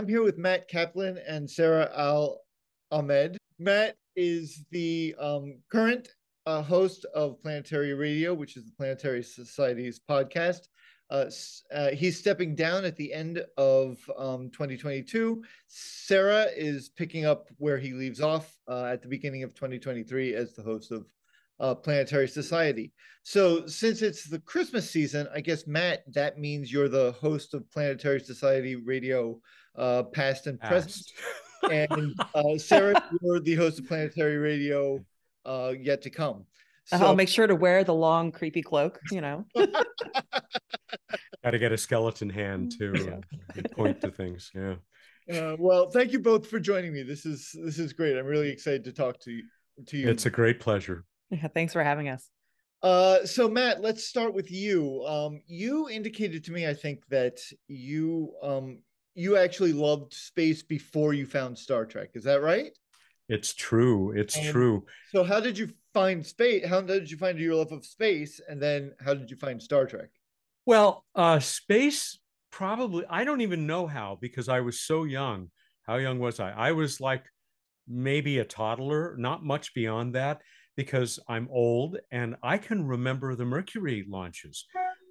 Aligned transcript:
I'm 0.00 0.08
here 0.08 0.22
with 0.22 0.38
Mat 0.38 0.66
Kaplan 0.66 1.18
and 1.28 1.48
Sarah 1.48 1.92
Al 1.94 2.40
Ahmed. 2.90 3.36
Mat 3.58 3.96
is 4.16 4.64
the 4.70 5.14
um, 5.20 5.58
current 5.70 6.08
uh, 6.46 6.62
host 6.62 7.04
of 7.14 7.38
Planetary 7.42 7.92
Radio, 7.92 8.32
which 8.32 8.56
is 8.56 8.64
the 8.64 8.72
Planetary 8.78 9.22
Society's 9.22 10.00
podcast. 10.00 10.68
Uh, 11.10 11.26
uh, 11.74 11.90
he's 11.90 12.18
stepping 12.18 12.54
down 12.54 12.86
at 12.86 12.96
the 12.96 13.12
end 13.12 13.44
of 13.58 13.98
um, 14.16 14.48
2022. 14.52 15.44
Sarah 15.66 16.46
is 16.56 16.88
picking 16.88 17.26
up 17.26 17.50
where 17.58 17.76
he 17.76 17.92
leaves 17.92 18.22
off 18.22 18.58
uh, 18.68 18.84
at 18.84 19.02
the 19.02 19.08
beginning 19.08 19.42
of 19.42 19.52
2023 19.52 20.34
as 20.34 20.54
the 20.54 20.62
host 20.62 20.92
of 20.92 21.04
uh, 21.60 21.74
Planetary 21.74 22.28
Society. 22.28 22.92
So, 23.22 23.66
since 23.66 24.02
it's 24.02 24.28
the 24.28 24.40
Christmas 24.40 24.90
season, 24.90 25.28
I 25.34 25.40
guess 25.40 25.66
Mat, 25.66 26.02
that 26.12 26.38
means 26.38 26.72
you're 26.72 26.88
the 26.88 27.12
host 27.12 27.52
of 27.54 27.70
Planetary 27.70 28.20
Society 28.20 28.76
Radio, 28.76 29.38
uh, 29.76 30.04
past 30.04 30.46
and 30.46 30.58
present. 30.58 31.04
and 31.70 32.14
uh, 32.34 32.56
Sarah, 32.56 33.02
you're 33.22 33.40
the 33.40 33.54
host 33.54 33.78
of 33.78 33.86
Planetary 33.86 34.38
Radio, 34.38 35.04
yet 35.78 36.02
to 36.02 36.10
come. 36.10 36.46
So, 36.86 36.96
I'll 36.96 37.14
make 37.14 37.28
sure 37.28 37.46
to 37.46 37.54
wear 37.54 37.84
the 37.84 37.94
long, 37.94 38.32
creepy 38.32 38.62
cloak, 38.62 38.98
you 39.12 39.20
know. 39.20 39.44
Got 39.54 41.52
to 41.52 41.58
get 41.58 41.72
a 41.72 41.78
skeleton 41.78 42.28
hand 42.28 42.72
to 42.78 43.20
yeah. 43.54 43.62
point 43.72 44.00
to 44.00 44.10
things. 44.10 44.50
Yeah. 44.54 44.74
Uh, 45.32 45.56
well, 45.58 45.88
thank 45.90 46.12
you 46.12 46.18
both 46.20 46.46
for 46.46 46.58
joining 46.58 46.92
me. 46.92 47.02
This 47.02 47.24
is 47.24 47.54
this 47.64 47.78
is 47.78 47.92
great. 47.92 48.18
I'm 48.18 48.26
really 48.26 48.50
excited 48.50 48.84
to 48.84 48.92
talk 48.92 49.20
to 49.20 49.30
you. 49.30 49.44
To 49.86 49.96
you. 49.96 50.08
It's 50.08 50.26
a 50.26 50.30
great 50.30 50.60
pleasure. 50.60 51.04
Yeah, 51.30 51.46
thanks 51.54 51.72
for 51.72 51.82
having 51.82 52.08
us. 52.08 52.28
Uh, 52.82 53.26
so 53.26 53.48
Mat, 53.48 53.82
let's 53.82 54.04
start 54.04 54.34
with 54.34 54.50
you. 54.50 55.04
Um, 55.06 55.42
you 55.46 55.88
indicated 55.88 56.44
to 56.44 56.52
me, 56.52 56.66
I 56.66 56.74
think, 56.74 57.06
that 57.10 57.38
you 57.68 58.32
um, 58.42 58.82
you 59.14 59.36
actually 59.36 59.72
loved 59.72 60.14
space 60.14 60.62
before 60.62 61.12
you 61.12 61.26
found 61.26 61.58
Star 61.58 61.84
Trek. 61.84 62.10
Is 62.14 62.24
that 62.24 62.42
right? 62.42 62.70
It's 63.28 63.52
true. 63.52 64.12
It's 64.12 64.36
and 64.36 64.46
true. 64.46 64.86
So, 65.12 65.24
how 65.24 65.40
did 65.40 65.58
you 65.58 65.70
find 65.92 66.24
space? 66.24 66.66
How 66.66 66.80
did 66.80 67.10
you 67.10 67.18
find 67.18 67.38
your 67.38 67.54
love 67.54 67.72
of 67.72 67.84
space? 67.84 68.40
And 68.48 68.60
then, 68.60 68.92
how 68.98 69.14
did 69.14 69.30
you 69.30 69.36
find 69.36 69.62
Star 69.62 69.86
Trek? 69.86 70.08
Well, 70.64 71.04
uh, 71.14 71.38
space 71.38 72.18
probably, 72.50 73.04
I 73.08 73.24
don't 73.24 73.40
even 73.40 73.66
know 73.66 73.86
how 73.86 74.18
because 74.20 74.48
I 74.48 74.60
was 74.60 74.80
so 74.80 75.04
young. 75.04 75.50
How 75.82 75.96
young 75.96 76.18
was 76.18 76.40
I? 76.40 76.50
I 76.50 76.72
was 76.72 77.00
like 77.00 77.24
maybe 77.86 78.38
a 78.38 78.44
toddler, 78.44 79.16
not 79.18 79.44
much 79.44 79.74
beyond 79.74 80.14
that 80.14 80.40
because 80.80 81.18
I'm 81.28 81.46
old 81.52 81.98
and 82.10 82.36
I 82.42 82.56
can 82.56 82.86
remember 82.86 83.34
the 83.34 83.44
Mercury 83.44 84.02
launches. 84.08 84.64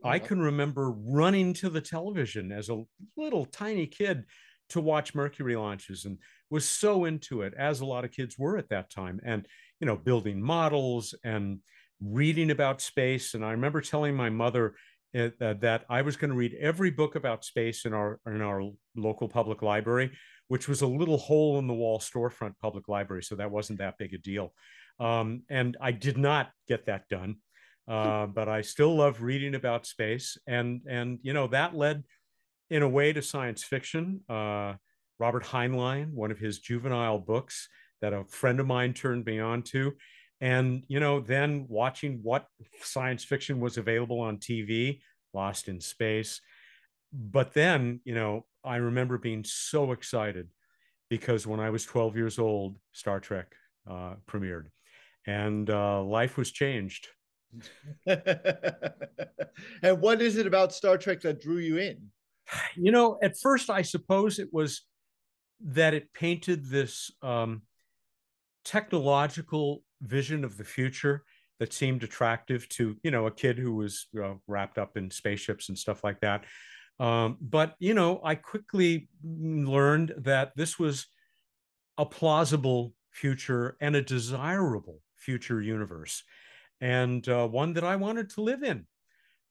I 0.03 0.17
can 0.17 0.41
remember 0.41 0.89
running 0.89 1.53
to 1.61 1.69
the 1.69 1.79
television 1.79 2.51
as 2.51 2.69
a 2.69 2.81
little 3.15 3.45
tiny 3.45 3.85
kid 3.85 4.23
to 4.69 4.81
watch 4.81 5.13
Mercury 5.13 5.55
launches 5.55 6.05
and 6.05 6.17
was 6.49 6.65
so 6.65 7.05
into 7.05 7.43
it, 7.43 7.53
as 7.55 7.81
a 7.81 7.85
lot 7.85 8.03
of 8.03 8.11
kids 8.11 8.35
were 8.35 8.57
at 8.57 8.69
that 8.69 8.89
time, 8.89 9.19
and 9.23 9.47
you 9.79 9.85
know, 9.85 9.95
building 9.95 10.41
models 10.41 11.13
and 11.23 11.59
reading 12.01 12.49
about 12.49 12.81
space. 12.81 13.35
And 13.35 13.45
I 13.45 13.51
remember 13.51 13.79
telling 13.79 14.15
my 14.15 14.31
mother 14.31 14.73
uh, 15.15 15.29
that 15.39 15.85
I 15.87 16.01
was 16.01 16.15
going 16.15 16.31
to 16.31 16.35
read 16.35 16.57
every 16.59 16.89
book 16.89 17.13
about 17.13 17.45
space 17.45 17.85
in 17.85 17.93
our 17.93 18.19
in 18.25 18.41
our 18.41 18.63
local 18.95 19.29
public 19.29 19.61
library, 19.61 20.09
which 20.47 20.67
was 20.67 20.81
a 20.81 20.87
little 20.87 21.19
hole 21.19 21.59
in 21.59 21.67
the 21.67 21.75
wall 21.75 21.99
storefront 21.99 22.53
public 22.59 22.87
library, 22.87 23.21
so 23.21 23.35
that 23.35 23.51
wasn't 23.51 23.77
that 23.77 23.99
big 23.99 24.15
a 24.15 24.17
deal. 24.17 24.51
Um, 24.99 25.43
and 25.49 25.77
I 25.79 25.91
did 25.91 26.17
not 26.17 26.51
get 26.67 26.85
that 26.87 27.07
done, 27.09 27.37
uh, 27.87 28.25
but 28.25 28.49
I 28.49 28.61
still 28.61 28.95
love 28.95 29.21
reading 29.21 29.55
about 29.55 29.85
space, 29.85 30.37
and 30.45 30.81
and 30.87 31.19
you 31.21 31.33
know 31.33 31.47
that 31.47 31.75
led 31.75 32.03
in 32.69 32.83
a 32.83 32.89
way 32.89 33.13
to 33.13 33.21
science 33.21 33.63
fiction. 33.63 34.21
Uh, 34.29 34.73
Robert 35.19 35.43
Heinlein, 35.43 36.13
one 36.13 36.31
of 36.31 36.39
his 36.39 36.59
juvenile 36.59 37.19
books 37.19 37.67
that 38.01 38.13
a 38.13 38.23
friend 38.25 38.59
of 38.59 38.67
mine 38.67 38.93
turned 38.93 39.25
me 39.25 39.39
on 39.39 39.63
to. 39.63 39.93
And, 40.41 40.83
you 40.87 40.99
know, 40.99 41.19
then 41.19 41.65
watching 41.67 42.19
what 42.23 42.45
science 42.81 43.25
fiction 43.25 43.59
was 43.59 43.77
available 43.77 44.21
on 44.21 44.37
TV, 44.37 45.01
Lost 45.33 45.67
in 45.67 45.81
Space. 45.81 46.39
But 47.11 47.53
then, 47.53 47.99
you 48.05 48.15
know, 48.15 48.45
I 48.63 48.77
remember 48.77 49.17
being 49.17 49.43
so 49.43 49.91
excited 49.91 50.47
because 51.09 51.45
when 51.45 51.59
I 51.59 51.71
was 51.71 51.85
12 51.85 52.15
years 52.15 52.39
old, 52.39 52.77
Star 52.93 53.19
Trek 53.19 53.53
uh, 53.89 54.15
premiered 54.27 54.67
and 55.29 55.69
uh, 55.69 56.01
life 56.01 56.37
was 56.37 56.51
changed. 56.51 57.07
and 58.07 58.17
what 59.99 60.21
is 60.21 60.37
it 60.37 60.47
about 60.47 60.73
Star 60.73 60.97
Trek 60.97 61.21
that 61.21 61.39
drew 61.39 61.59
you 61.59 61.77
in? 61.77 62.07
You 62.75 62.91
know, 62.91 63.19
at 63.21 63.37
first, 63.39 63.69
I 63.69 63.83
suppose 63.83 64.39
it 64.39 64.49
was 64.51 64.81
that 65.61 65.93
it 65.93 66.11
painted 66.13 66.65
this 66.65 67.11
um, 67.21 67.61
technological 68.65 69.83
vision 70.01 70.43
of 70.43 70.57
the 70.57 70.63
future 70.63 71.23
that 71.59 71.73
seemed 71.73 72.03
attractive 72.03 72.67
to 72.69 72.95
you 73.03 73.11
know 73.11 73.27
a 73.27 73.31
kid 73.31 73.59
who 73.59 73.75
was 73.75 74.07
uh, 74.23 74.33
wrapped 74.47 74.77
up 74.77 74.95
in 74.95 75.11
spaceships 75.11 75.67
and 75.67 75.77
stuff 75.77 76.05
like 76.05 76.21
that 76.21 76.45
um, 77.01 77.35
but 77.41 77.75
you 77.79 77.93
know 77.93 78.21
i 78.23 78.33
quickly 78.33 79.09
learned 79.21 80.13
that 80.17 80.53
this 80.55 80.79
was 80.79 81.07
a 81.97 82.05
plausible 82.05 82.93
future 83.11 83.75
and 83.81 83.93
a 83.97 84.01
desirable 84.01 84.99
future 85.19 85.61
universe. 85.61 86.23
And 86.81 87.27
uh, 87.27 87.47
one 87.47 87.73
that 87.73 87.83
i 87.83 87.95
wanted 87.95 88.29
to 88.31 88.41
live 88.41 88.63
in. 88.63 88.85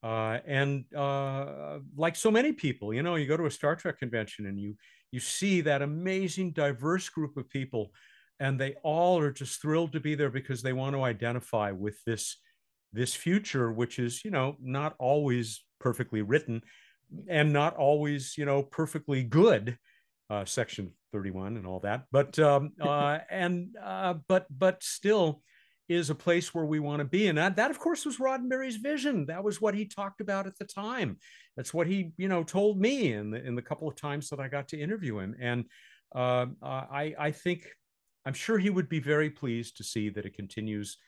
Uh, 0.02 0.38
and 0.46 0.84
uh, 0.94 1.78
like 1.96 2.14
so 2.14 2.30
many 2.30 2.52
people 2.52 2.94
you 2.94 3.02
know 3.02 3.16
you 3.16 3.26
go 3.26 3.36
to 3.36 3.46
a 3.46 3.50
star 3.50 3.74
trek 3.74 3.98
convention 3.98 4.46
and 4.46 4.60
you 4.60 4.76
you 5.10 5.18
see 5.18 5.60
that 5.60 5.82
amazing 5.82 6.52
diverse 6.52 7.08
group 7.08 7.36
of 7.36 7.50
people 7.50 7.90
and 8.38 8.60
they 8.60 8.76
all 8.84 9.18
are 9.18 9.32
just 9.32 9.60
thrilled 9.60 9.90
to 9.90 9.98
be 9.98 10.14
there 10.14 10.30
because 10.30 10.62
they 10.62 10.72
want 10.72 10.94
to 10.94 11.02
identify 11.02 11.72
with 11.72 11.98
this 12.04 12.36
this 12.92 13.12
future 13.12 13.72
which 13.72 13.98
is 13.98 14.24
you 14.24 14.30
know 14.30 14.54
not 14.60 14.94
always 15.00 15.64
perfectly 15.80 16.22
written 16.22 16.62
and 17.26 17.52
not 17.52 17.74
always 17.74 18.38
you 18.38 18.44
know 18.44 18.62
perfectly 18.62 19.24
good 19.24 19.76
uh, 20.30 20.44
section 20.44 20.92
31 21.12 21.56
and 21.56 21.66
all 21.66 21.80
that. 21.80 22.04
But 22.12 22.38
um 22.38 22.72
uh 22.80 23.18
and 23.30 23.76
uh 23.82 24.14
but 24.28 24.46
but 24.50 24.82
still 24.82 25.42
is 25.88 26.10
a 26.10 26.14
place 26.14 26.54
where 26.54 26.66
we 26.66 26.80
want 26.80 27.00
to 27.00 27.04
be 27.04 27.28
and 27.28 27.38
that, 27.38 27.56
that 27.56 27.70
of 27.70 27.78
course 27.78 28.04
was 28.04 28.18
roddenberry's 28.18 28.76
vision. 28.76 29.26
That 29.26 29.42
was 29.42 29.60
what 29.60 29.74
he 29.74 29.86
talked 29.86 30.20
about 30.20 30.46
at 30.46 30.58
the 30.58 30.64
time. 30.64 31.16
That's 31.56 31.74
what 31.74 31.86
he 31.86 32.12
you 32.16 32.28
know 32.28 32.44
told 32.44 32.80
me 32.80 33.12
in 33.12 33.30
the 33.30 33.44
in 33.44 33.54
the 33.54 33.62
couple 33.62 33.88
of 33.88 33.96
times 33.96 34.28
that 34.30 34.40
i 34.40 34.48
got 34.48 34.68
to 34.68 34.80
interview 34.80 35.18
him 35.18 35.34
and 35.40 35.64
uh, 36.14 36.46
i 36.62 37.14
i 37.18 37.30
think 37.30 37.66
i'm 38.24 38.32
sure 38.32 38.58
he 38.58 38.70
would 38.70 38.88
be 38.88 39.00
very 39.00 39.28
pleased 39.28 39.76
to 39.76 39.84
see 39.84 40.08
that 40.10 40.24
it 40.24 40.34
continues 40.34 40.98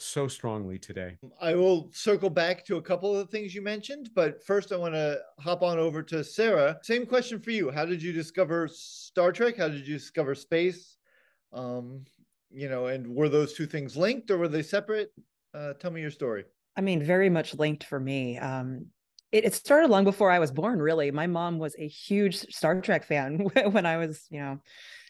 so 0.00 0.28
strongly 0.28 0.78
today. 0.78 1.18
I 1.40 1.56
will 1.56 1.90
circle 1.92 2.30
back 2.30 2.64
to 2.66 2.76
a 2.76 2.82
couple 2.82 3.10
of 3.10 3.18
the 3.18 3.30
things 3.30 3.54
you 3.54 3.62
mentioned 3.62 4.10
but 4.14 4.42
first 4.44 4.72
i 4.72 4.76
want 4.76 4.94
to 4.94 5.18
hop 5.40 5.62
on 5.62 5.78
over 5.78 6.02
to 6.04 6.24
sarah. 6.24 6.78
Same 6.82 7.04
question 7.04 7.40
for 7.40 7.50
you. 7.50 7.70
How 7.70 7.84
did 7.84 8.02
you 8.02 8.12
discover 8.12 8.68
star 8.72 9.32
trek? 9.32 9.58
How 9.58 9.68
did 9.68 9.86
you 9.86 9.98
discover 9.98 10.34
space? 10.34 10.96
Um, 11.52 12.04
you 12.50 12.68
know, 12.68 12.86
and 12.86 13.06
were 13.06 13.28
those 13.28 13.54
two 13.54 13.66
things 13.66 13.96
linked 13.96 14.30
or 14.30 14.38
were 14.38 14.48
they 14.48 14.62
separate? 14.62 15.10
Uh, 15.54 15.74
tell 15.74 15.90
me 15.90 16.00
your 16.00 16.10
story. 16.10 16.44
I 16.76 16.80
mean, 16.80 17.02
very 17.02 17.30
much 17.30 17.54
linked 17.54 17.84
for 17.84 17.98
me. 17.98 18.38
Um, 18.38 18.86
it, 19.32 19.44
it, 19.44 19.54
started 19.54 19.90
long 19.90 20.04
before 20.04 20.30
I 20.30 20.38
was 20.38 20.50
born, 20.50 20.80
really. 20.80 21.10
My 21.10 21.26
mom 21.26 21.58
was 21.58 21.74
a 21.78 21.86
huge 21.86 22.36
Star 22.36 22.80
Trek 22.80 23.04
fan 23.04 23.38
when 23.70 23.84
I 23.84 23.96
was, 23.96 24.24
you 24.30 24.40
know, 24.40 24.60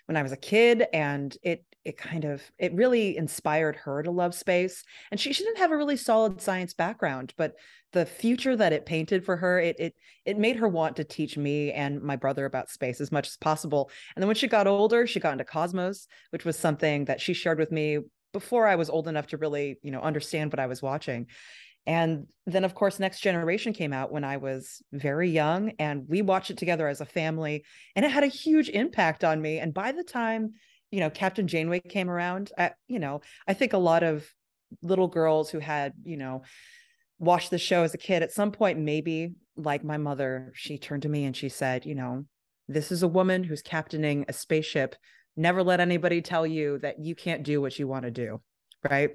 when 0.06 0.16
I 0.16 0.22
was 0.22 0.32
a 0.32 0.36
kid, 0.36 0.86
and 0.92 1.36
it 1.42 1.64
it 1.88 1.96
kind 1.96 2.24
of 2.24 2.42
it 2.58 2.74
really 2.74 3.16
inspired 3.16 3.74
her 3.76 4.02
to 4.02 4.10
love 4.10 4.34
space. 4.34 4.84
And 5.10 5.18
she, 5.18 5.32
she 5.32 5.42
didn't 5.42 5.58
have 5.58 5.72
a 5.72 5.76
really 5.76 5.96
solid 5.96 6.40
science 6.40 6.74
background, 6.74 7.32
but 7.38 7.54
the 7.92 8.04
future 8.04 8.54
that 8.54 8.74
it 8.74 8.84
painted 8.84 9.24
for 9.24 9.36
her, 9.38 9.58
it 9.58 9.76
it 9.80 9.94
it 10.26 10.38
made 10.38 10.56
her 10.56 10.68
want 10.68 10.96
to 10.96 11.04
teach 11.04 11.38
me 11.38 11.72
and 11.72 12.02
my 12.02 12.14
brother 12.14 12.44
about 12.44 12.68
space 12.68 13.00
as 13.00 13.10
much 13.10 13.26
as 13.26 13.38
possible. 13.38 13.90
And 14.14 14.22
then 14.22 14.28
when 14.28 14.36
she 14.36 14.48
got 14.48 14.66
older, 14.66 15.06
she 15.06 15.18
got 15.18 15.32
into 15.32 15.44
Cosmos, 15.44 16.06
which 16.30 16.44
was 16.44 16.58
something 16.58 17.06
that 17.06 17.22
she 17.22 17.32
shared 17.32 17.58
with 17.58 17.72
me 17.72 18.00
before 18.34 18.66
I 18.66 18.76
was 18.76 18.90
old 18.90 19.08
enough 19.08 19.28
to 19.28 19.38
really, 19.38 19.78
you 19.82 19.90
know, 19.90 20.02
understand 20.02 20.52
what 20.52 20.60
I 20.60 20.66
was 20.66 20.82
watching. 20.82 21.26
And 21.86 22.26
then, 22.46 22.64
of 22.64 22.74
course, 22.74 22.98
Next 22.98 23.20
Generation 23.20 23.72
came 23.72 23.94
out 23.94 24.12
when 24.12 24.22
I 24.22 24.36
was 24.36 24.82
very 24.92 25.30
young, 25.30 25.72
and 25.78 26.06
we 26.06 26.20
watched 26.20 26.50
it 26.50 26.58
together 26.58 26.86
as 26.86 27.00
a 27.00 27.06
family, 27.06 27.64
and 27.96 28.04
it 28.04 28.10
had 28.10 28.24
a 28.24 28.26
huge 28.26 28.68
impact 28.68 29.24
on 29.24 29.40
me. 29.40 29.58
And 29.58 29.72
by 29.72 29.92
the 29.92 30.04
time, 30.04 30.52
you 30.90 31.00
know, 31.00 31.10
Captain 31.10 31.46
Janeway 31.46 31.80
came 31.80 32.10
around, 32.10 32.52
I, 32.58 32.72
you 32.86 32.98
know, 32.98 33.20
I 33.46 33.54
think 33.54 33.72
a 33.72 33.78
lot 33.78 34.02
of 34.02 34.26
little 34.82 35.08
girls 35.08 35.50
who 35.50 35.58
had, 35.58 35.92
you 36.04 36.16
know, 36.16 36.42
watched 37.18 37.50
the 37.50 37.58
show 37.58 37.82
as 37.82 37.94
a 37.94 37.98
kid, 37.98 38.22
at 38.22 38.32
some 38.32 38.52
point, 38.52 38.78
maybe 38.78 39.34
like 39.56 39.84
my 39.84 39.96
mother, 39.96 40.52
she 40.54 40.78
turned 40.78 41.02
to 41.02 41.08
me 41.08 41.24
and 41.24 41.36
she 41.36 41.48
said, 41.48 41.84
you 41.84 41.94
know, 41.94 42.24
this 42.68 42.92
is 42.92 43.02
a 43.02 43.08
woman 43.08 43.44
who's 43.44 43.62
captaining 43.62 44.24
a 44.28 44.32
spaceship. 44.32 44.94
Never 45.36 45.62
let 45.62 45.80
anybody 45.80 46.20
tell 46.22 46.46
you 46.46 46.78
that 46.80 46.98
you 47.00 47.14
can't 47.14 47.42
do 47.42 47.60
what 47.60 47.78
you 47.78 47.88
want 47.88 48.04
to 48.04 48.10
do. 48.10 48.40
right? 48.88 49.10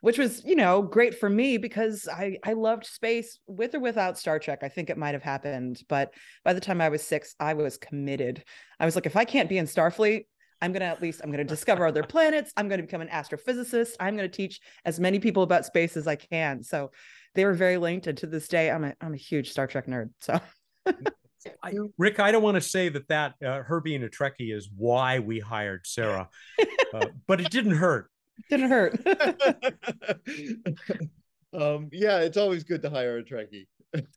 Which 0.00 0.18
was, 0.18 0.44
you 0.44 0.54
know, 0.56 0.82
great 0.82 1.18
for 1.18 1.28
me 1.28 1.58
because 1.58 2.08
I 2.10 2.38
I 2.44 2.52
loved 2.52 2.86
space 2.86 3.38
with 3.46 3.74
or 3.74 3.80
without 3.80 4.18
Star 4.18 4.38
Trek. 4.38 4.60
I 4.62 4.68
think 4.68 4.90
it 4.90 4.98
might 4.98 5.14
have 5.14 5.22
happened, 5.22 5.82
but 5.88 6.12
by 6.44 6.52
the 6.52 6.60
time 6.60 6.80
I 6.80 6.88
was 6.88 7.02
6, 7.02 7.34
I 7.40 7.54
was 7.54 7.78
committed. 7.78 8.44
I 8.78 8.84
was 8.84 8.94
like 8.94 9.06
if 9.06 9.16
I 9.16 9.24
can't 9.24 9.48
be 9.48 9.58
in 9.58 9.66
Starfleet, 9.66 10.26
I'm 10.60 10.72
going 10.72 10.80
to 10.80 10.86
at 10.86 11.02
least 11.02 11.20
I'm 11.22 11.30
going 11.30 11.38
to 11.46 11.48
discover 11.48 11.86
other 11.86 12.02
planets. 12.02 12.52
I'm 12.56 12.68
going 12.68 12.80
to 12.80 12.86
become 12.86 13.00
an 13.00 13.08
astrophysicist. 13.08 13.92
I'm 14.00 14.16
going 14.16 14.28
to 14.28 14.36
teach 14.36 14.60
as 14.84 14.98
many 15.00 15.18
people 15.18 15.42
about 15.42 15.64
space 15.64 15.96
as 15.96 16.06
I 16.06 16.16
can. 16.16 16.62
So 16.62 16.90
they 17.34 17.44
were 17.44 17.54
very 17.54 17.76
linked 17.76 18.06
and 18.06 18.18
to 18.18 18.26
this 18.26 18.48
day 18.48 18.70
I'm 18.70 18.84
a 18.84 18.94
I'm 19.00 19.14
a 19.14 19.18
huge 19.18 19.50
Star 19.50 19.66
Trek 19.66 19.86
nerd. 19.86 20.10
So 20.20 20.40
I, 21.62 21.72
Rick, 21.98 22.20
I 22.20 22.32
don't 22.32 22.42
want 22.42 22.56
to 22.56 22.60
say 22.60 22.88
that 22.88 23.08
that 23.08 23.34
uh, 23.44 23.62
her 23.62 23.80
being 23.80 24.04
a 24.04 24.08
Trekkie 24.08 24.54
is 24.54 24.68
why 24.76 25.18
we 25.18 25.40
hired 25.40 25.86
Sarah, 25.86 26.28
uh, 26.94 27.06
but 27.26 27.40
it 27.40 27.50
didn't 27.50 27.76
hurt. 27.76 28.10
Didn't 28.50 28.68
hurt. 28.70 28.94
um, 31.52 31.88
yeah, 31.92 32.18
it's 32.20 32.36
always 32.36 32.64
good 32.64 32.82
to 32.82 32.90
hire 32.90 33.18
a 33.18 33.24
Trekkie. 33.24 33.66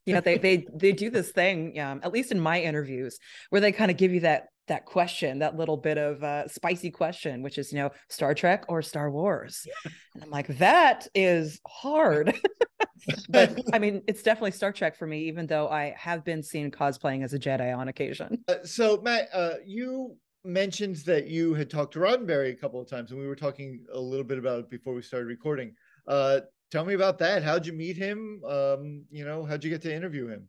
you 0.06 0.14
know, 0.14 0.22
they 0.22 0.38
they 0.38 0.68
they 0.74 0.92
do 0.92 1.10
this 1.10 1.32
thing, 1.32 1.80
um, 1.80 2.02
at 2.04 2.12
least 2.12 2.32
in 2.32 2.40
my 2.40 2.62
interviews, 2.62 3.18
where 3.50 3.62
they 3.62 3.72
kind 3.72 3.90
of 3.90 3.98
give 3.98 4.14
you 4.14 4.20
that 4.22 4.48
that 4.72 4.86
question, 4.86 5.40
that 5.40 5.58
little 5.58 5.78
bit 5.78 5.98
of 5.98 6.24
uh, 6.24 6.48
spicy 6.48 6.90
question, 6.90 7.44
which 7.44 7.58
is, 7.58 7.72
you 7.72 7.80
know, 7.80 7.92
Star 8.10 8.34
Trek 8.34 8.64
or 8.70 8.82
Star 8.82 9.12
Wars, 9.12 9.68
and 10.16 10.24
I'm 10.24 10.30
like, 10.30 10.48
that 10.58 11.08
is 11.14 11.60
hard. 11.68 12.34
but 13.30 13.60
I 13.74 13.80
mean, 13.80 14.02
it's 14.08 14.24
definitely 14.24 14.52
Star 14.52 14.72
Trek 14.72 14.96
for 14.96 15.06
me, 15.06 15.24
even 15.24 15.46
though 15.46 15.68
I 15.68 15.94
have 15.98 16.24
been 16.24 16.42
seen 16.42 16.72
cosplaying 16.72 17.24
as 17.24 17.34
a 17.34 17.40
Jedi 17.40 17.76
on 17.78 17.90
occasion. 17.90 18.44
Uh, 18.48 18.64
so, 18.64 19.02
Mat, 19.02 19.28
uh, 19.34 19.56
you 19.66 20.16
mentioned 20.44 20.98
that 21.06 21.28
you 21.28 21.54
had 21.54 21.70
talked 21.70 21.94
to 21.94 22.00
Roddenberry 22.00 22.52
a 22.52 22.56
couple 22.56 22.80
of 22.80 22.90
times, 22.90 23.12
and 23.12 23.20
we 23.20 23.28
were 23.28 23.36
talking 23.36 23.86
a 23.94 24.00
little 24.00 24.26
bit 24.26 24.38
about 24.38 24.60
it 24.60 24.70
before 24.70 24.94
we 24.94 25.02
started 25.02 25.28
recording. 25.28 25.74
Uh, 26.08 26.42
tell 26.72 26.86
me 26.86 26.94
about 26.94 27.20
that. 27.20 27.44
How'd 27.44 27.66
you 27.66 27.74
meet 27.74 27.98
him? 27.98 28.42
Um, 28.48 29.04
you 29.12 29.26
know, 29.26 29.44
how'd 29.44 29.64
you 29.64 29.70
get 29.70 29.82
to 29.84 29.94
interview 29.94 30.28
him? 30.28 30.48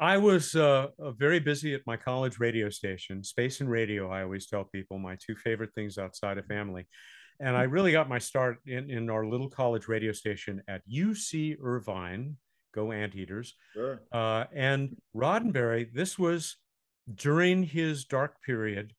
I 0.00 0.16
was 0.16 0.54
uh, 0.54 0.88
very 1.16 1.38
busy 1.38 1.74
at 1.74 1.82
my 1.86 1.96
college 1.96 2.38
radio 2.40 2.68
station, 2.70 3.22
Space 3.22 3.60
and 3.60 3.70
Radio. 3.70 4.10
I 4.10 4.22
always 4.22 4.46
tell 4.46 4.64
people 4.64 4.98
my 4.98 5.16
two 5.24 5.36
favorite 5.36 5.74
things 5.74 5.98
outside 5.98 6.38
of 6.38 6.46
family. 6.46 6.86
And 7.40 7.56
I 7.56 7.62
really 7.62 7.92
got 7.92 8.08
my 8.08 8.18
start 8.18 8.58
in, 8.66 8.90
in 8.90 9.10
our 9.10 9.26
little 9.26 9.48
college 9.48 9.88
radio 9.88 10.12
station 10.12 10.62
at 10.68 10.82
UC 10.88 11.56
Irvine, 11.62 12.36
go 12.74 12.92
Anteaters. 12.92 13.54
Sure. 13.74 14.02
Uh, 14.12 14.44
and 14.54 14.96
Roddenberry, 15.16 15.92
this 15.92 16.18
was 16.18 16.56
during 17.12 17.62
his 17.62 18.04
dark 18.04 18.42
period 18.42 18.92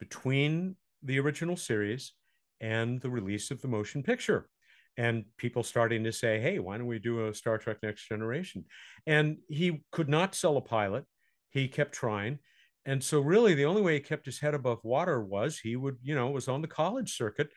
between 0.00 0.76
the 1.02 1.20
original 1.20 1.56
series 1.56 2.12
and 2.60 3.00
the 3.00 3.10
release 3.10 3.50
of 3.50 3.60
the 3.60 3.68
motion 3.68 4.02
picture 4.02 4.48
and 4.96 5.24
people 5.36 5.62
starting 5.62 6.04
to 6.04 6.12
say 6.12 6.40
hey 6.40 6.58
why 6.58 6.78
don't 6.78 6.86
we 6.86 6.98
do 6.98 7.26
a 7.26 7.34
star 7.34 7.58
trek 7.58 7.78
next 7.82 8.08
generation? 8.08 8.64
And 9.06 9.38
he 9.48 9.82
could 9.92 10.08
not 10.08 10.34
sell 10.34 10.56
a 10.56 10.62
pilot. 10.62 11.04
He 11.50 11.68
kept 11.68 11.92
trying. 11.92 12.38
And 12.86 13.02
so 13.02 13.20
really 13.20 13.54
the 13.54 13.64
only 13.64 13.82
way 13.82 13.94
he 13.94 14.00
kept 14.00 14.26
his 14.26 14.40
head 14.40 14.54
above 14.54 14.78
water 14.84 15.22
was 15.22 15.58
he 15.58 15.76
would 15.76 15.96
you 16.02 16.14
know 16.14 16.30
was 16.30 16.48
on 16.48 16.62
the 16.62 16.68
college 16.68 17.16
circuit. 17.16 17.50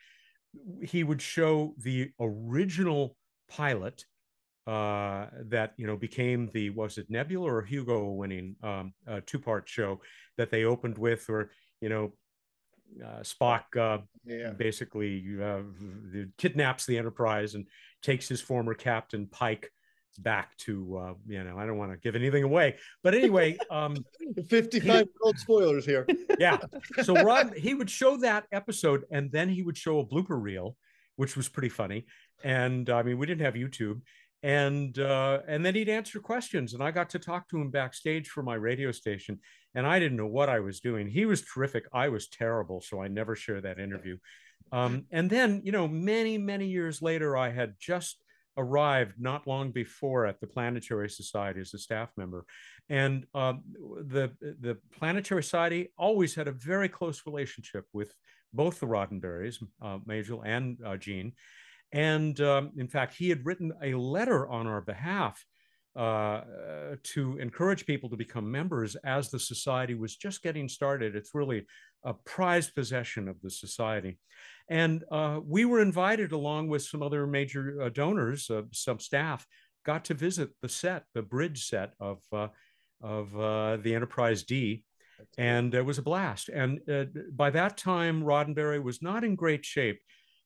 He 0.82 1.04
would 1.04 1.20
show 1.20 1.74
the 1.78 2.10
original 2.18 3.16
pilot 3.48 4.04
uh, 4.68 5.28
that 5.46 5.72
you 5.78 5.86
know 5.86 5.96
became 5.96 6.50
the 6.52 6.68
was 6.70 6.98
it 6.98 7.06
Nebula 7.08 7.50
or 7.50 7.62
Hugo 7.62 8.10
winning 8.10 8.54
um, 8.62 8.92
two 9.24 9.38
part 9.38 9.66
show 9.66 10.00
that 10.36 10.50
they 10.50 10.64
opened 10.64 10.98
with, 10.98 11.24
or 11.30 11.50
you 11.80 11.88
know 11.88 12.12
uh, 13.04 13.20
Spock 13.20 13.76
uh, 13.76 14.02
yeah. 14.24 14.50
basically 14.50 15.24
uh, 15.42 15.60
kidnaps 16.36 16.86
the 16.86 16.98
Enterprise 16.98 17.54
and 17.54 17.66
takes 18.02 18.28
his 18.28 18.40
former 18.40 18.74
captain 18.74 19.26
Pike 19.26 19.70
back 20.18 20.56
to 20.56 20.96
uh, 20.96 21.14
you 21.26 21.42
know 21.44 21.56
I 21.56 21.66
don't 21.66 21.78
want 21.78 21.92
to 21.92 21.98
give 21.98 22.16
anything 22.16 22.42
away, 22.42 22.76
but 23.02 23.14
anyway, 23.14 23.56
um, 23.70 23.96
fifty-five 24.48 25.06
year 25.06 25.22
old 25.22 25.38
spoilers 25.38 25.84
here. 25.84 26.06
Yeah, 26.38 26.58
so 27.02 27.20
Rod 27.20 27.54
he 27.56 27.74
would 27.74 27.90
show 27.90 28.16
that 28.18 28.44
episode 28.52 29.04
and 29.10 29.32
then 29.32 29.48
he 29.48 29.64
would 29.64 29.76
show 29.76 29.98
a 29.98 30.06
blooper 30.06 30.40
reel, 30.40 30.76
which 31.16 31.36
was 31.36 31.48
pretty 31.48 31.68
funny. 31.68 32.06
And 32.44 32.88
I 32.88 33.02
mean, 33.02 33.18
we 33.18 33.26
didn't 33.26 33.44
have 33.44 33.54
YouTube, 33.54 34.02
and 34.44 34.96
uh, 35.00 35.40
and 35.48 35.66
then 35.66 35.74
he'd 35.74 35.88
answer 35.88 36.20
questions, 36.20 36.74
and 36.74 36.82
I 36.82 36.92
got 36.92 37.10
to 37.10 37.18
talk 37.18 37.48
to 37.48 37.60
him 37.60 37.70
backstage 37.70 38.28
for 38.28 38.44
my 38.44 38.54
radio 38.54 38.92
station, 38.92 39.40
and 39.74 39.86
I 39.86 39.98
didn't 39.98 40.16
know 40.16 40.26
what 40.26 40.48
I 40.48 40.60
was 40.60 40.80
doing. 40.80 41.08
He 41.08 41.26
was 41.26 41.42
terrific. 41.42 41.84
I 41.92 42.08
was 42.08 42.28
terrible, 42.28 42.80
so 42.80 43.02
I 43.02 43.08
never 43.08 43.36
share 43.36 43.60
that 43.60 43.78
interview. 43.78 44.18
Um, 44.72 45.06
and 45.12 45.28
then, 45.28 45.62
you 45.64 45.72
know, 45.72 45.88
many 45.88 46.38
many 46.38 46.66
years 46.66 47.02
later, 47.02 47.36
I 47.36 47.50
had 47.50 47.74
just 47.78 48.18
arrived 48.56 49.14
not 49.18 49.46
long 49.46 49.70
before 49.70 50.26
at 50.26 50.40
the 50.40 50.46
Planetary 50.46 51.08
Society 51.08 51.60
as 51.60 51.74
a 51.74 51.78
staff 51.78 52.10
member, 52.16 52.44
and 52.88 53.26
um, 53.34 53.62
the 54.02 54.32
the 54.40 54.78
Planetary 54.98 55.42
Society 55.42 55.92
always 55.96 56.34
had 56.34 56.48
a 56.48 56.52
very 56.52 56.88
close 56.88 57.22
relationship 57.26 57.84
with 57.92 58.12
both 58.52 58.80
the 58.80 58.86
Roddenberrys, 58.86 59.62
uh, 59.82 59.98
Majel 60.06 60.42
and 60.42 60.78
uh, 60.84 60.96
Gene 60.96 61.34
and 61.92 62.38
um, 62.40 62.72
in 62.76 62.88
fact, 62.88 63.14
he 63.14 63.28
had 63.28 63.46
written 63.46 63.72
a 63.82 63.94
letter 63.94 64.46
on 64.48 64.66
our 64.66 64.80
behalf 64.80 65.44
uh, 65.98 66.42
to 67.02 67.38
encourage 67.38 67.84
people 67.84 68.08
to 68.08 68.16
become 68.16 68.50
members 68.50 68.94
as 69.04 69.30
the 69.30 69.38
society 69.38 69.94
was 69.94 70.16
just 70.16 70.42
getting 70.42 70.68
started. 70.68 71.16
It's 71.16 71.34
really 71.34 71.66
a 72.04 72.14
prized 72.14 72.74
possession 72.74 73.28
of 73.28 73.40
the 73.42 73.50
society. 73.50 74.18
And 74.70 75.02
uh, 75.10 75.40
we 75.44 75.64
were 75.64 75.80
invited, 75.80 76.30
along 76.30 76.68
with 76.68 76.82
some 76.82 77.02
other 77.02 77.26
major 77.26 77.82
uh, 77.82 77.88
donors, 77.88 78.48
uh, 78.48 78.62
some 78.72 79.00
staff, 79.00 79.44
got 79.84 80.04
to 80.04 80.14
visit 80.14 80.50
the 80.62 80.68
set, 80.68 81.02
the 81.14 81.22
bridge 81.22 81.66
set 81.66 81.94
of, 81.98 82.18
uh, 82.32 82.48
of 83.02 83.36
uh, 83.36 83.78
the 83.78 83.94
Enterprise 83.94 84.44
D. 84.44 84.84
And 85.36 85.74
it 85.74 85.82
was 85.82 85.98
a 85.98 86.02
blast. 86.02 86.48
And 86.48 86.78
by 87.34 87.50
that 87.50 87.76
time, 87.76 88.22
Roddenberry 88.22 88.80
was 88.80 89.02
not 89.02 89.24
in 89.24 89.34
great 89.34 89.64
shape 89.64 89.98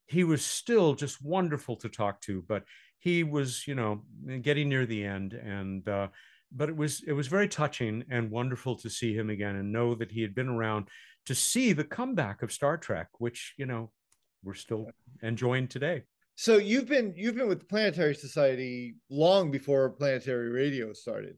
he 0.07 0.25
was 0.25 0.45
still 0.45 0.95
just 0.95 1.23
wonderful 1.23 1.77
to 1.77 1.89
talk 1.89 2.21
to, 2.23 2.45
but 2.47 2.65
he 3.03 3.25
was, 3.25 3.67
you 3.67 3.75
know, 3.75 4.03
getting 4.43 4.69
near 4.69 4.87
the 4.87 5.05
end. 5.05 5.33
And, 5.33 5.87
uh, 5.89 6.07
but 6.53 6.69
it 6.69 6.77
was, 6.77 7.03
it 7.05 7.13
was 7.13 7.27
very 7.27 7.49
touching 7.49 8.05
and 8.09 8.31
wonderful 8.31 8.77
to 8.77 8.89
see 8.89 9.13
him 9.13 9.29
again 9.29 9.57
and 9.57 9.73
know 9.73 9.97
that 9.97 10.13
he 10.13 10.23
had 10.23 10.37
been 10.37 10.49
around 10.49 10.87
to 11.27 11.35
see 11.35 11.73
the 11.73 11.83
comeback 11.83 12.43
of 12.43 12.53
Star 12.53 12.77
Trek, 12.77 13.09
which, 13.19 13.55
you 13.59 13.67
know, 13.67 13.91
we're 14.45 14.55
still 14.55 14.87
enjoying 15.21 15.67
today. 15.67 16.05
So 16.37 16.59
you've 16.59 16.87
been 16.89 17.13
you've 17.17 17.35
been 17.35 17.49
with 17.49 17.59
the 17.59 17.67
Planetary 17.67 18.15
Society 18.15 18.95
long 19.11 19.51
before 19.51 19.91
Planetary 19.91 20.51
Radio 20.51 20.93
started. 20.93 21.37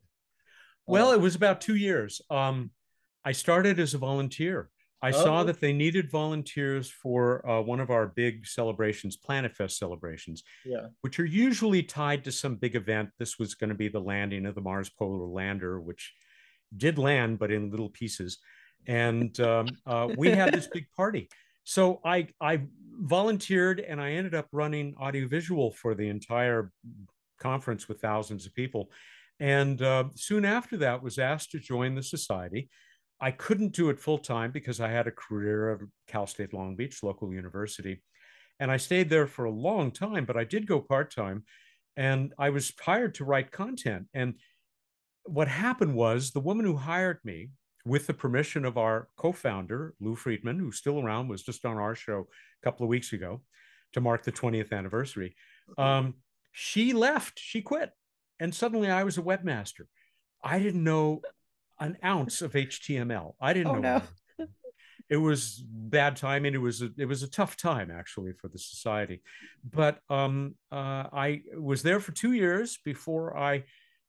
Well, 0.86 1.12
it 1.12 1.20
was 1.20 1.34
about 1.34 1.62
two 1.62 1.76
years. 1.76 2.20
Um, 2.30 2.70
I 3.24 3.32
started 3.32 3.80
as 3.80 3.94
a 3.94 3.98
volunteer 3.98 4.68
I 5.04 5.10
oh. 5.10 5.22
saw 5.22 5.44
that 5.44 5.60
they 5.60 5.74
needed 5.74 6.10
volunteers 6.10 6.90
for 6.90 7.46
uh, 7.46 7.60
one 7.60 7.78
of 7.78 7.90
our 7.90 8.06
big 8.06 8.46
celebrations, 8.46 9.18
Planet 9.18 9.54
Fest 9.54 9.76
celebrations, 9.76 10.42
yeah. 10.64 10.86
which 11.02 11.20
are 11.20 11.26
usually 11.26 11.82
tied 11.82 12.24
to 12.24 12.32
some 12.32 12.56
big 12.56 12.74
event. 12.74 13.10
This 13.18 13.38
was 13.38 13.54
going 13.54 13.68
to 13.68 13.76
be 13.76 13.88
the 13.88 14.00
landing 14.00 14.46
of 14.46 14.54
the 14.54 14.62
Mars 14.62 14.88
Polar 14.88 15.26
Lander, 15.26 15.78
which 15.78 16.14
did 16.74 16.96
land, 16.96 17.38
but 17.38 17.52
in 17.52 17.70
little 17.70 17.90
pieces. 17.90 18.38
And 18.86 19.38
um, 19.40 19.68
uh, 19.86 20.08
we 20.16 20.30
had 20.30 20.54
this 20.54 20.68
big 20.68 20.86
party. 20.96 21.28
So 21.64 22.00
I, 22.02 22.28
I 22.40 22.62
volunteered 22.98 23.80
and 23.80 24.00
I 24.00 24.12
ended 24.12 24.34
up 24.34 24.48
running 24.52 24.94
audiovisual 24.98 25.72
for 25.72 25.94
the 25.94 26.08
entire 26.08 26.72
conference 27.38 27.88
with 27.88 28.00
thousands 28.00 28.46
of 28.46 28.54
people. 28.54 28.90
And 29.38 29.82
uh, 29.82 30.04
soon 30.14 30.46
after 30.46 30.78
that 30.78 31.02
was 31.02 31.18
asked 31.18 31.50
to 31.50 31.58
join 31.58 31.94
the 31.94 32.02
society 32.02 32.70
I 33.20 33.30
couldn't 33.30 33.72
do 33.72 33.90
it 33.90 34.00
full 34.00 34.18
time 34.18 34.50
because 34.50 34.80
I 34.80 34.88
had 34.88 35.06
a 35.06 35.12
career 35.12 35.72
at 35.72 35.80
Cal 36.08 36.26
State 36.26 36.52
Long 36.52 36.76
Beach, 36.76 37.02
local 37.02 37.32
university. 37.32 38.02
And 38.60 38.70
I 38.70 38.76
stayed 38.76 39.08
there 39.08 39.26
for 39.26 39.44
a 39.44 39.50
long 39.50 39.90
time, 39.90 40.24
but 40.24 40.36
I 40.36 40.44
did 40.44 40.66
go 40.66 40.80
part 40.80 41.14
time 41.14 41.44
and 41.96 42.32
I 42.38 42.50
was 42.50 42.72
hired 42.80 43.14
to 43.16 43.24
write 43.24 43.50
content. 43.50 44.06
And 44.14 44.34
what 45.24 45.48
happened 45.48 45.94
was 45.94 46.30
the 46.30 46.40
woman 46.40 46.66
who 46.66 46.76
hired 46.76 47.18
me, 47.24 47.50
with 47.86 48.06
the 48.06 48.14
permission 48.14 48.64
of 48.64 48.78
our 48.78 49.08
co 49.16 49.32
founder, 49.32 49.94
Lou 50.00 50.16
Friedman, 50.16 50.58
who's 50.58 50.78
still 50.78 51.00
around, 51.00 51.28
was 51.28 51.42
just 51.42 51.64
on 51.64 51.76
our 51.76 51.94
show 51.94 52.26
a 52.62 52.64
couple 52.64 52.84
of 52.84 52.88
weeks 52.88 53.12
ago 53.12 53.42
to 53.92 54.00
mark 54.00 54.24
the 54.24 54.32
20th 54.32 54.72
anniversary. 54.72 55.36
Um, 55.76 56.14
she 56.52 56.92
left, 56.92 57.38
she 57.38 57.62
quit. 57.62 57.90
And 58.40 58.54
suddenly 58.54 58.90
I 58.90 59.04
was 59.04 59.18
a 59.18 59.22
webmaster. 59.22 59.82
I 60.42 60.58
didn't 60.58 60.84
know 60.84 61.22
an 61.80 61.96
ounce 62.04 62.42
of 62.42 62.52
HTML. 62.52 63.34
I 63.40 63.52
didn't 63.52 63.76
oh, 63.76 63.78
know. 63.78 64.02
No. 64.38 64.46
it 65.08 65.16
was 65.16 65.62
bad 65.66 66.16
timing. 66.16 66.54
It 66.54 66.60
was 66.60 66.82
a, 66.82 66.90
it 66.96 67.06
was 67.06 67.22
a 67.22 67.30
tough 67.30 67.56
time 67.56 67.90
actually 67.90 68.32
for 68.32 68.48
the 68.48 68.58
society, 68.58 69.22
but 69.68 69.98
um, 70.08 70.54
uh, 70.72 71.04
I 71.12 71.42
was 71.56 71.82
there 71.82 72.00
for 72.00 72.12
two 72.12 72.32
years 72.32 72.78
before 72.84 73.36
I 73.36 73.64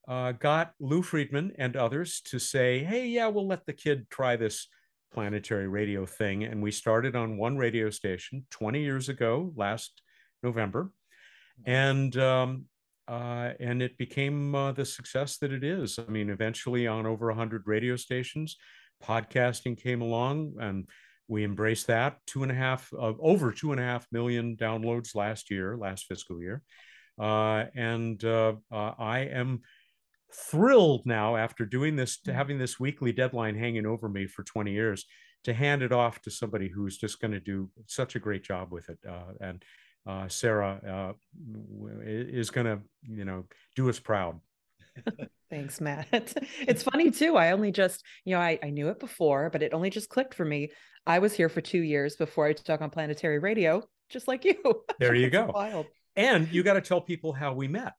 uh, 0.07 0.33
got 0.33 0.73
Lou 0.79 1.01
Friedman 1.01 1.53
and 1.57 1.75
others 1.75 2.21
to 2.25 2.39
say, 2.39 2.83
"Hey, 2.83 3.07
yeah, 3.07 3.27
we'll 3.27 3.47
let 3.47 3.65
the 3.65 3.73
kid 3.73 4.07
try 4.09 4.35
this 4.35 4.67
planetary 5.13 5.67
radio 5.67 6.05
thing." 6.05 6.43
And 6.43 6.61
we 6.61 6.71
started 6.71 7.15
on 7.15 7.37
one 7.37 7.57
radio 7.57 7.89
station 7.89 8.45
20 8.51 8.81
years 8.81 9.09
ago, 9.09 9.51
last 9.55 10.01
November, 10.43 10.91
and 11.65 12.15
um, 12.17 12.65
uh, 13.07 13.51
and 13.59 13.81
it 13.81 13.97
became 13.97 14.55
uh, 14.55 14.71
the 14.71 14.85
success 14.85 15.37
that 15.37 15.51
it 15.51 15.63
is. 15.63 15.99
I 15.99 16.09
mean, 16.09 16.29
eventually 16.29 16.87
on 16.87 17.05
over 17.05 17.27
100 17.27 17.63
radio 17.65 17.95
stations, 17.95 18.57
podcasting 19.03 19.81
came 19.81 20.01
along, 20.01 20.55
and 20.59 20.87
we 21.27 21.43
embraced 21.43 21.87
that. 21.87 22.17
Two 22.25 22.43
and 22.43 22.51
a 22.51 22.55
half, 22.55 22.91
uh, 22.93 23.13
over 23.19 23.51
two 23.51 23.71
and 23.71 23.79
a 23.79 23.83
half 23.83 24.07
million 24.11 24.55
downloads 24.55 25.15
last 25.15 25.51
year, 25.51 25.77
last 25.77 26.05
fiscal 26.05 26.41
year, 26.41 26.61
uh, 27.19 27.65
and 27.75 28.23
uh, 28.23 28.53
uh, 28.71 28.91
I 28.97 29.19
am 29.19 29.61
thrilled 30.33 31.05
now 31.05 31.35
after 31.35 31.65
doing 31.65 31.95
this, 31.95 32.19
to 32.21 32.33
having 32.33 32.57
this 32.57 32.79
weekly 32.79 33.11
deadline 33.11 33.55
hanging 33.55 33.85
over 33.85 34.09
me 34.09 34.27
for 34.27 34.43
20 34.43 34.71
years, 34.71 35.05
to 35.43 35.53
hand 35.53 35.83
it 35.83 35.91
off 35.91 36.21
to 36.21 36.31
somebody 36.31 36.69
who's 36.69 36.97
just 36.97 37.21
going 37.21 37.31
to 37.31 37.39
do 37.39 37.69
such 37.85 38.15
a 38.15 38.19
great 38.19 38.43
job 38.43 38.71
with 38.71 38.89
it, 38.89 38.97
and 39.39 39.63
uh, 40.05 40.27
Sarah 40.27 41.15
uh, 41.17 41.99
is 42.03 42.51
going 42.51 42.67
to, 42.67 42.79
you 43.03 43.25
know, 43.25 43.45
do 43.75 43.89
us 43.89 43.99
proud. 43.99 44.39
Thanks, 45.49 45.79
Mat. 45.81 46.07
It's 46.67 46.83
funny 46.83 47.11
too. 47.11 47.35
I 47.35 47.51
only 47.51 47.71
just, 47.71 48.03
you 48.23 48.35
know, 48.35 48.41
I, 48.41 48.59
I 48.63 48.69
knew 48.69 48.89
it 48.89 48.99
before, 48.99 49.49
but 49.49 49.61
it 49.61 49.73
only 49.73 49.89
just 49.89 50.09
clicked 50.09 50.33
for 50.33 50.45
me. 50.45 50.71
I 51.05 51.19
was 51.19 51.33
here 51.33 51.49
for 51.49 51.61
two 51.61 51.81
years 51.81 52.15
before 52.15 52.47
I 52.47 52.53
took 52.53 52.81
on 52.81 52.89
planetary 52.89 53.39
radio, 53.39 53.83
just 54.09 54.27
like 54.27 54.45
you. 54.45 54.55
There 54.99 55.15
you 55.15 55.29
go. 55.29 55.51
Wild. 55.53 55.87
And 56.15 56.51
you 56.51 56.63
got 56.63 56.73
to 56.73 56.81
tell 56.81 57.01
people 57.01 57.33
how 57.33 57.53
we 57.53 57.67
met. 57.67 57.93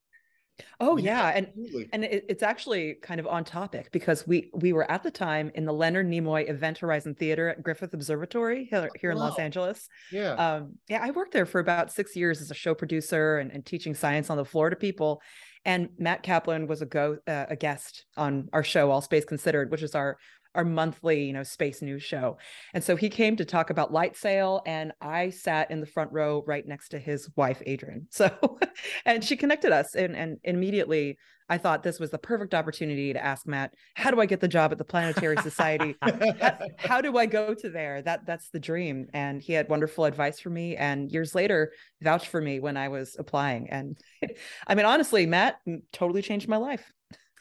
Oh 0.79 0.97
yeah, 0.97 1.29
and 1.29 1.47
Absolutely. 1.47 1.89
and 1.93 2.03
it, 2.03 2.25
it's 2.29 2.43
actually 2.43 2.95
kind 3.01 3.19
of 3.19 3.27
on 3.27 3.43
topic 3.43 3.91
because 3.91 4.25
we 4.27 4.49
we 4.53 4.73
were 4.73 4.89
at 4.89 5.03
the 5.03 5.11
time 5.11 5.51
in 5.55 5.65
the 5.65 5.73
Leonard 5.73 6.07
Nimoy 6.07 6.49
Event 6.49 6.77
Horizon 6.79 7.15
Theater 7.15 7.49
at 7.49 7.63
Griffith 7.63 7.93
Observatory 7.93 8.65
here, 8.65 8.89
here 8.99 9.11
in 9.11 9.17
Los 9.17 9.39
Angeles. 9.39 9.87
Yeah, 10.11 10.33
um, 10.33 10.73
yeah, 10.87 11.03
I 11.03 11.11
worked 11.11 11.33
there 11.33 11.45
for 11.45 11.59
about 11.59 11.91
six 11.91 12.15
years 12.15 12.41
as 12.41 12.51
a 12.51 12.55
show 12.55 12.73
producer 12.73 13.37
and, 13.37 13.51
and 13.51 13.65
teaching 13.65 13.93
science 13.95 14.29
on 14.29 14.37
the 14.37 14.45
floor 14.45 14.69
to 14.69 14.75
people. 14.75 15.21
And 15.65 15.89
Mat 15.97 16.23
Kaplan 16.23 16.67
was 16.67 16.81
a 16.81 16.85
go 16.85 17.17
uh, 17.27 17.45
a 17.49 17.55
guest 17.55 18.05
on 18.15 18.47
our 18.53 18.63
show, 18.63 18.89
All 18.89 19.01
Space 19.01 19.25
Considered, 19.25 19.69
which 19.69 19.83
is 19.83 19.95
our 19.95 20.17
our 20.57 20.65
monthly, 20.65 21.23
you 21.23 21.33
know, 21.33 21.43
space 21.43 21.81
news 21.81 22.03
show. 22.03 22.37
And 22.73 22.83
so 22.83 22.95
he 22.95 23.09
came 23.09 23.35
to 23.37 23.45
talk 23.45 23.69
about 23.69 23.93
LightSail 23.93 24.61
and 24.65 24.91
I 24.99 25.29
sat 25.29 25.69
in 25.69 25.79
the 25.79 25.85
front 25.85 26.11
row 26.11 26.43
right 26.47 26.67
next 26.67 26.89
to 26.89 26.99
his 26.99 27.29
wife 27.35 27.61
Adrian. 27.65 28.07
So 28.17 28.57
and 29.05 29.23
she 29.23 29.37
connected 29.37 29.71
us 29.71 29.93
and 29.93 30.15
and 30.15 30.39
immediately 30.43 31.19
I 31.49 31.57
thought 31.59 31.83
this 31.83 31.99
was 31.99 32.09
the 32.09 32.17
perfect 32.17 32.55
opportunity 32.55 33.13
to 33.13 33.23
ask 33.23 33.45
Mat, 33.45 33.73
how 33.93 34.09
do 34.11 34.19
I 34.19 34.25
get 34.25 34.41
the 34.41 34.47
job 34.47 34.71
at 34.71 34.79
the 34.79 34.83
Planetary 34.83 35.37
Society? 35.37 35.95
how, 36.01 36.57
how, 36.77 37.01
do 37.01 37.17
I 37.17 37.27
go 37.27 37.53
to 37.53 37.69
there? 37.69 38.01
That 38.01 38.25
that's 38.25 38.49
the 38.49 38.59
dream. 38.59 39.07
And 39.13 39.41
he 39.41 39.53
had 39.53 39.69
wonderful 39.69 40.05
advice 40.05 40.39
for 40.39 40.49
me 40.49 40.75
and 40.75 41.11
years 41.11 41.35
later 41.35 41.71
vouched 42.01 42.27
for 42.27 42.41
me 42.41 42.59
when 42.59 42.75
I 42.75 42.89
was 42.89 43.15
applying. 43.19 43.69
And 43.69 43.97
I 44.67 44.73
mean 44.75 44.85
honestly, 44.85 45.25
Mat 45.25 45.59
mm, 45.67 45.83
totally 45.93 46.23
changed 46.23 46.49
my 46.49 46.57
life. 46.57 46.91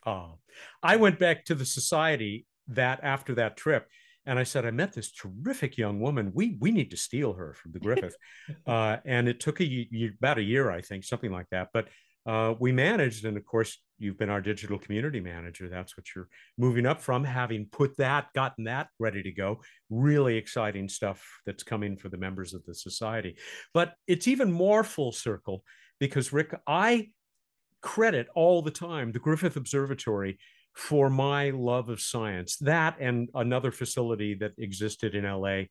Oh, 0.05 0.35
I 0.83 0.97
went 0.97 1.19
back 1.19 1.47
to 1.47 1.55
the 1.55 1.67
society 1.67 2.47
that 2.69 3.01
after 3.03 3.35
that 3.35 3.57
trip 3.57 3.89
and 4.27 4.41
I 4.41 4.43
said, 4.43 4.67
I 4.67 4.73
met 4.73 4.93
this 4.93 5.13
terrific 5.13 5.79
young 5.79 6.01
woman. 6.01 6.33
We 6.35 6.57
we 6.61 6.73
need 6.73 6.91
to 6.91 6.97
steal 6.97 7.33
her 7.35 7.55
from 7.55 7.73
the 7.73 7.79
Griffith. 7.79 8.17
uh, 8.67 8.97
and 9.05 9.29
it 9.29 9.39
took 9.39 9.61
a 9.61 9.89
about 10.19 10.39
a 10.39 10.43
year, 10.43 10.71
I 10.71 10.81
think, 10.81 11.05
something 11.05 11.31
like 11.31 11.47
that. 11.51 11.69
But 11.73 11.89
uh, 12.27 12.55
we 12.59 12.73
managed, 12.73 13.25
and 13.25 13.37
of 13.37 13.47
course, 13.47 13.79
you've 13.99 14.19
been 14.19 14.31
our 14.31 14.41
digital 14.41 14.81
community 14.81 15.21
manager. 15.21 15.69
That's 15.69 15.97
what 15.97 16.07
you're 16.15 16.29
moving 16.59 16.85
up 16.85 17.01
from, 17.01 17.23
having 17.23 17.67
put 17.71 17.97
that, 17.99 18.33
gotten 18.35 18.65
that 18.65 18.89
ready 18.99 19.23
to 19.23 19.31
go. 19.31 19.61
Really 19.91 20.37
exciting 20.37 20.89
stuff 20.89 21.25
that's 21.47 21.63
coming 21.63 21.97
for 21.97 22.09
the 22.09 22.19
members 22.19 22.53
of 22.53 22.65
the 22.65 22.75
society. 22.75 23.37
But 23.73 23.95
it's 24.09 24.27
even 24.27 24.51
more 24.51 24.83
full 24.83 25.13
circle 25.13 25.63
because 26.01 26.33
Rick, 26.33 26.53
I 26.67 27.11
credit 27.81 28.27
all 28.35 28.61
the 28.61 28.73
time 28.73 29.13
the 29.13 29.21
Griffith 29.21 29.55
Observatory 29.55 30.41
for 30.76 31.09
my 31.09 31.50
love 31.50 31.88
of 31.88 32.00
science. 32.00 32.56
That 32.59 32.97
and 33.00 33.30
another 33.35 33.73
facility 33.73 34.35
that 34.35 34.52
existed 34.59 35.14
in 35.14 35.25
LA. 35.25 35.62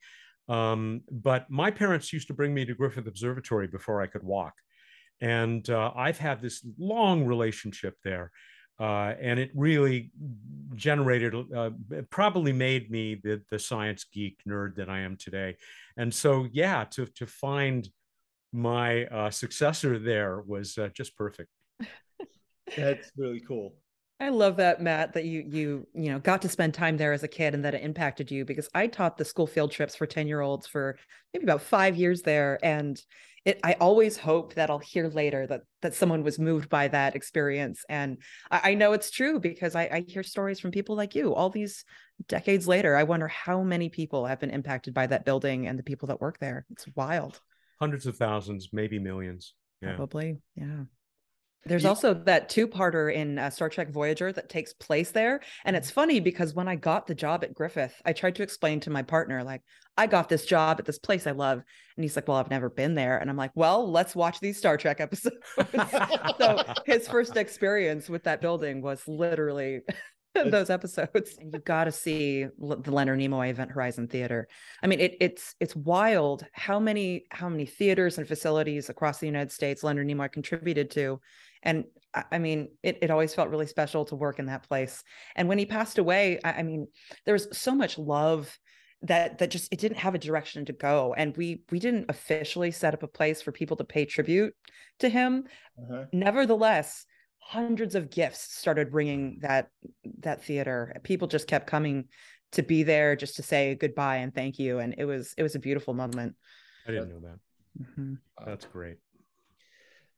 Um, 0.50 1.02
but 1.12 1.50
my 1.50 1.72
parents 1.72 2.12
used 2.12 2.28
to 2.28 2.34
bring 2.34 2.54
me 2.54 2.66
to 2.66 2.74
Griffith 2.74 3.08
Observatory 3.08 3.68
before 3.68 4.02
I 4.02 4.08
could 4.08 4.24
walk. 4.24 4.54
And 5.22 5.68
uh, 5.70 5.92
I've 5.96 6.18
had 6.18 6.42
this 6.42 6.66
long 6.78 7.26
relationship 7.26 7.96
there. 8.04 8.32
Uh, 8.80 9.14
and 9.22 9.40
it 9.40 9.52
really 9.56 10.12
generated, 10.74 11.34
uh, 11.56 11.70
probably 12.10 12.52
made 12.52 12.92
me 12.92 13.22
the, 13.24 13.42
the 13.50 13.60
science 13.60 14.06
geek 14.12 14.40
nerd 14.48 14.76
that 14.76 14.90
I 14.90 15.00
am 15.02 15.18
today. 15.18 15.56
And 15.98 16.14
so, 16.14 16.48
yeah, 16.52 16.84
to, 16.92 17.06
to 17.06 17.26
find 17.26 17.88
my 18.52 19.06
uh, 19.06 19.30
successor 19.30 20.00
there 20.00 20.42
was 20.42 20.78
uh, 20.78 20.90
just 20.94 21.16
perfect. 21.16 21.50
That's 22.76 23.12
really 23.16 23.40
cool. 23.40 23.76
I 24.20 24.30
love 24.30 24.58
that, 24.58 24.82
Mat, 24.82 25.14
that 25.14 25.26
you 25.26 25.44
you 25.46 25.88
you 25.94 26.12
know 26.12 26.20
got 26.20 26.42
to 26.44 26.50
spend 26.50 26.74
time 26.74 26.96
there 26.96 27.12
as 27.12 27.24
a 27.24 27.28
kid 27.28 27.54
and 27.54 27.66
that 27.66 27.76
it 27.76 27.84
impacted 27.84 28.32
you 28.32 28.46
because 28.46 28.70
I 28.74 28.88
taught 28.88 29.18
the 29.18 29.26
school 29.26 29.48
field 29.48 29.72
trips 29.72 29.96
for 29.96 30.06
10 30.06 30.28
year 30.28 30.40
olds 30.40 30.68
for 30.68 30.98
maybe 31.34 31.44
about 31.44 31.62
five 31.62 31.98
years 31.98 32.22
there. 32.22 32.58
And 32.64 33.02
it 33.44 33.60
I 33.62 33.74
always 33.74 34.16
hope 34.16 34.54
that 34.54 34.70
I'll 34.70 34.80
hear 34.80 35.10
later 35.10 35.46
that 35.48 35.64
that 35.82 35.96
someone 35.96 36.24
was 36.24 36.40
moved 36.40 36.70
by 36.70 36.88
that 36.88 37.16
experience. 37.16 37.84
And 37.90 38.18
I, 38.50 38.72
I 38.72 38.74
know 38.76 38.94
it's 38.94 39.12
true 39.12 39.38
because 39.40 39.76
I, 39.76 39.84
I 39.84 40.06
hear 40.08 40.24
stories 40.24 40.62
from 40.62 40.72
people 40.72 40.96
like 40.96 41.14
you 41.14 41.36
all 41.36 41.50
these 41.50 41.84
decades 42.30 42.70
later. 42.70 42.96
I 42.96 43.04
wonder 43.04 43.28
how 43.28 43.64
many 43.64 43.90
people 43.90 44.26
have 44.26 44.40
been 44.40 44.50
impacted 44.50 44.94
by 44.94 45.08
that 45.08 45.26
building 45.26 45.68
and 45.68 45.78
the 45.78 45.84
people 45.84 46.08
that 46.08 46.22
work 46.22 46.40
there. 46.40 46.66
It's 46.72 46.88
wild. 46.96 47.42
Hundreds 47.82 48.06
of 48.06 48.16
thousands, 48.16 48.70
maybe 48.72 48.98
millions. 48.98 49.54
Yeah. 49.82 49.96
Probably. 49.98 50.38
Yeah. 50.56 50.86
There's 51.66 51.84
yeah. 51.84 51.90
also 51.90 52.14
that 52.14 52.50
two-parter 52.50 53.14
in 53.14 53.40
uh, 53.40 53.50
Star 53.50 53.70
Trek 53.70 53.90
Voyager 53.90 54.32
that 54.32 54.50
takes 54.50 54.74
place 54.74 55.12
there, 55.12 55.42
and 55.64 55.76
it's 55.76 55.88
mm-hmm. 55.88 55.96
funny 55.96 56.20
because 56.20 56.54
when 56.54 56.68
I 56.68 56.76
got 56.76 57.08
the 57.08 57.16
job 57.16 57.44
at 57.44 57.56
Griffith, 57.56 58.02
I 58.06 58.14
tried 58.14 58.36
to 58.36 58.44
explain 58.44 58.80
to 58.82 58.90
my 58.90 59.02
partner 59.02 59.44
like 59.44 59.62
I 59.98 60.08
got 60.08 60.30
this 60.30 60.46
job 60.46 60.78
at 60.80 60.86
this 60.86 61.00
place 61.00 61.26
I 61.26 61.32
love, 61.32 61.64
and 61.96 62.04
he's 62.04 62.16
like, 62.16 62.28
"Well, 62.28 62.38
I've 62.38 62.50
never 62.50 62.70
been 62.70 62.96
there," 62.96 63.18
and 63.18 63.30
I'm 63.30 63.38
like, 63.38 63.52
"Well, 63.56 63.90
let's 63.90 64.16
watch 64.16 64.40
these 64.40 64.58
Star 64.58 64.78
Trek 64.78 65.00
episodes." 65.00 65.38
so 66.38 66.64
his 66.86 67.08
first 67.08 67.38
experience 67.38 68.10
with 68.10 68.24
that 68.24 68.42
building 68.42 68.82
was 68.82 69.08
literally 69.08 69.82
those 70.44 70.70
episodes. 70.70 71.38
You 71.40 71.60
got 71.60 71.86
to 71.86 71.92
see 71.92 72.46
the 72.60 72.92
Leonard 72.92 73.20
Nimoy 73.20 73.50
Event 73.50 73.72
Horizon 73.72 74.08
Theater. 74.08 74.48
I 74.84 74.88
mean, 74.88 75.00
it, 75.00 75.16
it's 75.22 75.56
it's 75.60 75.76
wild 75.76 76.46
how 76.52 76.80
many 76.80 77.26
how 77.32 77.50
many 77.50 77.66
theaters 77.66 78.18
and 78.18 78.28
facilities 78.28 78.90
across 78.90 79.20
the 79.20 79.28
United 79.28 79.52
States 79.52 79.84
Leonard 79.84 80.08
Nimoy 80.08 80.32
contributed 80.32 80.92
to, 80.92 81.22
and 81.66 81.86
I 82.32 82.38
mean, 82.38 82.70
it, 82.82 83.00
it 83.02 83.12
always 83.12 83.34
felt 83.34 83.50
really 83.50 83.68
special 83.68 84.06
to 84.06 84.16
work 84.16 84.40
in 84.40 84.46
that 84.46 84.68
place. 84.68 85.04
And 85.36 85.50
when 85.50 85.58
he 85.58 85.66
passed 85.66 85.98
away, 85.98 86.40
I, 86.44 86.54
I 86.54 86.64
mean, 86.64 86.88
there 87.26 87.34
was 87.34 87.50
so 87.52 87.76
much 87.76 87.98
love 87.98 88.58
that 89.02 89.40
that 89.40 89.52
just 89.52 89.72
it 89.74 89.80
didn't 89.80 89.98
have 89.98 90.16
a 90.16 90.20
direction 90.20 90.66
to 90.66 90.74
go. 90.74 91.14
And 91.18 91.36
we 91.36 91.64
we 91.72 91.80
didn't 91.80 92.06
officially 92.08 92.72
set 92.72 92.94
up 92.94 93.04
a 93.04 93.08
place 93.08 93.42
for 93.42 93.52
people 93.52 93.76
to 93.78 93.84
pay 93.84 94.06
tribute 94.06 94.54
to 95.00 95.10
him. 95.10 95.46
Uh-huh. 95.78 96.06
nevertheless 96.14 97.06
hundreds 97.40 97.96
of 97.96 98.10
gifts 98.10 98.56
started 98.56 98.92
bringing 98.92 99.40
that 99.42 99.68
that 100.20 100.44
theater. 100.44 100.96
People 101.04 101.28
just 101.28 101.48
kept 101.48 101.68
coming 101.68 102.06
to 102.54 102.64
be 102.64 102.84
there 102.84 103.18
just 103.18 103.36
to 103.36 103.44
say 103.44 103.76
goodbye 103.76 104.18
and 104.18 104.34
thank 104.34 104.58
you. 104.58 104.80
And 104.80 104.96
it 104.98 105.06
was 105.06 105.34
it 105.38 105.44
was 105.44 105.56
a 105.56 105.60
beautiful 105.60 105.94
moment. 105.94 106.36
I 106.88 106.92
didn't 106.92 107.10
know 107.10 107.20
that. 107.20 107.40
Mm-hmm. 107.78 108.14
that's 108.46 108.64
great 108.64 108.96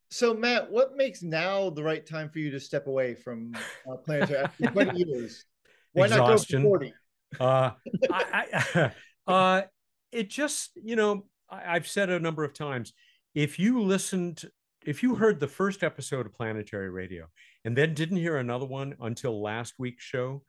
so, 0.09 0.33
Mat, 0.33 0.71
what 0.71 0.95
makes 0.95 1.21
now 1.21 1.69
the 1.69 1.83
right 1.83 2.05
time 2.05 2.29
for 2.29 2.39
you 2.39 2.51
to 2.51 2.59
step 2.59 2.87
away 2.87 3.15
from 3.15 3.53
uh, 3.89 3.97
Planetary 3.97 4.39
after 4.39 4.67
20 4.67 5.03
years? 5.03 5.45
Why 5.93 6.05
Exhaustion. 6.05 6.63
not 6.63 6.79
go 6.79 6.79
for 6.79 6.79
40? 6.79 6.93
uh, 7.39 7.71
I, 8.11 8.45
I, 8.53 8.91
uh, 9.31 9.61
it 10.11 10.29
just, 10.29 10.71
you 10.75 10.95
know, 10.95 11.25
I, 11.49 11.75
I've 11.75 11.87
said 11.87 12.09
a 12.09 12.19
number 12.19 12.43
of 12.43 12.53
times 12.53 12.93
if 13.35 13.59
you 13.59 13.81
listened, 13.81 14.43
if 14.85 15.03
you 15.03 15.15
heard 15.15 15.39
the 15.39 15.47
first 15.47 15.83
episode 15.83 16.25
of 16.25 16.33
Planetary 16.33 16.89
Radio 16.89 17.27
and 17.65 17.75
then 17.75 17.93
didn't 17.93 18.17
hear 18.17 18.37
another 18.37 18.65
one 18.65 18.95
until 18.99 19.41
last 19.41 19.73
week's 19.77 20.03
show, 20.03 20.43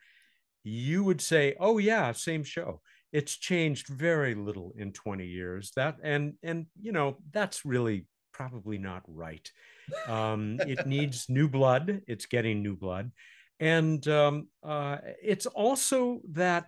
you 0.62 1.02
would 1.04 1.20
say, 1.20 1.54
oh, 1.58 1.78
yeah, 1.78 2.12
same 2.12 2.44
show 2.44 2.80
it's 3.12 3.36
changed 3.36 3.88
very 3.88 4.34
little 4.34 4.74
in 4.76 4.92
20 4.92 5.26
years 5.26 5.72
that 5.76 5.96
and 6.02 6.34
and 6.42 6.66
you 6.80 6.92
know 6.92 7.16
that's 7.32 7.64
really 7.64 8.06
probably 8.38 8.78
not 8.78 9.02
right. 9.08 9.50
Um, 10.06 10.60
it 10.60 10.86
needs 10.86 11.28
new 11.28 11.48
blood. 11.48 12.02
It's 12.06 12.26
getting 12.26 12.62
new 12.62 12.76
blood. 12.76 13.10
And 13.58 14.06
um, 14.06 14.48
uh, 14.62 14.98
it's 15.20 15.46
also 15.46 16.20
that 16.32 16.66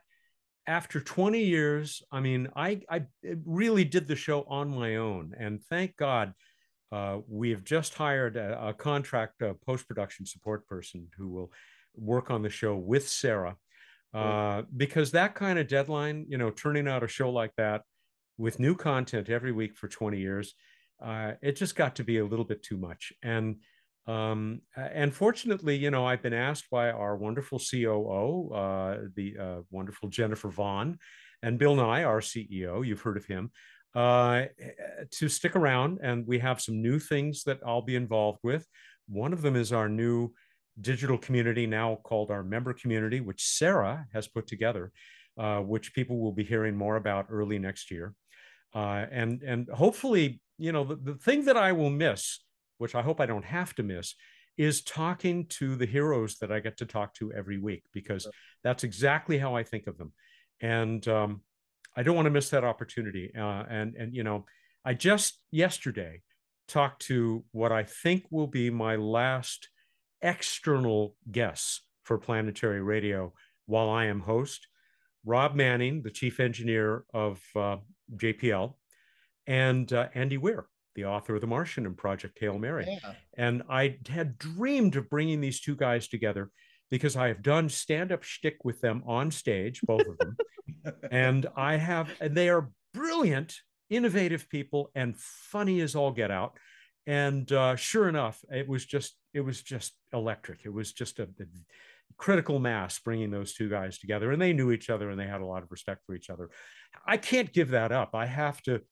after 0.66 1.00
20 1.00 1.40
years, 1.40 2.02
I 2.10 2.20
mean, 2.20 2.48
I, 2.56 2.80
I 2.90 3.02
really 3.44 3.84
did 3.84 4.08
the 4.08 4.16
show 4.16 4.42
on 4.48 4.74
my 4.74 4.96
own. 4.96 5.32
And 5.38 5.62
thank 5.62 5.96
God 5.96 6.34
uh, 6.90 7.18
we 7.28 7.50
have 7.50 7.62
just 7.62 7.94
hired 7.94 8.36
a, 8.36 8.68
a 8.68 8.74
contract 8.74 9.40
a 9.42 9.54
post 9.54 9.86
production 9.86 10.26
support 10.26 10.66
person 10.66 11.06
who 11.16 11.28
will 11.28 11.52
work 11.94 12.32
on 12.32 12.42
the 12.42 12.50
show 12.50 12.76
with 12.76 13.08
Sarah. 13.08 13.56
Uh, 14.12 14.62
because 14.76 15.12
that 15.12 15.36
kind 15.36 15.56
of 15.56 15.68
deadline, 15.68 16.26
you 16.28 16.36
know, 16.36 16.50
turning 16.50 16.88
out 16.88 17.04
a 17.04 17.08
show 17.08 17.30
like 17.30 17.52
that 17.56 17.82
with 18.38 18.58
new 18.58 18.74
content 18.74 19.28
every 19.28 19.52
week 19.52 19.76
for 19.76 19.86
20 19.86 20.18
years, 20.18 20.54
uh, 21.02 21.32
it 21.42 21.56
just 21.56 21.74
got 21.74 21.96
to 21.96 22.04
be 22.04 22.18
a 22.18 22.24
little 22.24 22.44
bit 22.44 22.62
too 22.62 22.76
much. 22.76 23.12
And 23.22 23.56
um, 24.06 24.62
and 24.76 25.14
fortunately, 25.14 25.76
you 25.76 25.90
know, 25.90 26.04
I've 26.04 26.22
been 26.22 26.32
asked 26.34 26.68
by 26.70 26.90
our 26.90 27.16
wonderful 27.16 27.60
COO, 27.60 28.52
uh, 28.52 28.98
the 29.14 29.36
uh, 29.38 29.60
wonderful 29.70 30.08
Jennifer 30.08 30.48
Vaughn, 30.48 30.98
and 31.42 31.58
Bill 31.58 31.76
Nye, 31.76 32.04
our 32.04 32.20
CEO. 32.20 32.84
You've 32.84 33.02
heard 33.02 33.16
of 33.16 33.26
him. 33.26 33.50
Uh, 33.92 34.44
to 35.10 35.28
stick 35.28 35.56
around, 35.56 35.98
and 36.00 36.24
we 36.24 36.38
have 36.38 36.60
some 36.60 36.80
new 36.80 37.00
things 37.00 37.42
that 37.42 37.58
I'll 37.66 37.82
be 37.82 37.96
involved 37.96 38.38
with. 38.44 38.64
One 39.08 39.32
of 39.32 39.42
them 39.42 39.56
is 39.56 39.72
our 39.72 39.88
new 39.88 40.32
digital 40.80 41.18
community, 41.18 41.66
now 41.66 41.96
called 42.04 42.30
our 42.30 42.44
member 42.44 42.72
community, 42.72 43.20
which 43.20 43.44
Sarah 43.44 44.06
has 44.12 44.28
put 44.28 44.46
together, 44.46 44.92
uh, 45.36 45.58
which 45.58 45.92
people 45.92 46.20
will 46.20 46.32
be 46.32 46.44
hearing 46.44 46.76
more 46.76 46.96
about 46.96 47.26
early 47.30 47.58
next 47.58 47.90
year. 47.90 48.14
Uh, 48.72 49.06
and 49.10 49.42
and 49.42 49.68
hopefully, 49.68 50.40
you 50.60 50.72
know, 50.72 50.84
the, 50.84 50.96
the 50.96 51.14
thing 51.14 51.46
that 51.46 51.56
I 51.56 51.72
will 51.72 51.90
miss, 51.90 52.40
which 52.78 52.94
I 52.94 53.02
hope 53.02 53.20
I 53.20 53.26
don't 53.26 53.44
have 53.44 53.74
to 53.76 53.82
miss, 53.82 54.14
is 54.56 54.82
talking 54.82 55.46
to 55.46 55.74
the 55.74 55.86
heroes 55.86 56.36
that 56.38 56.52
I 56.52 56.60
get 56.60 56.76
to 56.78 56.86
talk 56.86 57.14
to 57.14 57.32
every 57.32 57.58
week 57.58 57.82
because 57.94 58.26
that's 58.62 58.84
exactly 58.84 59.38
how 59.38 59.56
I 59.56 59.62
think 59.62 59.86
of 59.86 59.96
them, 59.96 60.12
and 60.60 61.06
um, 61.08 61.40
I 61.96 62.02
don't 62.02 62.14
want 62.14 62.26
to 62.26 62.30
miss 62.30 62.50
that 62.50 62.64
opportunity. 62.64 63.32
Uh, 63.36 63.64
and 63.68 63.94
and 63.96 64.14
you 64.14 64.22
know, 64.22 64.44
I 64.84 64.94
just 64.94 65.40
yesterday 65.50 66.22
talked 66.68 67.02
to 67.06 67.44
what 67.52 67.72
I 67.72 67.84
think 67.84 68.26
will 68.30 68.46
be 68.46 68.70
my 68.70 68.96
last 68.96 69.68
external 70.22 71.16
guests 71.30 71.82
for 72.04 72.18
Planetary 72.18 72.82
Radio 72.82 73.32
while 73.66 73.88
I 73.88 74.06
am 74.06 74.20
host. 74.20 74.66
Rob 75.24 75.54
Manning, 75.54 76.02
the 76.02 76.10
chief 76.10 76.40
engineer 76.40 77.04
of 77.12 77.42
uh, 77.54 77.76
JPL, 78.16 78.74
and 79.50 79.92
uh, 79.92 80.06
Andy 80.14 80.38
Weir, 80.38 80.66
the 80.94 81.06
author 81.06 81.34
of 81.34 81.40
The 81.40 81.46
Martian 81.48 81.84
and 81.84 81.96
Project 81.96 82.38
Hail 82.40 82.56
Mary. 82.56 82.86
Yeah. 83.02 83.14
And 83.36 83.64
I 83.68 83.98
had 84.08 84.38
dreamed 84.38 84.94
of 84.94 85.10
bringing 85.10 85.40
these 85.40 85.60
two 85.60 85.74
guys 85.74 86.06
together 86.06 86.50
because 86.88 87.16
I 87.16 87.26
have 87.28 87.42
done 87.42 87.68
stand 87.68 88.12
up 88.12 88.22
shtick 88.22 88.58
with 88.64 88.80
them 88.80 89.02
on 89.06 89.32
stage, 89.32 89.80
both 89.82 90.06
of 90.06 90.16
them. 90.18 90.36
and 91.10 91.46
I 91.56 91.76
have, 91.76 92.10
and 92.20 92.36
they 92.36 92.48
are 92.48 92.70
brilliant, 92.94 93.56
innovative 93.90 94.48
people 94.48 94.92
and 94.94 95.18
funny 95.18 95.80
as 95.80 95.96
all 95.96 96.12
get 96.12 96.30
out. 96.30 96.56
And 97.08 97.50
uh, 97.50 97.74
sure 97.74 98.08
enough, 98.08 98.38
it 98.50 98.68
was 98.68 98.86
just, 98.86 99.16
it 99.34 99.40
was 99.40 99.60
just 99.60 99.94
electric. 100.12 100.60
It 100.64 100.72
was 100.72 100.92
just 100.92 101.18
a, 101.18 101.24
a 101.24 101.44
critical 102.18 102.60
mass 102.60 103.00
bringing 103.00 103.32
those 103.32 103.52
two 103.52 103.68
guys 103.68 103.98
together 103.98 104.30
and 104.30 104.40
they 104.40 104.52
knew 104.52 104.70
each 104.70 104.90
other 104.90 105.10
and 105.10 105.18
they 105.18 105.26
had 105.26 105.40
a 105.40 105.46
lot 105.46 105.62
of 105.62 105.70
respect 105.70 106.04
for 106.04 106.14
each 106.14 106.28
other 106.28 106.50
i 107.06 107.16
can't 107.16 107.52
give 107.52 107.70
that 107.70 107.92
up 107.92 108.14
i 108.14 108.26
have 108.26 108.60
to 108.60 108.82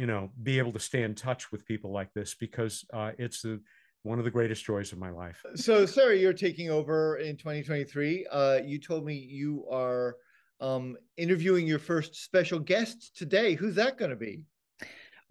you 0.00 0.06
know 0.06 0.30
be 0.42 0.56
able 0.56 0.72
to 0.72 0.80
stay 0.80 1.02
in 1.02 1.14
touch 1.14 1.52
with 1.52 1.66
people 1.66 1.92
like 1.92 2.10
this 2.14 2.34
because 2.34 2.86
uh, 2.94 3.10
it's 3.18 3.42
the 3.42 3.60
one 4.02 4.18
of 4.18 4.24
the 4.24 4.30
greatest 4.30 4.64
joys 4.64 4.92
of 4.92 4.98
my 4.98 5.10
life 5.10 5.44
so 5.54 5.84
sarah 5.84 6.16
you're 6.16 6.32
taking 6.32 6.70
over 6.70 7.18
in 7.18 7.36
2023 7.36 8.26
uh, 8.32 8.60
you 8.64 8.78
told 8.78 9.04
me 9.04 9.14
you 9.14 9.66
are 9.70 10.16
um, 10.62 10.96
interviewing 11.18 11.66
your 11.66 11.78
first 11.78 12.24
special 12.24 12.58
guest 12.58 13.14
today 13.14 13.52
who's 13.54 13.74
that 13.74 13.98
going 13.98 14.10
to 14.10 14.16
be 14.16 14.40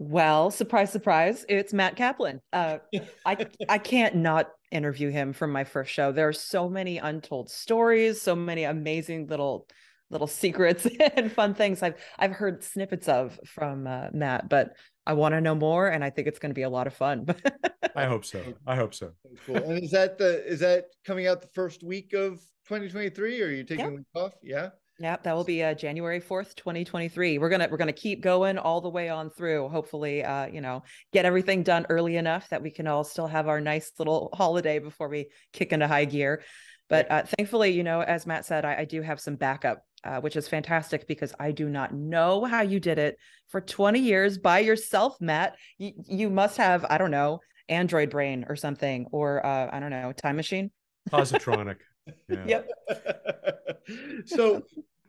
well, 0.01 0.49
surprise, 0.49 0.93
surprise, 0.93 1.45
it's 1.49 1.73
Mat 1.73 1.97
Kaplan. 1.97 2.39
Uh, 2.53 2.77
I 3.25 3.45
I 3.67 3.77
can't 3.77 4.15
not 4.15 4.49
interview 4.71 5.09
him 5.09 5.33
from 5.33 5.51
my 5.51 5.65
first 5.65 5.91
show. 5.91 6.13
There 6.13 6.29
are 6.29 6.31
so 6.31 6.69
many 6.69 6.99
untold 6.99 7.49
stories, 7.49 8.21
so 8.21 8.33
many 8.33 8.63
amazing 8.63 9.27
little 9.27 9.67
little 10.09 10.27
secrets 10.27 10.87
and 11.15 11.31
fun 11.31 11.53
things 11.53 11.83
I've 11.83 11.95
I've 12.17 12.31
heard 12.31 12.63
snippets 12.63 13.07
of 13.07 13.39
from 13.45 13.87
uh, 13.87 14.07
Mat, 14.13 14.49
but 14.49 14.75
I 15.05 15.13
want 15.13 15.33
to 15.33 15.41
know 15.41 15.55
more, 15.55 15.87
and 15.87 16.03
I 16.03 16.09
think 16.09 16.27
it's 16.27 16.39
going 16.39 16.51
to 16.51 16.55
be 16.55 16.63
a 16.63 16.69
lot 16.69 16.87
of 16.87 16.93
fun. 16.93 17.25
I 17.95 18.05
hope 18.05 18.25
so. 18.25 18.41
I 18.67 18.75
hope 18.75 18.93
so. 18.93 19.11
Cool. 19.45 19.57
And 19.57 19.83
is 19.83 19.91
that 19.91 20.17
the 20.17 20.45
is 20.45 20.59
that 20.59 20.85
coming 21.05 21.27
out 21.27 21.41
the 21.41 21.49
first 21.55 21.83
week 21.83 22.13
of 22.13 22.39
2023? 22.67 23.41
Or 23.41 23.45
are 23.45 23.51
you 23.51 23.63
taking 23.63 23.85
a 23.85 23.91
week 23.91 24.05
off? 24.15 24.33
Yeah. 24.43 24.69
Yeah, 25.01 25.15
that 25.23 25.33
will 25.33 25.45
be 25.45 25.63
uh, 25.63 25.73
January 25.73 26.19
4th, 26.19 26.55
2023. 26.55 27.37
We're 27.37 27.47
going 27.47 27.61
to 27.61 27.67
we're 27.67 27.77
going 27.77 27.87
to 27.87 27.93
keep 27.93 28.21
going 28.21 28.57
all 28.57 28.81
the 28.81 28.89
way 28.89 29.07
on 29.07 29.29
through. 29.29 29.69
Hopefully, 29.69 30.25
uh, 30.25 30.47
you 30.47 30.59
know, 30.59 30.83
get 31.13 31.25
everything 31.25 31.63
done 31.63 31.85
early 31.89 32.17
enough 32.17 32.49
that 32.49 32.61
we 32.61 32.69
can 32.69 32.85
all 32.85 33.05
still 33.05 33.27
have 33.27 33.47
our 33.47 33.61
nice 33.61 33.93
little 33.97 34.29
holiday 34.33 34.77
before 34.77 35.07
we 35.07 35.29
kick 35.53 35.71
into 35.71 35.87
high 35.87 36.03
gear. 36.03 36.43
But 36.89 37.09
uh, 37.11 37.23
thankfully, 37.37 37.69
you 37.69 37.83
know, 37.83 38.01
as 38.01 38.25
Mat 38.25 38.45
said, 38.45 38.65
I, 38.65 38.79
I 38.79 38.85
do 38.85 39.01
have 39.01 39.19
some 39.19 39.35
backup, 39.35 39.85
uh, 40.03 40.19
which 40.21 40.35
is 40.35 40.47
fantastic 40.47 41.07
because 41.07 41.33
I 41.39 41.51
do 41.51 41.69
not 41.69 41.93
know 41.93 42.45
how 42.45 42.61
you 42.61 42.79
did 42.79 42.97
it 42.97 43.17
for 43.47 43.61
20 43.61 43.99
years 43.99 44.37
by 44.37 44.59
yourself, 44.59 45.21
Mat. 45.21 45.55
You, 45.77 45.93
you 46.07 46.29
must 46.29 46.57
have, 46.57 46.85
I 46.89 46.97
don't 46.97 47.11
know, 47.11 47.39
Android 47.69 48.09
brain 48.09 48.45
or 48.49 48.55
something, 48.55 49.05
or 49.11 49.45
uh, 49.45 49.69
I 49.71 49.79
don't 49.79 49.91
know, 49.91 50.11
time 50.11 50.35
machine. 50.35 50.71
Positronic. 51.09 51.77
Yeah. 52.27 52.45
Yep. 52.47 52.69
so, 54.25 54.63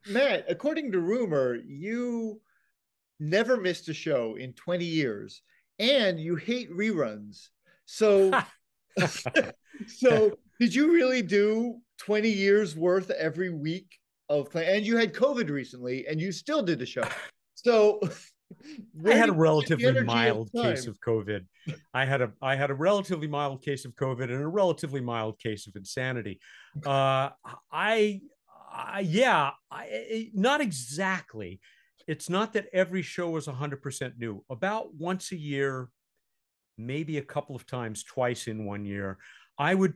Mat, 0.06 0.44
according 0.48 0.92
to 0.92 1.00
rumor, 1.00 1.54
you 1.54 2.42
never 3.18 3.56
missed 3.56 3.88
a 3.88 3.94
show 3.94 4.34
in 4.36 4.52
20 4.52 4.84
years 4.84 5.40
and 5.78 6.20
you 6.20 6.36
hate 6.36 6.70
reruns. 6.70 7.48
So, 7.86 8.38
so 9.86 10.38
did 10.60 10.74
you 10.74 10.92
really 10.92 11.22
do 11.22 11.78
20 11.98 12.28
years 12.28 12.76
worth 12.76 13.10
every 13.10 13.48
week 13.48 13.98
of 14.28 14.50
play? 14.50 14.76
And 14.76 14.86
you 14.86 14.98
had 14.98 15.14
COVID 15.14 15.48
recently 15.48 16.06
and 16.06 16.20
you 16.20 16.30
still 16.30 16.62
did 16.62 16.78
the 16.78 16.86
show. 16.86 17.02
So, 17.62 18.00
I 19.06 19.12
had 19.12 19.28
a 19.28 19.32
relatively 19.32 20.02
mild 20.02 20.50
case 20.50 20.86
of 20.86 20.98
COVID. 21.06 21.44
I 21.92 22.06
had 22.06 22.22
a 22.22 22.32
I 22.40 22.56
had 22.56 22.70
a 22.70 22.74
relatively 22.74 23.28
mild 23.28 23.62
case 23.62 23.84
of 23.84 23.94
COVID 23.96 24.22
and 24.22 24.42
a 24.42 24.48
relatively 24.48 25.02
mild 25.02 25.38
case 25.38 25.66
of 25.66 25.76
insanity. 25.76 26.40
Uh, 26.86 27.28
I, 27.70 28.22
I 28.72 29.00
yeah, 29.00 29.50
I, 29.70 30.30
not 30.32 30.62
exactly. 30.62 31.60
It's 32.08 32.30
not 32.30 32.54
that 32.54 32.68
every 32.72 33.02
show 33.02 33.28
was 33.28 33.46
100% 33.46 34.12
new. 34.16 34.42
About 34.48 34.94
once 34.94 35.32
a 35.32 35.36
year, 35.36 35.90
maybe 36.78 37.18
a 37.18 37.22
couple 37.22 37.54
of 37.54 37.66
times, 37.66 38.04
twice 38.04 38.46
in 38.46 38.64
one 38.64 38.86
year, 38.86 39.18
I 39.58 39.74
would 39.74 39.92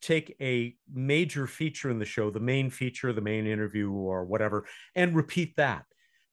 take 0.00 0.36
a 0.40 0.74
major 0.92 1.46
feature 1.46 1.90
in 1.90 1.98
the 1.98 2.04
show, 2.04 2.30
the 2.30 2.40
main 2.40 2.70
feature, 2.70 3.12
the 3.12 3.20
main 3.20 3.46
interview, 3.46 3.90
or 3.90 4.24
whatever, 4.24 4.66
and 4.94 5.14
repeat 5.14 5.54
that. 5.56 5.84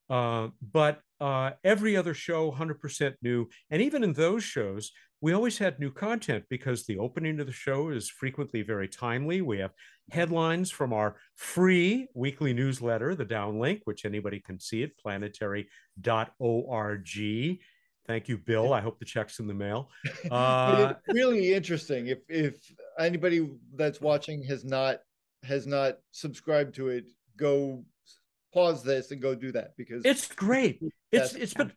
Uh, 0.09 0.49
but 0.73 0.99
uh, 1.19 1.51
every 1.63 1.95
other 1.95 2.13
show 2.13 2.51
100% 2.51 3.13
new. 3.21 3.47
And 3.69 3.81
even 3.81 4.03
in 4.03 4.13
those 4.13 4.43
shows 4.43 4.91
we 5.21 5.33
always 5.33 5.59
had 5.59 5.79
new 5.79 5.91
content 5.91 6.43
because 6.49 6.83
the 6.83 6.97
opening 6.97 7.39
of 7.39 7.45
the 7.45 7.53
show 7.53 7.89
is 7.89 8.09
frequently 8.09 8.63
very 8.63 8.87
timely. 8.87 9.41
We 9.41 9.59
have 9.59 9.71
headlines 10.09 10.71
from 10.71 10.93
our 10.93 11.17
free 11.35 12.07
weekly 12.15 12.53
newsletter 12.53 13.13
the 13.13 13.25
downlink 13.25 13.81
which 13.85 14.03
anybody 14.03 14.39
can 14.39 14.59
see 14.59 14.81
at 14.83 14.97
planetary.org 14.97 15.69
thank 18.07 18.27
you 18.27 18.37
bill 18.37 18.73
i 18.73 18.81
hope 18.81 18.99
the 18.99 19.05
check's 19.05 19.39
in 19.39 19.47
the 19.47 19.53
mail 19.53 19.89
uh, 20.31 20.93
really 21.09 21.53
interesting 21.53 22.07
if 22.07 22.19
if 22.29 22.55
anybody 22.99 23.49
that's 23.75 24.01
watching 24.01 24.43
has 24.43 24.63
not 24.65 24.99
has 25.43 25.65
not 25.65 25.97
subscribed 26.11 26.75
to 26.75 26.89
it 26.89 27.05
go 27.37 27.83
pause 28.53 28.83
this 28.83 29.11
and 29.11 29.21
go 29.21 29.35
do 29.35 29.51
that 29.51 29.75
because 29.77 30.03
it's 30.05 30.27
great. 30.27 30.81
It's 31.11 31.33
it's 31.33 31.53
been 31.53 31.71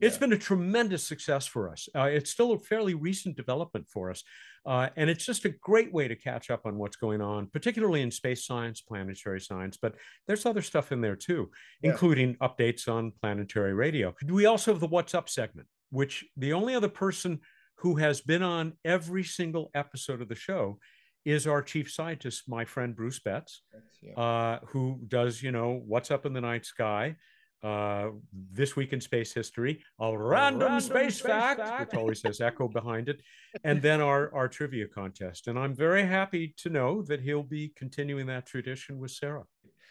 it's 0.00 0.16
yeah. 0.16 0.20
been 0.20 0.32
a 0.32 0.38
tremendous 0.38 1.06
success 1.06 1.46
for 1.46 1.70
us. 1.70 1.88
Uh, 1.94 2.04
it's 2.04 2.30
still 2.30 2.52
a 2.52 2.58
fairly 2.58 2.94
recent 2.94 3.36
development 3.36 3.86
for 3.88 4.10
us, 4.10 4.22
uh, 4.68 4.90
and 4.96 5.08
it's 5.08 5.24
just 5.24 5.46
a 5.46 5.48
great 5.48 5.90
way 5.94 6.06
to 6.06 6.14
catch 6.14 6.50
up 6.50 6.66
on 6.66 6.76
what's 6.76 6.96
going 6.96 7.22
on, 7.22 7.46
particularly 7.46 8.02
in 8.02 8.10
space 8.10 8.44
science, 8.44 8.82
planetary 8.82 9.40
science. 9.40 9.78
But 9.80 9.94
there's 10.26 10.44
other 10.44 10.60
stuff 10.60 10.92
in 10.92 11.00
there 11.00 11.16
too, 11.16 11.50
yeah. 11.82 11.92
including 11.92 12.36
updates 12.36 12.86
on 12.86 13.12
planetary 13.22 13.72
radio. 13.72 14.14
We 14.26 14.44
also 14.44 14.72
have 14.72 14.80
the 14.80 14.86
What's 14.86 15.14
Up 15.14 15.30
segment, 15.30 15.68
which 15.90 16.22
the 16.36 16.52
only 16.52 16.74
other 16.74 16.90
person 16.90 17.40
who 17.78 17.96
has 17.96 18.20
been 18.20 18.42
on 18.42 18.74
every 18.84 19.24
single 19.24 19.70
episode 19.74 20.20
of 20.20 20.28
the 20.28 20.34
show 20.34 20.78
is 21.24 21.46
our 21.46 21.62
chief 21.62 21.90
scientist, 21.90 22.42
my 22.46 22.66
friend 22.66 22.94
Bruce 22.94 23.20
Betts, 23.20 23.62
yeah. 24.02 24.20
uh, 24.20 24.58
who 24.66 25.00
does, 25.08 25.42
you 25.42 25.50
know, 25.50 25.82
what's 25.86 26.10
up 26.10 26.26
in 26.26 26.34
the 26.34 26.42
night 26.42 26.66
sky, 26.66 27.16
uh, 27.62 28.10
this 28.52 28.76
week 28.76 28.92
in 28.92 29.00
space 29.00 29.32
history, 29.32 29.82
a 30.00 30.16
random, 30.16 30.60
random 30.62 30.80
space, 30.80 31.18
space 31.18 31.20
fact, 31.20 31.60
fact, 31.60 31.92
which 31.92 31.98
always 31.98 32.22
has 32.22 32.40
echo 32.40 32.68
behind 32.68 33.08
it, 33.08 33.20
and 33.64 33.82
then 33.82 34.00
our 34.00 34.32
our 34.34 34.48
trivia 34.48 34.86
contest. 34.86 35.48
And 35.48 35.58
I'm 35.58 35.74
very 35.74 36.06
happy 36.06 36.54
to 36.58 36.70
know 36.70 37.02
that 37.02 37.20
he'll 37.20 37.42
be 37.42 37.72
continuing 37.76 38.26
that 38.26 38.46
tradition 38.46 38.98
with 38.98 39.10
Sarah. 39.10 39.44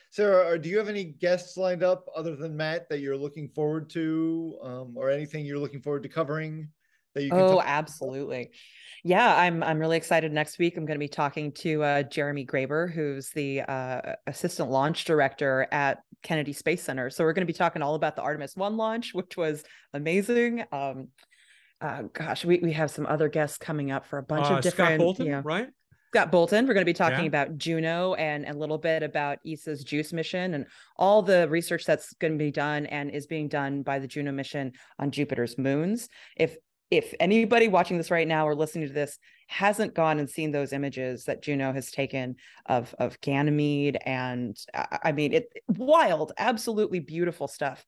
Sarah, 0.09 0.57
do 0.57 0.69
you 0.69 0.77
have 0.77 0.87
any 0.87 1.03
guests 1.03 1.57
lined 1.57 1.83
up 1.83 2.05
other 2.15 2.35
than 2.35 2.55
Mat 2.55 2.87
that 2.89 2.99
you're 2.99 3.17
looking 3.17 3.49
forward 3.49 3.89
to, 3.91 4.57
um, 4.63 4.93
or 4.95 5.09
anything 5.09 5.45
you're 5.45 5.59
looking 5.59 5.81
forward 5.81 6.03
to 6.03 6.09
covering? 6.09 6.69
That 7.13 7.23
you 7.23 7.31
oh, 7.33 7.61
absolutely. 7.65 8.51
Yeah, 9.03 9.35
I'm 9.35 9.63
I'm 9.63 9.79
really 9.79 9.97
excited. 9.97 10.31
Next 10.31 10.59
week, 10.59 10.77
I'm 10.77 10.85
going 10.85 10.95
to 10.95 11.03
be 11.03 11.07
talking 11.07 11.51
to 11.53 11.83
uh, 11.83 12.03
Jeremy 12.03 12.45
Graeber, 12.45 12.91
who's 12.91 13.29
the 13.31 13.61
uh, 13.61 14.13
assistant 14.27 14.69
launch 14.69 15.05
director 15.05 15.67
at 15.71 15.99
Kennedy 16.23 16.53
Space 16.53 16.83
Center. 16.83 17.09
So 17.09 17.23
we're 17.23 17.33
going 17.33 17.45
to 17.47 17.51
be 17.51 17.57
talking 17.57 17.81
all 17.81 17.95
about 17.95 18.15
the 18.15 18.21
Artemis 18.21 18.55
One 18.55 18.77
launch, 18.77 19.13
which 19.13 19.37
was 19.37 19.63
amazing. 19.93 20.63
Um, 20.71 21.09
uh, 21.79 22.03
gosh, 22.13 22.43
we, 22.43 22.59
we 22.59 22.73
have 22.73 22.89
some 22.91 23.05
other 23.05 23.29
guests 23.29 23.57
coming 23.57 23.91
up 23.91 24.05
for 24.05 24.17
a 24.19 24.23
bunch 24.23 24.47
Uh, 24.47 24.55
of 24.55 24.63
different, 24.63 24.89
Scott 24.91 24.97
Bolton, 24.97 25.25
you 25.25 25.31
know, 25.33 25.41
right? 25.41 25.67
Scott 26.13 26.31
Bolton. 26.31 26.65
We're 26.65 26.73
going 26.73 26.85
to 26.85 26.89
be 26.89 26.93
talking 26.93 27.19
Yeah. 27.19 27.25
about 27.27 27.57
Juno 27.57 28.13
and 28.15 28.47
a 28.47 28.53
little 28.53 28.77
bit 28.77 29.03
about 29.03 29.39
ESA's 29.45 29.83
JUICE 29.83 30.13
mission 30.13 30.53
and 30.55 30.65
all 30.95 31.21
the 31.21 31.47
research 31.49 31.85
that's 31.85 32.13
going 32.13 32.33
to 32.33 32.37
be 32.43 32.49
done 32.49 32.85
and 32.87 33.11
is 33.11 33.27
being 33.27 33.47
done 33.47 33.83
by 33.83 33.99
the 33.99 34.07
Juno 34.07 34.31
mission 34.31 34.71
on 34.97 35.11
Jupiter's 35.11 35.57
moons. 35.57 36.09
If 36.35 36.57
if 36.89 37.13
anybody 37.19 37.67
watching 37.67 37.97
this 37.97 38.09
right 38.09 38.27
now 38.27 38.47
or 38.47 38.55
listening 38.55 38.87
to 38.87 38.93
this 38.93 39.19
hasn't 39.47 39.95
gone 39.95 40.19
and 40.19 40.29
seen 40.29 40.51
those 40.51 40.73
images 40.73 41.23
that 41.25 41.41
Juno 41.41 41.73
has 41.73 41.89
taken 41.89 42.35
of 42.65 42.93
of 42.99 43.19
Ganymede 43.21 43.97
and 44.05 44.57
I 45.03 45.11
mean 45.13 45.33
it 45.33 45.51
wild, 45.69 46.33
absolutely 46.37 46.99
beautiful 46.99 47.47
stuff. 47.47 47.85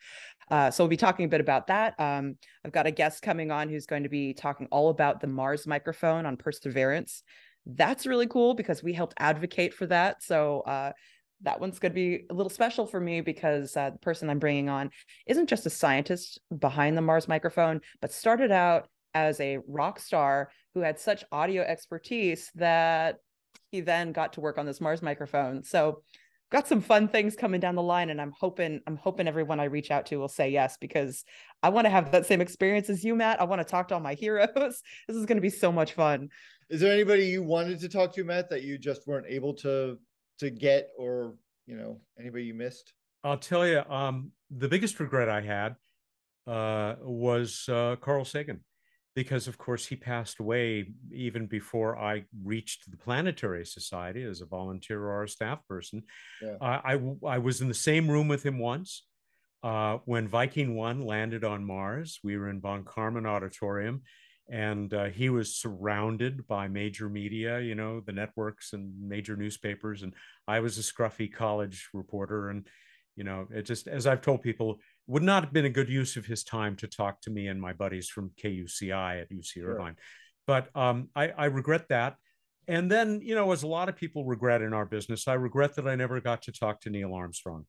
Uh, 0.49 0.71
so 0.71 0.83
we'll 0.83 0.89
be 0.89 0.97
talking 0.97 1.25
a 1.25 1.29
bit 1.29 1.41
about 1.41 1.67
that. 1.67 1.99
Um, 1.99 2.37
I've 2.65 2.71
got 2.71 2.87
a 2.87 2.91
guest 2.91 3.21
coming 3.21 3.51
on 3.51 3.69
who's 3.69 3.85
going 3.85 4.03
to 4.03 4.09
be 4.09 4.33
talking 4.33 4.67
all 4.71 4.89
about 4.89 5.21
the 5.21 5.27
Mars 5.27 5.67
microphone 5.67 6.25
on 6.25 6.37
Perseverance. 6.37 7.23
That's 7.65 8.07
really 8.07 8.25
cool 8.25 8.55
because 8.55 8.81
we 8.81 8.93
helped 8.93 9.13
advocate 9.19 9.73
for 9.73 9.85
that. 9.87 10.23
So 10.23 10.61
uh, 10.61 10.93
that 11.41 11.59
one's 11.59 11.77
going 11.77 11.91
to 11.91 11.95
be 11.95 12.25
a 12.29 12.33
little 12.33 12.49
special 12.49 12.87
for 12.87 12.99
me 12.99 13.21
because 13.21 13.77
uh, 13.77 13.91
the 13.91 13.99
person 13.99 14.29
I'm 14.29 14.39
bringing 14.39 14.69
on 14.69 14.89
isn't 15.27 15.47
just 15.47 15.65
a 15.65 15.69
scientist 15.69 16.39
behind 16.57 16.97
the 16.97 17.01
Mars 17.01 17.27
microphone, 17.27 17.81
but 18.01 18.11
started 18.11 18.51
out 18.51 18.89
as 19.13 19.39
a 19.39 19.59
rock 19.67 19.99
star 19.99 20.49
who 20.73 20.81
had 20.81 20.99
such 20.99 21.23
audio 21.31 21.63
expertise 21.63 22.51
that 22.55 23.17
he 23.71 23.81
then 23.81 24.11
got 24.11 24.33
to 24.33 24.41
work 24.41 24.57
on 24.57 24.65
this 24.65 24.81
Mars 24.81 25.01
microphone. 25.01 25.63
So 25.63 26.01
got 26.51 26.67
some 26.67 26.81
fun 26.81 27.07
things 27.07 27.35
coming 27.35 27.59
down 27.59 27.75
the 27.75 27.81
line 27.81 28.09
and 28.09 28.19
I'm 28.19 28.33
hoping 28.37 28.81
I'm 28.87 28.97
hoping 28.97 29.27
everyone 29.27 29.59
I 29.59 29.65
reach 29.65 29.91
out 29.91 30.07
to 30.07 30.17
will 30.17 30.27
say 30.27 30.49
yes 30.49 30.77
because 30.81 31.23
I 31.61 31.69
want 31.69 31.85
to 31.85 31.89
have 31.89 32.11
that 32.11 32.25
same 32.25 32.41
experience 32.41 32.89
as 32.89 33.03
you 33.03 33.15
Mat. 33.15 33.39
I 33.39 33.43
want 33.43 33.59
to 33.59 33.65
talk 33.65 33.87
to 33.89 33.95
all 33.95 33.99
my 33.99 34.15
heroes. 34.15 34.49
This 35.07 35.17
is 35.17 35.25
going 35.25 35.37
to 35.37 35.41
be 35.41 35.49
so 35.49 35.71
much 35.71 35.93
fun. 35.93 36.29
Is 36.69 36.81
there 36.81 36.93
anybody 36.93 37.25
you 37.25 37.43
wanted 37.43 37.79
to 37.79 37.89
talk 37.89 38.13
to, 38.13 38.23
Mat, 38.23 38.49
that 38.49 38.63
you 38.63 38.77
just 38.77 39.07
weren't 39.07 39.25
able 39.27 39.53
to 39.55 39.97
to 40.39 40.49
get, 40.49 40.89
or 40.97 41.35
you 41.65 41.75
know, 41.75 41.99
anybody 42.19 42.45
you 42.45 42.53
missed? 42.53 42.93
I'll 43.23 43.37
tell 43.37 43.67
you, 43.67 43.83
um, 43.89 44.31
the 44.49 44.69
biggest 44.69 44.99
regret 44.99 45.29
I 45.29 45.41
had 45.41 45.75
uh, 46.47 46.95
was 47.01 47.67
uh, 47.67 47.97
Carl 47.99 48.23
Sagan, 48.23 48.61
because 49.15 49.47
of 49.47 49.57
course 49.57 49.85
he 49.85 49.95
passed 49.95 50.39
away 50.39 50.91
even 51.11 51.47
before 51.47 51.97
I 51.97 52.25
reached 52.43 52.89
the 52.89 52.97
Planetary 52.97 53.65
Society 53.65 54.23
as 54.23 54.41
a 54.41 54.45
volunteer 54.45 55.03
or 55.03 55.23
a 55.23 55.29
staff 55.29 55.59
person. 55.67 56.03
Yeah. 56.41 56.55
Uh, 56.61 56.81
I 56.83 56.99
I 57.27 57.37
was 57.39 57.61
in 57.61 57.67
the 57.67 57.73
same 57.73 58.09
room 58.09 58.27
with 58.27 58.45
him 58.45 58.59
once 58.59 59.03
uh, 59.63 59.97
when 60.05 60.27
Viking 60.27 60.75
One 60.75 61.05
landed 61.05 61.43
on 61.43 61.65
Mars. 61.65 62.19
We 62.23 62.37
were 62.37 62.49
in 62.49 62.61
Von 62.61 62.83
Karman 62.83 63.27
Auditorium. 63.27 64.03
And 64.51 64.91
uh, 64.95 65.05
he 65.05 65.29
was 65.29 65.55
surrounded 65.55 66.47
by 66.47 66.67
major 66.67 67.07
media, 67.07 67.59
you 67.59 67.75
know, 67.75 67.99
the 67.99 68.11
networks 68.11 68.73
and 68.73 68.91
major 69.07 69.35
newspapers. 69.35 70.01
And 70.01 70.15
I 70.47 70.59
was 70.59 70.79
a 70.79 70.81
scruffy 70.81 71.31
college 71.31 71.87
reporter. 71.93 72.49
And, 72.49 72.67
you 73.15 73.23
know, 73.23 73.47
it 73.51 73.63
just, 73.63 73.87
as 73.87 74.07
I've 74.07 74.23
told 74.23 74.41
people, 74.41 74.79
would 75.09 75.23
not 75.23 75.43
have 75.43 75.51
been 75.51 75.65
a 75.65 75.69
good 75.69 75.89
use 75.89 76.15
of 76.17 76.25
his 76.27 76.43
time 76.43 76.75
to 76.75 76.87
talk 76.87 77.19
to 77.21 77.31
me 77.31 77.47
and 77.47 77.59
my 77.59 77.73
buddies 77.73 78.07
from 78.07 78.31
KUCI 78.41 79.21
at 79.21 79.31
UC 79.31 79.53
Sure. 79.53 79.73
Irvine. 79.73 79.95
But 80.45 80.69
um, 80.75 81.09
I, 81.15 81.29
I 81.29 81.45
regret 81.45 81.87
that. 81.89 82.15
And 82.67 82.91
then, 82.91 83.19
you 83.23 83.33
know, 83.33 83.51
as 83.51 83.63
a 83.63 83.67
lot 83.67 83.89
of 83.89 83.95
people 83.95 84.23
regret 84.23 84.61
in 84.61 84.71
our 84.71 84.85
business, 84.85 85.27
I 85.27 85.33
regret 85.33 85.75
that 85.75 85.87
I 85.87 85.95
never 85.95 86.21
got 86.21 86.43
to 86.43 86.51
talk 86.51 86.81
to 86.81 86.91
Neil 86.91 87.15
Armstrong. 87.15 87.65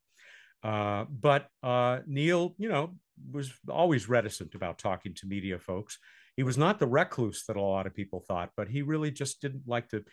Uh, 0.63 1.05
but 1.09 1.47
uh, 1.63 2.01
Neil, 2.05 2.53
you 2.59 2.69
know, 2.69 2.91
was 3.31 3.51
always 3.67 4.07
reticent 4.07 4.53
about 4.53 4.77
talking 4.77 5.15
to 5.15 5.25
media 5.25 5.57
folks. 5.57 5.97
He 6.37 6.43
was 6.43 6.59
not 6.59 6.77
the 6.77 6.87
recluse 6.87 7.43
that 7.47 7.57
a 7.57 7.61
lot 7.61 7.87
of 7.87 7.95
people 7.95 8.23
thought, 8.27 8.51
but 8.55 8.67
he 8.67 8.83
really 8.83 9.09
just 9.09 9.41
didn't 9.41 9.63
like 9.65 9.89
to. 9.89 10.03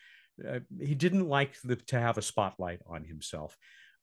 Uh, 0.48 0.60
he 0.80 0.94
didn't 0.94 1.28
like 1.28 1.60
the, 1.62 1.76
to 1.76 2.00
have 2.00 2.16
a 2.16 2.22
spotlight 2.22 2.80
on 2.86 3.04
himself. 3.04 3.56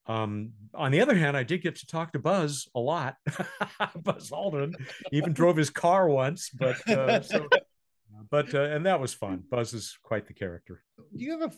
Um, 0.08 0.52
on 0.74 0.92
the 0.92 1.00
other 1.00 1.14
hand, 1.16 1.36
I 1.36 1.42
did 1.42 1.62
get 1.62 1.76
to 1.76 1.86
talk 1.86 2.12
to 2.12 2.18
Buzz 2.18 2.68
a 2.74 2.80
lot. 2.80 3.16
Buzz 3.96 4.30
Aldrin 4.30 4.74
even 5.12 5.32
drove 5.40 5.56
his 5.56 5.70
car 5.70 6.08
once, 6.08 6.50
but 6.50 6.88
uh, 6.88 7.20
so, 7.22 7.48
but 8.30 8.54
uh, 8.54 8.62
and 8.62 8.86
that 8.86 9.00
was 9.00 9.12
fun. 9.14 9.42
Buzz 9.50 9.72
is 9.74 9.98
quite 10.02 10.26
the 10.26 10.34
character. 10.34 10.82
Do 10.98 11.24
you 11.24 11.38
have 11.38 11.50
a 11.50 11.54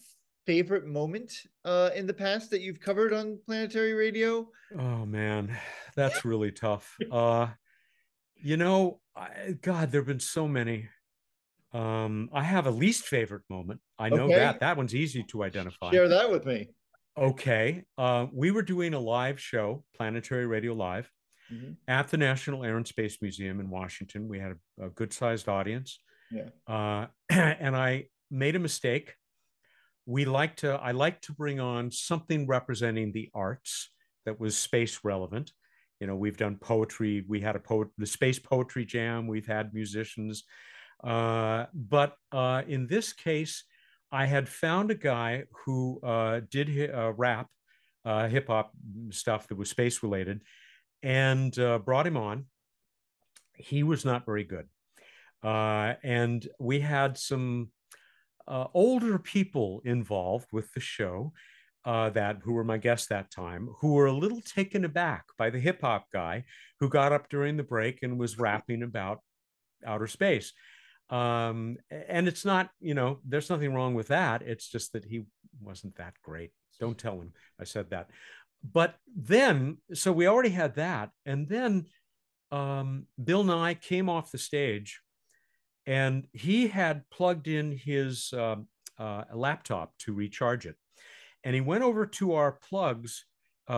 favorite 0.46 0.87
moment 0.87 1.32
uh, 1.64 1.90
in 1.94 2.06
the 2.06 2.14
past 2.14 2.50
that 2.50 2.62
you've 2.62 2.80
covered 2.80 3.12
on 3.12 3.38
Planetary 3.44 3.92
Radio? 3.92 4.48
Oh 4.78 5.04
man, 5.04 5.54
that's 5.94 6.24
really 6.24 6.52
tough. 6.52 6.96
Uh, 7.11 7.48
you 8.34 8.56
know, 8.56 9.00
I, 9.14 9.56
God, 9.61 9.92
there've 9.92 10.06
been 10.06 10.20
so 10.20 10.48
many. 10.48 10.88
Um, 11.74 12.30
I 12.32 12.44
have 12.44 12.66
a 12.66 12.70
least 12.70 13.04
favorite 13.04 13.42
moment. 13.50 13.80
I 13.98 14.08
know 14.08 14.24
Okay. 14.24 14.37
that 14.37 14.61
that 14.61 14.78
one's 14.78 14.94
easy 14.94 15.22
to 15.24 15.42
identify. 15.42 15.90
Share 15.90 16.08
that 16.08 16.30
with 16.30 16.46
me. 16.46 16.68
Okay, 17.18 17.83
uh, 17.96 18.26
we 18.33 18.52
were 18.52 18.62
doing 18.62 18.94
a 18.94 18.98
live 19.00 19.40
show, 19.40 19.85
Planetary 19.96 20.46
Radio 20.46 20.72
Live, 20.72 21.11
Mhm. 21.52 21.76
at 21.88 22.09
the 22.09 22.16
National 22.16 22.64
Air 22.64 22.76
and 22.76 22.87
Space 22.87 23.20
Museum 23.20 23.59
in 23.59 23.70
Washington. 23.70 24.28
We 24.28 24.38
had 24.38 24.52
a, 24.78 24.87
a 24.87 24.90
good-sized 24.90 25.48
audience. 25.48 25.98
Yeah. 26.31 26.50
Uh, 26.66 27.07
and 27.31 27.74
I 27.74 28.09
made 28.31 28.54
a 28.54 28.61
mistake. 28.61 29.16
We 30.07 30.26
like 30.26 30.57
to, 30.57 30.74
I 30.74 30.92
like 30.92 31.20
to 31.22 31.33
bring 31.33 31.59
on 31.59 31.90
something 31.90 32.46
representing 32.46 33.11
the 33.11 33.31
arts 33.35 33.90
that 34.24 34.38
was 34.38 34.57
space 34.57 35.00
relevant. 35.02 35.52
You 36.00 36.07
know, 36.07 36.14
we've 36.14 36.37
done 36.37 36.57
poetry. 36.57 37.24
We 37.26 37.40
had 37.40 37.57
a 37.57 37.61
poet, 37.61 37.88
the 37.98 38.07
space 38.07 38.38
poetry 38.38 38.85
jam. 38.85 39.26
We've 39.26 39.46
had 39.46 39.74
musicians, 39.74 40.44
uh, 41.02 41.66
but 41.74 42.14
uh, 42.31 42.62
in 42.68 42.87
this 42.87 43.12
case, 43.12 43.64
I 44.11 44.27
had 44.27 44.49
found 44.49 44.90
a 44.90 44.94
guy 44.94 45.44
who 45.64 46.01
uh, 46.03 46.40
did 46.51 46.68
hi- 46.68 46.92
uh, 46.92 47.11
rap, 47.11 47.49
uh, 48.05 48.29
hip 48.29 48.47
hop 48.49 48.73
stuff 49.11 49.49
that 49.49 49.59
was 49.59 49.71
space 49.71 50.03
related, 50.03 50.42
and 51.03 51.57
uh, 51.59 51.79
brought 51.79 52.07
him 52.07 52.16
on. 52.16 52.47
He 53.55 53.83
was 53.83 54.05
not 54.05 54.25
very 54.25 54.44
good. 54.44 54.66
Uh, 55.42 55.94
and 56.03 56.47
we 56.59 56.81
had 56.81 57.18
some 57.18 57.71
uh, 58.47 58.66
older 58.75 59.18
people 59.18 59.83
involved 59.85 60.49
with 60.53 60.73
the 60.73 60.81
show 60.81 61.33
uh, 61.85 62.11
that 62.11 62.38
who 62.42 62.53
were 62.53 62.64
my 62.64 62.79
guests 62.79 63.09
that 63.09 63.31
time, 63.31 63.68
who 63.81 63.94
were 63.94 64.07
a 64.07 64.12
little 64.12 64.40
taken 64.40 64.85
aback 64.85 65.25
by 65.37 65.51
the 65.51 65.61
hip 65.61 65.81
hop 65.83 66.07
guy 66.12 66.44
who 66.81 66.88
got 66.88 67.12
up 67.12 67.29
during 67.29 67.57
the 67.57 67.62
break 67.62 68.03
and 68.03 68.18
was 68.18 68.38
rapping 68.47 68.83
about 68.83 69.21
outer 69.87 70.07
space. 70.07 70.53
Um, 71.11 71.79
and 71.90 72.29
it's 72.29 72.44
not, 72.44 72.71
you 72.81 72.94
know, 72.94 73.18
there's 73.25 73.51
nothing 73.51 73.75
wrong 73.75 73.94
with 73.94 74.09
that. 74.09 74.42
It's 74.42 74.68
just 74.68 74.92
that 74.92 75.05
he 75.05 75.25
wasn't 75.61 75.97
that 75.97 76.14
great. 76.23 76.51
Don't 76.79 76.99
tell 76.99 77.21
him 77.21 77.33
I 77.61 77.64
said 77.64 77.90
that. 77.90 78.11
But 78.73 78.97
then, 79.16 79.79
so 79.94 80.12
we 80.12 80.27
already 80.27 80.51
had 80.51 80.75
that. 80.77 81.11
And 81.25 81.49
then 81.49 81.87
um, 82.51 83.07
Bill 83.23 83.44
Nye 83.44 83.75
came 83.75 84.09
off 84.09 84.33
the 84.33 84.38
stage 84.38 85.01
and 85.87 86.27
he 86.33 86.68
had 86.68 87.09
plugged 87.11 87.49
in 87.49 87.73
his 87.73 88.33
um 88.37 88.68
uh, 88.99 89.25
laptop 89.33 89.97
to 89.99 90.12
recharge 90.12 90.66
it. 90.66 90.77
And 91.44 91.55
he 91.55 91.61
went 91.61 91.85
over 91.85 92.05
to 92.07 92.35
our 92.35 92.53
plugs, 92.53 93.25
uh, 93.68 93.73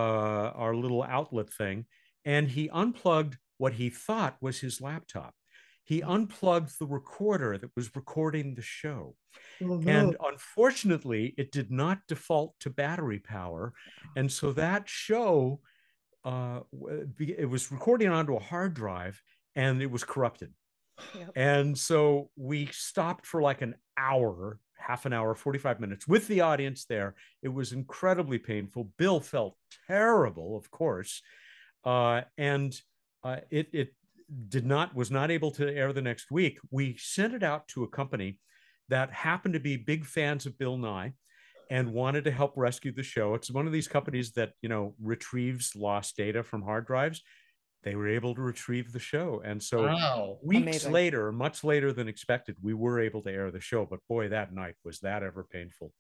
our 0.55 0.75
little 0.75 1.03
outlet 1.03 1.51
thing, 1.53 1.87
and 2.25 2.49
he 2.49 2.71
unplugged 2.71 3.37
what 3.59 3.75
he 3.75 3.91
thought 3.91 4.37
was 4.41 4.61
his 4.61 4.81
laptop. 4.81 5.35
He 5.91 6.05
unplugged 6.05 6.79
the 6.79 6.87
recorder 6.87 7.59
that 7.59 7.75
was 7.75 7.97
recording 7.97 8.55
the 8.55 8.63
show. 8.63 9.17
And 9.61 10.17
unfortunately, 10.25 11.35
it 11.37 11.51
did 11.51 11.73
not 11.73 11.99
default 12.07 12.55
to 12.61 12.71
battery 12.71 13.19
power. 13.19 13.73
And 14.15 14.31
so 14.31 14.53
that 14.53 14.89
show, 14.89 15.59
uh, 16.25 16.61
it 17.19 17.51
was 17.51 17.73
recording 17.73 18.09
onto 18.09 18.37
a 18.37 18.39
hard 18.39 18.75
drive 18.75 19.21
and 19.57 19.83
it 19.83 19.91
was 19.91 20.05
corrupted. 20.05 20.53
Yep. 21.19 21.33
And 21.35 21.77
so 21.77 22.31
we 22.37 22.67
stopped 22.67 23.27
for 23.27 23.43
like 23.43 23.61
an 23.61 23.75
hour, 23.99 24.61
half 24.79 25.07
an 25.07 25.13
hour, 25.13 25.35
45 25.35 25.81
minutes 25.81 26.07
with 26.07 26.29
the 26.29 26.43
audience 26.43 26.85
there. 26.85 27.17
It 27.43 27.49
was 27.49 27.73
incredibly 27.73 28.39
painful. 28.39 28.93
Bill 28.97 29.19
felt 29.19 29.57
terrible, 29.89 30.57
of 30.57 30.71
course. 30.71 31.21
Uh, 31.85 32.21
and 32.39 32.81
uh, 33.25 33.39
it, 33.51 33.71
it 33.73 33.95
did 34.49 34.67
not, 34.67 34.95
was 34.95 35.11
not 35.11 35.31
able 35.31 35.51
to 35.53 35.75
air 35.75 35.93
the 35.93 36.03
next 36.03 36.31
week. 36.31 36.59
We 36.71 36.97
sent 36.99 37.35
it 37.35 37.43
out 37.43 37.69
to 37.69 37.85
a 37.85 37.89
company 37.89 38.39
that 38.89 39.13
happened 39.13 39.55
to 39.55 39.61
be 39.61 39.77
big 39.77 40.05
fans 40.05 40.47
of 40.47 40.59
Bill 40.59 40.77
Nye 40.77 41.13
and 41.71 41.93
wanted 41.93 42.25
to 42.25 42.31
help 42.33 42.53
rescue 42.57 42.93
the 42.93 43.03
show. 43.03 43.35
It's 43.35 43.51
one 43.51 43.67
of 43.67 43.73
these 43.73 43.89
companies 43.89 44.33
that, 44.33 44.53
you 44.61 44.69
know, 44.69 44.95
retrieves 45.01 45.77
lost 45.77 46.17
data 46.17 46.43
from 46.43 46.63
hard 46.63 46.87
drives. 46.87 47.23
They 47.83 47.95
were 47.95 48.09
able 48.09 48.35
to 48.35 48.43
retrieve 48.43 48.93
the 48.93 48.99
show. 48.99 49.41
And 49.45 49.63
so 49.63 49.85
Wow. 49.85 50.39
weeks 50.43 50.63
Amazing. 50.63 50.93
later, 50.93 51.33
much 51.33 51.65
later 51.65 51.93
than 51.93 52.09
expected, 52.09 52.57
we 52.61 52.75
were 52.75 53.01
able 53.01 53.23
to 53.23 53.31
air 53.31 53.51
the 53.51 53.61
show. 53.61 53.87
But 53.87 54.01
boy, 54.09 54.29
that 54.29 54.53
night 54.53 54.75
was 54.85 54.99
that 55.01 55.23
ever 55.23 55.45
painful. 55.45 55.93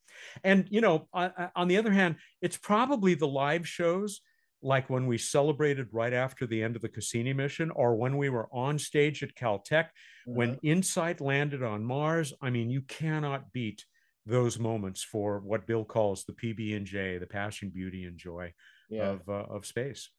And, 0.44 0.66
you 0.70 0.80
know, 0.80 1.08
on, 1.12 1.32
on 1.56 1.68
the 1.68 1.78
other 1.78 1.92
hand, 1.92 2.16
it's 2.42 2.56
probably 2.56 3.14
the 3.14 3.28
live 3.28 3.66
shows 3.66 4.20
like 4.62 4.90
when 4.90 5.06
we 5.06 5.18
celebrated 5.18 5.88
right 5.92 6.12
after 6.12 6.46
the 6.46 6.62
end 6.62 6.76
of 6.76 6.82
the 6.82 6.88
Cassini 6.88 7.32
mission, 7.32 7.70
or 7.70 7.94
when 7.94 8.16
we 8.16 8.28
were 8.28 8.48
on 8.52 8.78
stage 8.78 9.22
at 9.22 9.34
Caltech, 9.34 9.86
uh-huh. 9.86 10.32
when 10.32 10.58
InSight 10.62 11.20
landed 11.20 11.62
on 11.62 11.84
Mars. 11.84 12.32
I 12.40 12.50
mean, 12.50 12.70
you 12.70 12.82
cannot 12.82 13.52
beat 13.52 13.84
those 14.26 14.58
moments 14.58 15.02
for 15.02 15.40
what 15.40 15.66
Bill 15.66 15.84
calls 15.84 16.24
the 16.24 16.32
PB 16.32 16.76
and 16.76 16.86
J, 16.86 17.18
the 17.18 17.26
passion, 17.26 17.70
beauty, 17.70 18.04
and 18.04 18.18
joy 18.18 18.52
yeah. 18.90 19.10
of 19.10 19.28
uh, 19.28 19.46
of 19.48 19.66
space. 19.66 20.10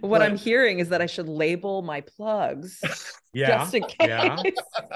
What 0.00 0.18
but, 0.18 0.22
I'm 0.22 0.36
hearing 0.36 0.80
is 0.80 0.88
that 0.88 1.00
I 1.00 1.06
should 1.06 1.28
label 1.28 1.82
my 1.82 2.00
plugs. 2.00 2.80
Yeah. 3.34 3.58
Just 3.58 3.74
in 3.74 3.82
case. 3.82 4.08
Yeah. 4.08 4.42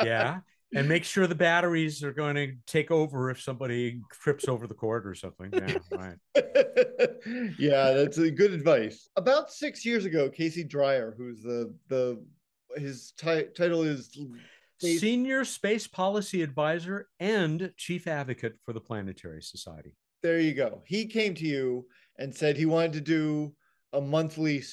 Yeah 0.03 0.39
and 0.75 0.89
make 0.89 1.05
sure 1.05 1.27
the 1.27 1.35
batteries 1.35 2.03
are 2.03 2.13
going 2.13 2.35
to 2.35 2.53
take 2.67 2.91
over 2.91 3.31
if 3.31 3.41
somebody 3.41 4.01
trips 4.11 4.49
over 4.49 4.67
the 4.67 4.75
cord 4.75 5.07
or 5.07 5.15
something. 5.15 5.51
Yeah, 5.53 5.79
right. 5.93 6.17
yeah, 7.59 7.93
that's 7.93 8.19
a 8.19 8.31
good 8.31 8.53
advice. 8.53 9.09
About 9.17 9.51
six 9.51 9.85
years 9.85 10.05
ago, 10.05 10.29
Casey 10.31 10.65
Dreyer, 10.65 11.15
who's 11.17 11.43
the 11.43 11.75
the 11.89 12.23
his 12.77 13.13
t- 13.17 13.47
title 13.57 13.83
is. 13.83 14.17
Senior 14.81 15.45
Space 15.45 15.87
Policy 15.87 16.43
Advisor 16.43 17.09
and 17.21 17.73
Chief 17.77 18.09
Advocate 18.09 18.55
for 18.65 18.73
the 18.73 18.81
Planetary 18.81 19.41
Society. 19.41 19.95
There 20.25 20.41
you 20.41 20.55
go. 20.55 20.83
He 20.87 21.07
came 21.07 21.35
to 21.37 21.47
you 21.47 21.87
and 22.19 22.35
said 22.35 22.57
he 22.57 22.67
wanted 22.67 22.95
to 22.95 23.01
do 23.01 23.55
a 23.93 24.01
monthly 24.01 24.65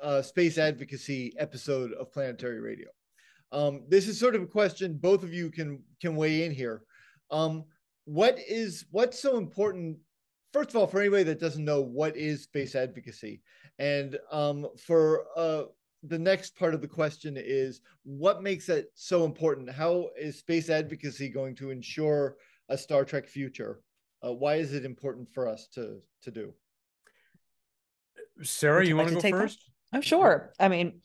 uh, 0.00 0.22
space 0.22 0.58
advocacy 0.58 1.34
episode 1.38 1.92
of 1.94 2.12
Planetary 2.12 2.60
Radio. 2.60 2.88
Um, 3.56 3.84
this 3.88 4.06
is 4.06 4.20
sort 4.20 4.34
of 4.34 4.42
a 4.42 4.46
question 4.46 4.98
both 4.98 5.22
of 5.22 5.32
you 5.32 5.50
can 5.50 5.82
can 6.02 6.14
weigh 6.14 6.44
in 6.44 6.52
here. 6.52 6.82
Um, 7.30 7.64
what 8.04 8.38
is 8.46 8.84
what's 8.90 9.18
so 9.18 9.38
important? 9.38 9.96
First 10.52 10.70
of 10.70 10.76
all, 10.76 10.86
for 10.86 11.00
anybody 11.00 11.22
that 11.24 11.40
doesn't 11.40 11.64
know, 11.64 11.80
what 11.80 12.16
is 12.18 12.42
space 12.42 12.74
advocacy? 12.74 13.40
And 13.78 14.18
um, 14.30 14.68
for 14.76 15.24
uh, 15.36 15.64
the 16.02 16.18
next 16.18 16.54
part 16.58 16.74
of 16.74 16.82
the 16.82 16.88
question 16.88 17.36
is 17.38 17.80
what 18.04 18.42
makes 18.42 18.68
it 18.68 18.90
so 18.94 19.24
important? 19.24 19.70
How 19.70 20.10
is 20.20 20.38
space 20.38 20.68
advocacy 20.68 21.30
going 21.30 21.54
to 21.56 21.70
ensure 21.70 22.36
a 22.68 22.76
Star 22.76 23.06
Trek 23.06 23.26
future? 23.26 23.80
Uh, 24.22 24.34
why 24.34 24.56
is 24.56 24.74
it 24.74 24.84
important 24.84 25.32
for 25.32 25.48
us 25.48 25.66
to 25.68 26.02
to 26.24 26.30
do? 26.30 26.52
Sarah, 28.42 28.82
you, 28.82 28.90
you 28.90 28.96
want 28.98 29.08
to 29.08 29.14
go 29.14 29.20
first? 29.30 29.70
I'm 29.94 30.00
oh, 30.00 30.02
sure. 30.02 30.52
I 30.60 30.68
mean, 30.68 31.00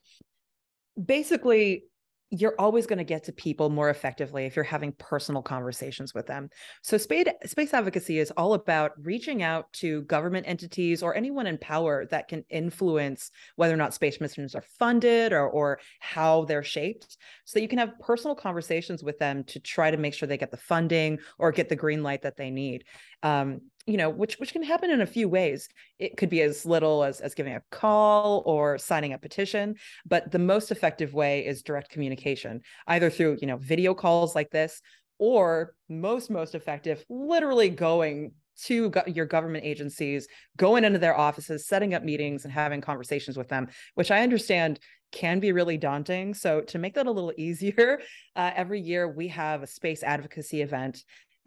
basically, 1.01 1.85
you're 2.33 2.55
always 2.57 2.87
going 2.87 2.97
to 2.97 3.03
get 3.03 3.25
to 3.25 3.33
people 3.33 3.69
more 3.69 3.89
effectively 3.89 4.45
if 4.45 4.55
you're 4.55 4.63
having 4.63 4.93
personal 4.93 5.41
conversations 5.41 6.13
with 6.13 6.25
them. 6.27 6.49
So 6.81 6.97
space 6.97 7.25
space 7.45 7.73
advocacy 7.73 8.19
is 8.19 8.31
all 8.31 8.53
about 8.53 8.93
reaching 9.01 9.43
out 9.43 9.71
to 9.73 10.03
government 10.03 10.47
entities 10.47 11.03
or 11.03 11.13
anyone 11.13 11.45
in 11.45 11.57
power 11.57 12.05
that 12.05 12.29
can 12.29 12.45
influence 12.49 13.31
whether 13.57 13.73
or 13.73 13.77
not 13.77 13.93
space 13.93 14.21
missions 14.21 14.55
are 14.55 14.63
funded 14.79 15.33
or 15.33 15.49
or 15.49 15.79
how 15.99 16.45
they're 16.45 16.63
shaped 16.63 17.17
so 17.43 17.59
that 17.59 17.63
you 17.63 17.67
can 17.67 17.79
have 17.79 17.99
personal 17.99 18.33
conversations 18.33 19.03
with 19.03 19.19
them 19.19 19.43
to 19.43 19.59
try 19.59 19.91
to 19.91 19.97
make 19.97 20.13
sure 20.13 20.25
they 20.25 20.37
get 20.37 20.51
the 20.51 20.57
funding 20.57 21.19
or 21.37 21.51
get 21.51 21.67
the 21.67 21.75
green 21.75 22.01
light 22.01 22.21
that 22.21 22.37
they 22.37 22.49
need. 22.49 22.85
Um, 23.23 23.59
you 23.87 23.97
know 23.97 24.09
which 24.09 24.35
which 24.35 24.53
can 24.53 24.63
happen 24.63 24.91
in 24.91 25.01
a 25.01 25.05
few 25.05 25.27
ways. 25.27 25.67
It 25.99 26.17
could 26.17 26.29
be 26.29 26.41
as 26.41 26.65
little 26.65 27.03
as 27.03 27.19
as 27.21 27.33
giving 27.33 27.55
a 27.55 27.63
call 27.71 28.43
or 28.45 28.77
signing 28.77 29.13
a 29.13 29.17
petition 29.17 29.75
but 30.05 30.31
the 30.31 30.39
most 30.39 30.71
effective 30.71 31.13
way 31.13 31.45
is 31.45 31.63
direct 31.63 31.89
communication 31.89 32.61
either 32.87 33.09
through 33.09 33.37
you 33.41 33.47
know 33.47 33.57
video 33.57 33.93
calls 33.93 34.35
like 34.35 34.49
this 34.51 34.81
or 35.19 35.73
most 35.89 36.29
most 36.29 36.55
effective 36.55 37.03
literally 37.09 37.69
going 37.69 38.31
to 38.63 38.89
go- 38.89 39.03
your 39.07 39.25
government 39.25 39.65
agencies 39.65 40.27
going 40.57 40.83
into 40.83 40.99
their 40.99 41.17
offices 41.17 41.67
setting 41.67 41.93
up 41.93 42.03
meetings 42.03 42.43
and 42.43 42.53
having 42.53 42.81
conversations 42.81 43.37
with 43.37 43.47
them 43.47 43.67
which 43.95 44.11
i 44.11 44.21
understand 44.21 44.79
can 45.11 45.41
be 45.41 45.51
really 45.51 45.77
daunting. 45.77 46.33
So 46.33 46.61
to 46.61 46.79
make 46.79 46.93
that 46.95 47.05
a 47.05 47.11
little 47.11 47.33
easier 47.37 47.99
uh, 48.35 48.51
every 48.55 48.79
year 48.79 49.07
we 49.07 49.27
have 49.29 49.61
a 49.61 49.67
space 49.67 50.03
advocacy 50.03 50.61
event 50.61 51.03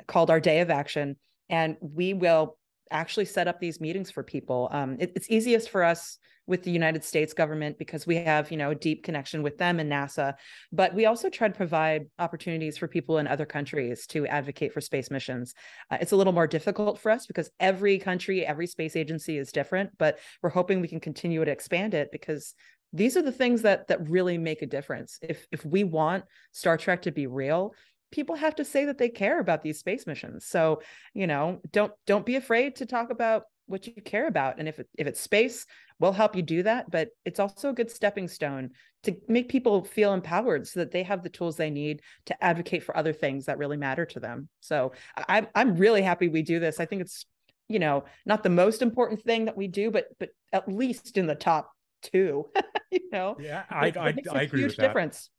called 0.07 0.31
our 0.31 0.41
day 0.41 0.61
of 0.61 0.71
action 0.71 1.17
and 1.49 1.77
we 1.81 2.15
will 2.15 2.57
actually 2.91 3.25
set 3.25 3.49
up 3.49 3.61
these 3.61 3.81
meetings 3.81 4.11
for 4.11 4.23
people. 4.23 4.69
Um, 4.71 4.97
it, 5.01 5.13
it's 5.15 5.31
easiest 5.31 5.71
for 5.71 5.83
us 5.83 6.19
with 6.47 6.63
the 6.63 6.71
United 6.71 7.03
States 7.03 7.33
government 7.33 7.79
because 7.79 8.07
we 8.07 8.17
have, 8.17 8.51
you 8.51 8.57
know, 8.57 8.71
a 8.71 8.75
deep 8.75 9.03
connection 9.03 9.43
with 9.43 9.57
them 9.57 9.81
and 9.81 9.91
NASA. 9.91 10.35
But 10.73 10.95
we 10.95 11.07
also 11.07 11.31
try 11.31 11.49
to 11.49 11.55
provide 11.55 12.07
opportunities 12.19 12.77
for 12.77 12.87
people 12.87 13.19
in 13.19 13.27
other 13.27 13.47
countries 13.47 14.07
to 14.09 14.27
advocate 14.27 14.73
for 14.73 14.83
space 14.83 15.11
missions. 15.11 15.55
Uh, 15.91 15.99
it's 16.01 16.13
a 16.13 16.17
little 16.17 16.35
more 16.35 16.47
difficult 16.47 16.99
for 16.99 17.11
us 17.11 17.27
because 17.27 17.51
every 17.61 17.99
country, 17.99 18.45
every 18.45 18.67
space 18.67 18.95
agency 18.95 19.39
is 19.39 19.53
different. 19.53 19.91
But 19.99 20.19
we're 20.43 20.51
hoping 20.51 20.81
we 20.81 20.89
can 20.89 21.01
continue 21.01 21.43
to 21.45 21.51
expand 21.51 21.95
it 21.95 22.11
because 22.13 22.55
these 22.93 23.17
are 23.17 23.23
the 23.23 23.33
things 23.33 23.63
that 23.63 23.89
that 23.89 24.09
really 24.09 24.39
make 24.39 24.63
a 24.63 24.67
difference. 24.67 25.19
If 25.21 25.47
if 25.51 25.65
we 25.65 25.83
want 25.83 26.25
Star 26.53 26.77
Trek 26.77 27.03
to 27.03 27.11
be 27.11 27.27
real, 27.27 27.75
people 28.15 28.37
have 28.37 28.55
to 28.55 28.65
say 28.65 28.85
that 28.85 28.97
they 28.97 29.09
care 29.09 29.41
about 29.41 29.63
these 29.65 29.81
space 29.81 30.07
missions. 30.07 30.47
So, 30.47 30.81
you 31.15 31.27
know, 31.27 31.61
don't 31.73 31.93
don't 32.07 32.25
be 32.25 32.37
afraid 32.37 32.77
to 32.77 32.87
talk 32.87 33.11
about 33.11 33.43
what 33.67 33.89
you 33.89 33.95
care 33.95 34.29
about. 34.29 34.59
And 34.59 34.69
if 34.69 34.79
it, 34.79 34.89
if 34.97 35.09
it's 35.09 35.21
space, 35.21 35.67
we'll 35.99 36.13
help 36.13 36.37
you 36.37 36.43
do 36.43 36.63
that. 36.63 36.91
But 36.91 37.09
it's 37.25 37.41
also 37.41 37.71
a 37.71 37.73
good 37.73 37.91
stepping 37.91 38.29
stone 38.29 38.71
to 39.03 39.17
make 39.27 39.49
people 39.49 39.83
feel 39.83 40.15
empowered 40.15 40.69
so 40.69 40.81
that 40.81 40.93
they 40.93 41.03
have 41.03 41.25
the 41.25 41.29
tools 41.29 41.57
they 41.57 41.71
need 41.71 42.03
to 42.27 42.45
advocate 42.45 42.85
for 42.85 42.97
other 42.97 43.13
things 43.13 43.47
that 43.47 43.59
really 43.59 43.77
matter 43.77 44.07
to 44.07 44.21
them. 44.21 44.49
So 44.61 44.93
I'm 45.29 45.49
I'm 45.55 45.75
really 45.77 46.03
happy 46.03 46.29
we 46.29 46.43
do 46.43 46.61
this. 46.61 46.79
I 46.79 46.87
think 46.87 47.03
it's 47.03 47.27
you 47.69 47.81
know 47.81 48.05
not 48.25 48.45
the 48.45 48.49
most 48.49 48.81
important 48.81 49.23
thing 49.23 49.47
that 49.47 49.57
we 49.57 49.67
do, 49.67 49.91
but 49.91 50.07
but 50.21 50.29
at 50.53 50.69
least 50.69 51.19
in 51.19 51.27
the 51.27 51.35
top 51.35 51.73
two. 52.01 52.47
you 52.93 53.11
know, 53.11 53.37
yeah, 53.41 53.65
I 53.69 53.89
it, 53.89 53.97
I, 53.97 54.09
it 54.11 54.29
I 54.31 54.43
agree 54.43 54.61
huge 54.61 54.69
with 54.69 54.77
that. 54.77 54.87
difference. 54.87 55.31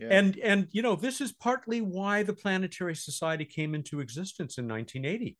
Yeah. 0.00 0.08
And 0.10 0.38
and 0.38 0.68
you 0.72 0.80
know 0.82 0.96
this 0.96 1.20
is 1.20 1.32
partly 1.32 1.82
why 1.82 2.22
the 2.22 2.32
Planetary 2.32 2.96
Society 2.96 3.44
came 3.44 3.74
into 3.74 4.00
existence 4.00 4.56
in 4.56 4.66
1980. 4.66 5.36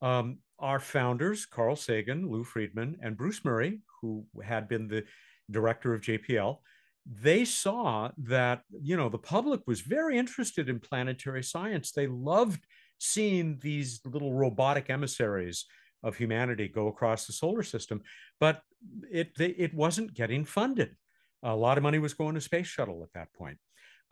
Um, 0.00 0.38
our 0.58 0.80
founders, 0.80 1.44
Carl 1.44 1.76
Sagan, 1.76 2.28
Lou 2.30 2.42
Friedman, 2.42 2.96
and 3.02 3.16
Bruce 3.16 3.44
Murray, 3.44 3.80
who 4.00 4.24
had 4.42 4.68
been 4.68 4.88
the 4.88 5.04
director 5.50 5.92
of 5.94 6.00
JPL, 6.00 6.58
they 7.06 7.44
saw 7.44 8.10
that 8.18 8.62
you 8.80 8.96
know 8.96 9.08
the 9.08 9.18
public 9.18 9.60
was 9.66 9.82
very 9.82 10.16
interested 10.16 10.68
in 10.68 10.80
planetary 10.80 11.42
science. 11.42 11.92
They 11.92 12.06
loved 12.06 12.64
seeing 12.98 13.58
these 13.60 14.00
little 14.04 14.32
robotic 14.32 14.90
emissaries 14.90 15.66
of 16.02 16.16
humanity 16.16 16.68
go 16.68 16.88
across 16.88 17.26
the 17.26 17.32
solar 17.32 17.62
system, 17.62 18.02
but 18.40 18.62
it 19.10 19.32
it 19.38 19.74
wasn't 19.74 20.14
getting 20.14 20.44
funded. 20.44 20.96
A 21.42 21.54
lot 21.54 21.76
of 21.76 21.82
money 21.82 21.98
was 21.98 22.14
going 22.14 22.34
to 22.34 22.40
space 22.40 22.66
shuttle 22.66 23.02
at 23.02 23.12
that 23.14 23.32
point. 23.32 23.58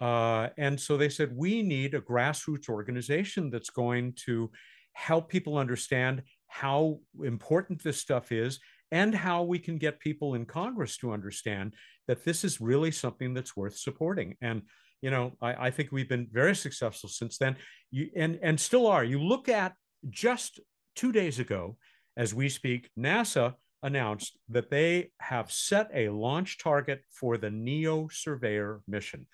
Uh, 0.00 0.48
and 0.58 0.78
so 0.78 0.96
they 0.96 1.08
said, 1.08 1.34
we 1.34 1.62
need 1.62 1.94
a 1.94 2.00
grassroots 2.00 2.68
organization 2.68 3.50
that's 3.50 3.70
going 3.70 4.12
to 4.26 4.50
help 4.92 5.28
people 5.28 5.58
understand 5.58 6.22
how 6.48 6.98
important 7.22 7.82
this 7.82 7.98
stuff 7.98 8.32
is 8.32 8.58
and 8.92 9.14
how 9.14 9.42
we 9.42 9.58
can 9.58 9.78
get 9.78 10.00
people 10.00 10.34
in 10.34 10.46
Congress 10.46 10.96
to 10.98 11.12
understand 11.12 11.74
that 12.08 12.24
this 12.24 12.44
is 12.44 12.60
really 12.60 12.90
something 12.90 13.34
that's 13.34 13.56
worth 13.56 13.76
supporting. 13.76 14.36
And 14.40 14.62
you 15.02 15.10
know, 15.10 15.32
I, 15.42 15.66
I 15.66 15.70
think 15.70 15.92
we've 15.92 16.08
been 16.08 16.28
very 16.32 16.56
successful 16.56 17.08
since 17.08 17.38
then. 17.38 17.56
You 17.90 18.08
and 18.16 18.38
and 18.42 18.58
still 18.58 18.86
are. 18.86 19.04
You 19.04 19.20
look 19.22 19.48
at 19.48 19.74
just 20.08 20.60
two 20.94 21.12
days 21.12 21.38
ago, 21.38 21.76
as 22.16 22.34
we 22.34 22.48
speak, 22.48 22.90
NASA 22.98 23.54
announced 23.82 24.38
that 24.48 24.70
they 24.70 25.10
have 25.20 25.52
set 25.52 25.90
a 25.94 26.08
launch 26.08 26.58
target 26.58 27.02
for 27.10 27.36
the 27.36 27.50
NEO 27.50 28.08
Surveyor 28.10 28.80
mission. 28.88 29.26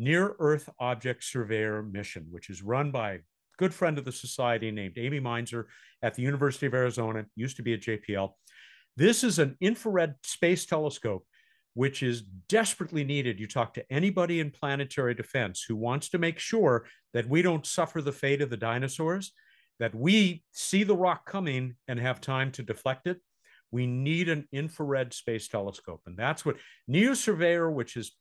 Near 0.00 0.34
Earth 0.38 0.70
Object 0.80 1.22
Surveyor 1.22 1.82
mission, 1.82 2.26
which 2.30 2.48
is 2.48 2.62
run 2.62 2.90
by 2.90 3.12
a 3.12 3.18
good 3.58 3.74
friend 3.74 3.98
of 3.98 4.06
the 4.06 4.12
society 4.12 4.70
named 4.70 4.94
Amy 4.96 5.20
Mainzer 5.20 5.66
at 6.02 6.14
the 6.14 6.22
University 6.22 6.64
of 6.64 6.72
Arizona, 6.72 7.26
used 7.36 7.58
to 7.58 7.62
be 7.62 7.74
at 7.74 7.82
JPL. 7.82 8.30
This 8.96 9.22
is 9.22 9.38
an 9.38 9.58
infrared 9.60 10.14
space 10.24 10.64
telescope 10.64 11.26
which 11.74 12.02
is 12.02 12.22
desperately 12.48 13.04
needed. 13.04 13.38
You 13.38 13.46
talk 13.46 13.74
to 13.74 13.92
anybody 13.92 14.40
in 14.40 14.50
planetary 14.50 15.14
defense 15.14 15.64
who 15.66 15.76
wants 15.76 16.08
to 16.10 16.18
make 16.18 16.38
sure 16.38 16.86
that 17.14 17.28
we 17.28 17.42
don't 17.42 17.66
suffer 17.66 18.02
the 18.02 18.12
fate 18.12 18.42
of 18.42 18.50
the 18.50 18.56
dinosaurs, 18.56 19.32
that 19.78 19.94
we 19.94 20.42
see 20.52 20.82
the 20.82 20.96
rock 20.96 21.26
coming 21.26 21.76
and 21.88 22.00
have 22.00 22.20
time 22.20 22.50
to 22.52 22.62
deflect 22.62 23.06
it. 23.06 23.18
We 23.70 23.86
need 23.86 24.28
an 24.28 24.48
infrared 24.52 25.14
space 25.14 25.46
telescope. 25.46 26.02
And 26.06 26.16
that's 26.16 26.44
what 26.44 26.56
NEO 26.88 27.14
Surveyor, 27.14 27.70
which 27.70 27.96
is 27.96 28.12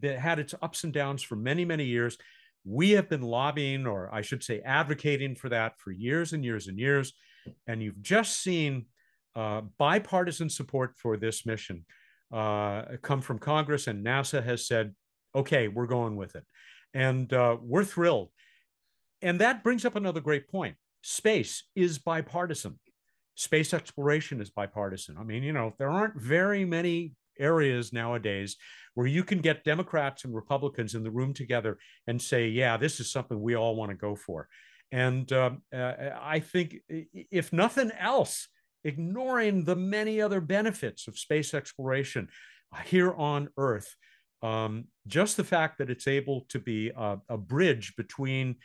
that 0.00 0.18
had 0.18 0.38
its 0.38 0.54
ups 0.62 0.84
and 0.84 0.92
downs 0.92 1.22
for 1.22 1.36
many, 1.36 1.64
many 1.64 1.84
years. 1.84 2.18
We 2.64 2.90
have 2.92 3.08
been 3.08 3.22
lobbying, 3.22 3.86
or 3.86 4.08
I 4.14 4.22
should 4.22 4.42
say, 4.44 4.60
advocating 4.60 5.34
for 5.34 5.48
that 5.48 5.80
for 5.80 5.90
years 5.90 6.32
and 6.32 6.44
years 6.44 6.68
and 6.68 6.78
years. 6.78 7.12
And 7.66 7.82
you've 7.82 8.00
just 8.00 8.40
seen 8.40 8.86
uh, 9.34 9.62
bipartisan 9.78 10.48
support 10.48 10.94
for 10.96 11.16
this 11.16 11.44
mission 11.44 11.84
uh, 12.32 12.82
come 13.02 13.20
from 13.20 13.38
Congress, 13.38 13.86
and 13.88 14.04
NASA 14.04 14.42
has 14.44 14.66
said, 14.66 14.94
okay, 15.34 15.68
we're 15.68 15.86
going 15.86 16.16
with 16.16 16.36
it. 16.36 16.44
And 16.94 17.32
uh, 17.32 17.56
we're 17.60 17.84
thrilled. 17.84 18.28
And 19.22 19.40
that 19.40 19.64
brings 19.64 19.84
up 19.84 19.96
another 19.96 20.20
great 20.20 20.48
point 20.48 20.76
space 21.02 21.64
is 21.74 21.98
bipartisan. 21.98 22.78
space 23.34 23.74
exploration 23.74 24.40
is 24.40 24.50
bipartisan. 24.50 25.16
I 25.18 25.24
mean, 25.24 25.42
you 25.42 25.52
know, 25.52 25.74
there 25.78 25.90
aren't 25.90 26.20
very 26.20 26.64
many 26.64 27.14
areas 27.38 27.92
nowadays 27.92 28.56
where 28.94 29.06
you 29.06 29.24
can 29.24 29.38
get 29.38 29.64
Democrats 29.64 30.24
and 30.24 30.34
Republicans 30.34 30.94
in 30.94 31.02
the 31.02 31.10
room 31.10 31.32
together 31.32 31.78
and 32.06 32.20
say, 32.20 32.48
yeah, 32.48 32.76
this 32.76 33.00
is 33.00 33.10
something 33.10 33.40
we 33.40 33.56
all 33.56 33.76
want 33.76 33.90
to 33.90 33.96
go 33.96 34.14
for. 34.14 34.48
And 34.90 35.32
uh, 35.32 35.52
uh, 35.74 35.92
I 36.20 36.40
think, 36.40 36.76
if 36.88 37.52
nothing 37.52 37.90
else, 37.98 38.48
ignoring 38.84 39.64
the 39.64 39.76
many 39.76 40.20
other 40.20 40.40
benefits 40.40 41.08
of 41.08 41.18
space 41.18 41.54
exploration 41.54 42.28
here 42.84 43.12
on 43.14 43.48
Earth, 43.56 43.96
um, 44.42 44.86
just 45.06 45.36
the 45.36 45.44
fact 45.44 45.78
that 45.78 45.88
it's 45.88 46.08
able 46.08 46.44
to 46.50 46.58
be 46.58 46.90
a, 46.90 47.18
a 47.28 47.38
bridge 47.38 47.94
between 47.96 48.56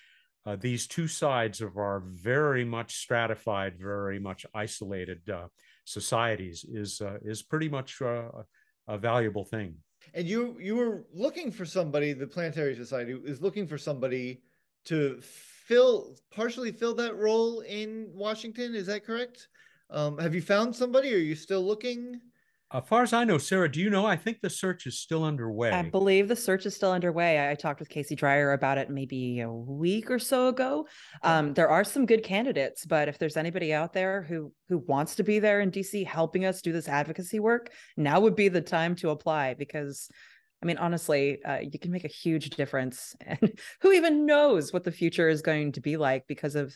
uh, 0.46 0.56
these 0.56 0.88
two 0.88 1.08
sides 1.08 1.62
of 1.62 1.78
our 1.78 2.02
very 2.06 2.66
much 2.66 2.96
stratified, 2.96 3.78
very 3.78 4.20
much 4.20 4.46
isolated 4.54 5.30
uh, 5.30 5.48
societies 5.84 6.66
is 6.68 7.02
uh, 7.02 7.18
is 7.22 7.44
pretty 7.44 7.70
much 7.70 8.02
uh, 8.02 8.30
a 8.88 8.97
valuable 8.97 9.43
thing. 9.43 9.76
And 10.13 10.28
you 10.28 10.58
you 10.60 10.76
were 10.76 11.06
looking 11.13 11.52
for 11.52 11.65
somebody. 11.65 12.13
The 12.13 12.28
Planetary 12.28 12.76
Society 12.76 13.19
is 13.26 13.41
looking 13.41 13.67
for 13.67 13.78
somebody 13.78 14.41
to 14.86 15.19
fill 15.21 16.15
partially 16.32 16.71
fill 16.71 16.95
that 16.95 17.15
role 17.17 17.60
in 17.62 18.10
Washington. 18.13 18.73
Is 18.73 18.88
that 18.88 19.06
correct? 19.06 19.50
Um, 19.89 20.17
have 20.17 20.34
you 20.34 20.41
found 20.41 20.76
somebody? 20.76 21.13
Are 21.13 21.17
you 21.17 21.36
still 21.36 21.62
looking? 21.65 22.21
As 22.70 22.84
far 22.86 23.02
as 23.02 23.14
I 23.14 23.24
know, 23.24 23.38
Sarah, 23.38 23.72
do 23.72 23.80
you 23.80 23.90
know? 23.90 24.06
I 24.06 24.18
think 24.18 24.42
the 24.42 24.50
search 24.50 24.88
is 24.88 25.00
still 25.00 25.24
underway. 25.24 25.72
I 25.72 25.84
believe 25.84 26.28
the 26.28 26.36
search 26.36 26.66
is 26.66 26.76
still 26.76 26.92
underway. 26.92 27.50
I 27.50 27.56
talked 27.56 27.80
with 27.80 27.88
Casey 27.88 28.14
Dreyer 28.14 28.52
about 28.52 28.78
it 28.78 28.90
maybe 28.90 29.40
a 29.40 29.50
week 29.50 30.12
or 30.12 30.20
so 30.20 30.50
ago. 30.50 30.86
Um, 31.24 31.54
there 31.54 31.70
are 31.70 31.86
some 31.86 32.06
good 32.06 32.24
candidates, 32.24 32.86
but 32.86 33.08
if 33.08 33.20
there's 33.20 33.38
anybody 33.38 33.74
out 33.74 33.94
there 33.94 34.24
who 34.24 34.52
who 34.68 34.80
wants 34.80 35.16
to 35.16 35.24
be 35.24 35.40
there 35.40 35.62
in 35.62 35.72
DC 35.72 36.06
helping 36.06 36.44
us 36.44 36.62
do 36.62 36.74
this 36.74 36.90
advocacy 36.90 37.40
work, 37.40 37.72
now 37.96 38.20
would 38.20 38.36
be 38.36 38.50
the 38.50 38.62
time 38.62 38.96
to 38.96 39.12
apply 39.12 39.54
because 39.54 40.10
I 40.62 40.66
mean, 40.66 40.78
honestly, 40.78 41.42
uh, 41.44 41.60
you 41.60 41.80
can 41.80 41.92
make 41.92 42.04
a 42.04 42.10
huge 42.10 42.50
difference. 42.50 43.16
And 43.26 43.58
who 43.82 43.94
even 43.94 44.26
knows 44.26 44.74
what 44.74 44.84
the 44.84 44.92
future 44.92 45.30
is 45.30 45.42
going 45.42 45.74
to 45.74 45.82
be 45.82 45.96
like 45.96 46.26
because 46.28 46.56
of 46.56 46.76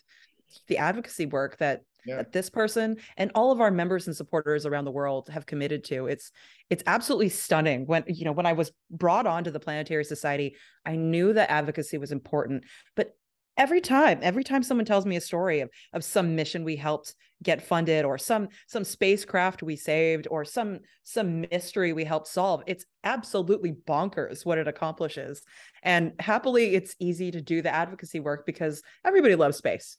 the 0.67 0.77
advocacy 0.77 1.25
work 1.25 1.57
that 1.57 1.81
yeah. 2.05 2.17
that 2.17 2.31
this 2.31 2.49
person 2.49 2.97
and 3.17 3.31
all 3.35 3.51
of 3.51 3.61
our 3.61 3.71
members 3.71 4.07
and 4.07 4.15
supporters 4.15 4.65
around 4.65 4.85
the 4.85 4.91
world 4.91 5.29
have 5.29 5.45
committed 5.45 5.83
to. 5.85 6.07
It's 6.07 6.31
it's 6.69 6.83
absolutely 6.85 7.29
stunning. 7.29 7.85
When 7.85 8.03
you 8.07 8.25
know 8.25 8.31
when 8.31 8.45
i 8.45 8.53
was 8.53 8.71
brought 8.89 9.27
on 9.27 9.43
to 9.43 9.51
the 9.51 9.59
planetary 9.59 10.03
society 10.03 10.55
i 10.85 10.95
knew 10.95 11.33
that 11.33 11.51
advocacy 11.51 11.97
was 11.97 12.11
important 12.11 12.63
but 12.95 13.15
every 13.57 13.81
time 13.81 14.19
every 14.21 14.43
time 14.43 14.63
someone 14.63 14.85
tells 14.85 15.05
me 15.05 15.15
a 15.15 15.21
story 15.21 15.59
of 15.59 15.69
of 15.93 16.03
some 16.03 16.35
mission 16.35 16.63
we 16.63 16.75
helped 16.75 17.15
get 17.43 17.61
funded 17.61 18.05
or 18.05 18.17
some 18.17 18.47
some 18.67 18.83
spacecraft 18.83 19.63
we 19.63 19.75
saved 19.75 20.27
or 20.31 20.45
some 20.45 20.79
some 21.03 21.41
mystery 21.51 21.93
we 21.93 22.03
helped 22.03 22.27
solve 22.27 22.63
it's 22.67 22.85
absolutely 23.03 23.73
bonkers 23.87 24.45
what 24.45 24.57
it 24.57 24.67
accomplishes. 24.67 25.41
And 25.83 26.13
happily 26.19 26.75
it's 26.75 26.95
easy 26.99 27.31
to 27.31 27.41
do 27.41 27.61
the 27.61 27.73
advocacy 27.73 28.19
work 28.19 28.45
because 28.45 28.81
everybody 29.03 29.35
loves 29.35 29.57
space 29.57 29.97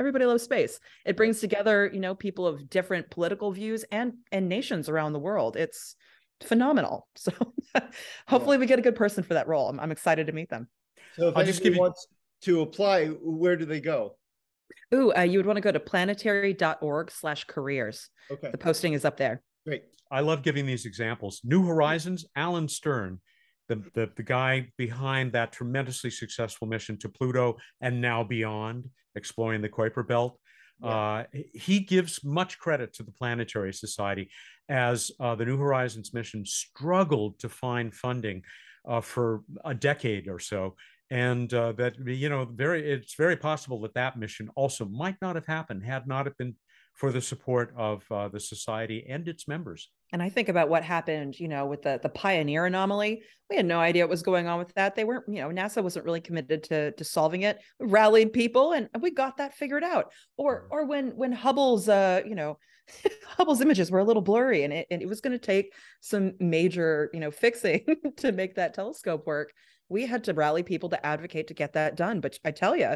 everybody 0.00 0.24
loves 0.24 0.42
space 0.42 0.80
it 1.04 1.16
brings 1.16 1.38
together 1.40 1.88
you 1.92 2.00
know 2.00 2.14
people 2.14 2.46
of 2.46 2.68
different 2.68 3.08
political 3.10 3.52
views 3.52 3.84
and 3.92 4.14
and 4.32 4.48
nations 4.48 4.88
around 4.88 5.12
the 5.12 5.18
world 5.18 5.56
it's 5.56 5.94
phenomenal 6.42 7.06
so 7.14 7.32
hopefully 8.26 8.56
yeah. 8.56 8.60
we 8.60 8.66
get 8.66 8.78
a 8.78 8.82
good 8.82 8.96
person 8.96 9.22
for 9.22 9.34
that 9.34 9.46
role 9.46 9.68
i'm, 9.68 9.78
I'm 9.78 9.92
excited 9.92 10.26
to 10.26 10.32
meet 10.32 10.48
them 10.48 10.68
so 11.14 11.28
if 11.28 11.36
I'll 11.36 11.44
just 11.44 11.62
give 11.62 11.74
you... 11.74 11.80
wants 11.80 12.06
to 12.42 12.62
apply 12.62 13.06
where 13.06 13.56
do 13.56 13.66
they 13.66 13.80
go 13.80 14.16
Ooh, 14.92 15.12
uh, 15.16 15.20
you 15.20 15.38
would 15.38 15.46
want 15.46 15.56
to 15.56 15.60
go 15.60 15.70
to 15.70 15.80
planetary.org 15.80 17.10
slash 17.10 17.44
careers. 17.44 18.08
Okay. 18.30 18.50
The 18.50 18.58
posting 18.58 18.92
is 18.92 19.04
up 19.04 19.16
there. 19.16 19.42
Great. 19.66 19.84
I 20.10 20.20
love 20.20 20.42
giving 20.42 20.66
these 20.66 20.84
examples. 20.84 21.40
New 21.44 21.64
Horizons, 21.64 22.26
Alan 22.34 22.68
Stern, 22.68 23.20
the, 23.70 23.82
the, 23.94 24.10
the 24.16 24.22
guy 24.22 24.68
behind 24.76 25.32
that 25.32 25.52
tremendously 25.52 26.10
successful 26.10 26.66
mission 26.66 26.98
to 26.98 27.08
Pluto 27.08 27.56
and 27.80 28.00
now 28.00 28.24
beyond, 28.24 28.90
exploring 29.14 29.62
the 29.62 29.68
Kuiper 29.68 30.06
Belt. 30.06 30.38
Yeah. 30.82 30.88
Uh, 30.88 31.24
he 31.54 31.80
gives 31.80 32.24
much 32.24 32.58
credit 32.58 32.92
to 32.94 33.02
the 33.02 33.12
Planetary 33.12 33.72
Society 33.72 34.30
as 34.68 35.10
uh, 35.20 35.34
the 35.34 35.44
New 35.44 35.56
Horizons 35.56 36.12
mission 36.12 36.44
struggled 36.44 37.38
to 37.38 37.48
find 37.48 37.94
funding 37.94 38.42
uh, 38.88 39.00
for 39.00 39.42
a 39.64 39.74
decade 39.74 40.26
or 40.28 40.38
so. 40.38 40.74
And 41.10 41.52
uh, 41.54 41.72
that, 41.72 41.94
you 42.06 42.28
know, 42.28 42.44
very, 42.44 42.90
it's 42.90 43.14
very 43.14 43.36
possible 43.36 43.80
that 43.82 43.94
that 43.94 44.18
mission 44.18 44.48
also 44.56 44.84
might 44.84 45.16
not 45.22 45.36
have 45.36 45.46
happened 45.46 45.84
had 45.84 46.06
not 46.06 46.26
it 46.26 46.36
been 46.38 46.54
for 46.94 47.12
the 47.12 47.20
support 47.20 47.72
of 47.76 48.04
uh, 48.10 48.28
the 48.28 48.40
society 48.40 49.06
and 49.08 49.28
its 49.28 49.46
members. 49.46 49.90
And 50.12 50.22
I 50.22 50.28
think 50.28 50.48
about 50.48 50.68
what 50.68 50.82
happened, 50.82 51.38
you 51.38 51.48
know, 51.48 51.66
with 51.66 51.82
the 51.82 52.00
the 52.02 52.08
Pioneer 52.08 52.66
anomaly. 52.66 53.22
We 53.48 53.56
had 53.56 53.66
no 53.66 53.78
idea 53.78 54.04
what 54.04 54.10
was 54.10 54.22
going 54.22 54.46
on 54.46 54.58
with 54.58 54.72
that. 54.74 54.94
They 54.94 55.04
weren't, 55.04 55.24
you 55.28 55.40
know, 55.40 55.48
NASA 55.48 55.82
wasn't 55.82 56.04
really 56.04 56.20
committed 56.20 56.64
to 56.64 56.92
to 56.92 57.04
solving 57.04 57.42
it. 57.42 57.58
We 57.78 57.86
rallied 57.86 58.32
people, 58.32 58.72
and 58.72 58.88
we 59.00 59.10
got 59.10 59.36
that 59.36 59.54
figured 59.54 59.84
out. 59.84 60.12
Or 60.36 60.66
or 60.70 60.86
when 60.86 61.10
when 61.16 61.32
Hubble's, 61.32 61.88
uh, 61.88 62.22
you 62.26 62.34
know, 62.34 62.58
Hubble's 63.26 63.60
images 63.60 63.90
were 63.90 64.00
a 64.00 64.04
little 64.04 64.22
blurry, 64.22 64.64
and 64.64 64.72
it 64.72 64.86
and 64.90 65.02
it 65.02 65.08
was 65.08 65.20
going 65.20 65.32
to 65.32 65.38
take 65.38 65.74
some 66.00 66.34
major, 66.40 67.10
you 67.12 67.20
know, 67.20 67.30
fixing 67.30 67.84
to 68.16 68.32
make 68.32 68.56
that 68.56 68.74
telescope 68.74 69.26
work. 69.26 69.52
We 69.88 70.06
had 70.06 70.24
to 70.24 70.34
rally 70.34 70.62
people 70.62 70.88
to 70.90 71.06
advocate 71.06 71.48
to 71.48 71.54
get 71.54 71.72
that 71.74 71.96
done. 71.96 72.20
But 72.20 72.38
I 72.44 72.52
tell 72.52 72.76
you, 72.76 72.94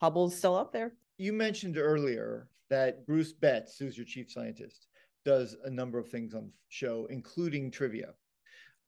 Hubble's 0.00 0.36
still 0.36 0.56
up 0.56 0.72
there. 0.72 0.94
You 1.18 1.32
mentioned 1.32 1.76
earlier 1.76 2.48
that 2.70 3.06
Bruce 3.06 3.32
Betts, 3.32 3.76
who's 3.78 3.96
your 3.96 4.06
chief 4.06 4.30
scientist, 4.30 4.86
does 5.24 5.56
a 5.64 5.70
number 5.70 5.98
of 5.98 6.08
things 6.08 6.34
on 6.34 6.46
the 6.46 6.52
show, 6.68 7.06
including 7.10 7.70
trivia. 7.70 8.14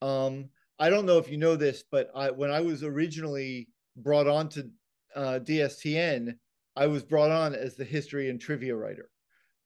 Um, 0.01 0.49
I 0.79 0.91
don't 0.91 1.07
know 1.07 1.19
if 1.19 1.31
you 1.31 1.37
know 1.37 1.57
this, 1.57 1.85
but 1.91 2.11
I, 2.15 2.31
when 2.31 2.51
I 2.51 2.61
was 2.61 2.83
originally 2.83 3.69
brought 3.97 4.27
on 4.27 4.49
to 4.51 4.71
uh, 5.15 5.39
DSTN, 5.43 6.35
I 6.75 6.87
was 6.87 7.03
brought 7.03 7.31
on 7.31 7.55
as 7.55 7.77
the 7.77 7.85
history 7.85 8.31
and 8.31 8.41
trivia 8.41 8.75
writer. 8.75 9.11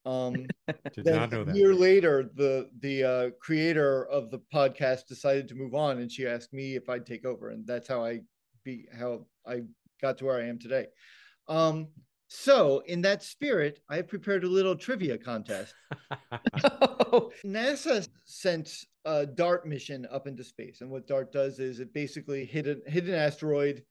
Um, 0.05 0.46
Did 0.94 1.07
not 1.07 1.33
know 1.33 1.44
that. 1.44 1.55
A 1.55 1.59
year 1.59 1.74
later, 1.74 2.31
the 2.35 2.70
the 2.81 3.05
uh, 3.05 3.31
creator 3.40 4.07
of 4.07 4.31
the 4.31 4.40
podcast 4.55 5.07
decided 5.09 5.48
to 5.48 5.55
move 5.55 5.74
on, 5.74 5.98
and 5.98 6.11
she 6.11 6.26
asked 6.26 6.52
me 6.52 6.76
if 6.76 6.88
I'd 6.88 7.07
take 7.07 7.24
over, 7.24 7.50
and 7.50 7.66
that's 7.66 7.88
how 7.88 8.05
I 8.05 8.20
be 8.64 8.87
how 8.96 9.26
I 9.46 9.62
got 10.00 10.18
to 10.18 10.26
where 10.26 10.40
I 10.40 10.46
am 10.46 10.59
today. 10.59 10.87
Um, 11.48 11.88
so, 12.29 12.83
in 12.87 13.03
that 13.03 13.23
spirit, 13.23 13.81
I 13.89 13.97
have 13.97 14.09
prepared 14.09 14.43
a 14.43 14.49
little 14.49 14.75
trivia 14.75 15.17
contest. 15.17 15.75
NASA 17.45 18.09
sent 18.25 18.85
a 19.05 19.25
DART 19.25 19.67
mission 19.67 20.07
up 20.11 20.27
into 20.27 20.43
space, 20.43 20.81
and 20.81 20.91
what 20.91 21.07
DART 21.07 21.33
does 21.33 21.61
is 21.61 21.79
it 21.79 21.95
basically 21.95 22.45
hit, 22.45 22.67
a, 22.67 22.79
hit 22.91 23.05
an 23.05 23.15
asteroid. 23.15 23.85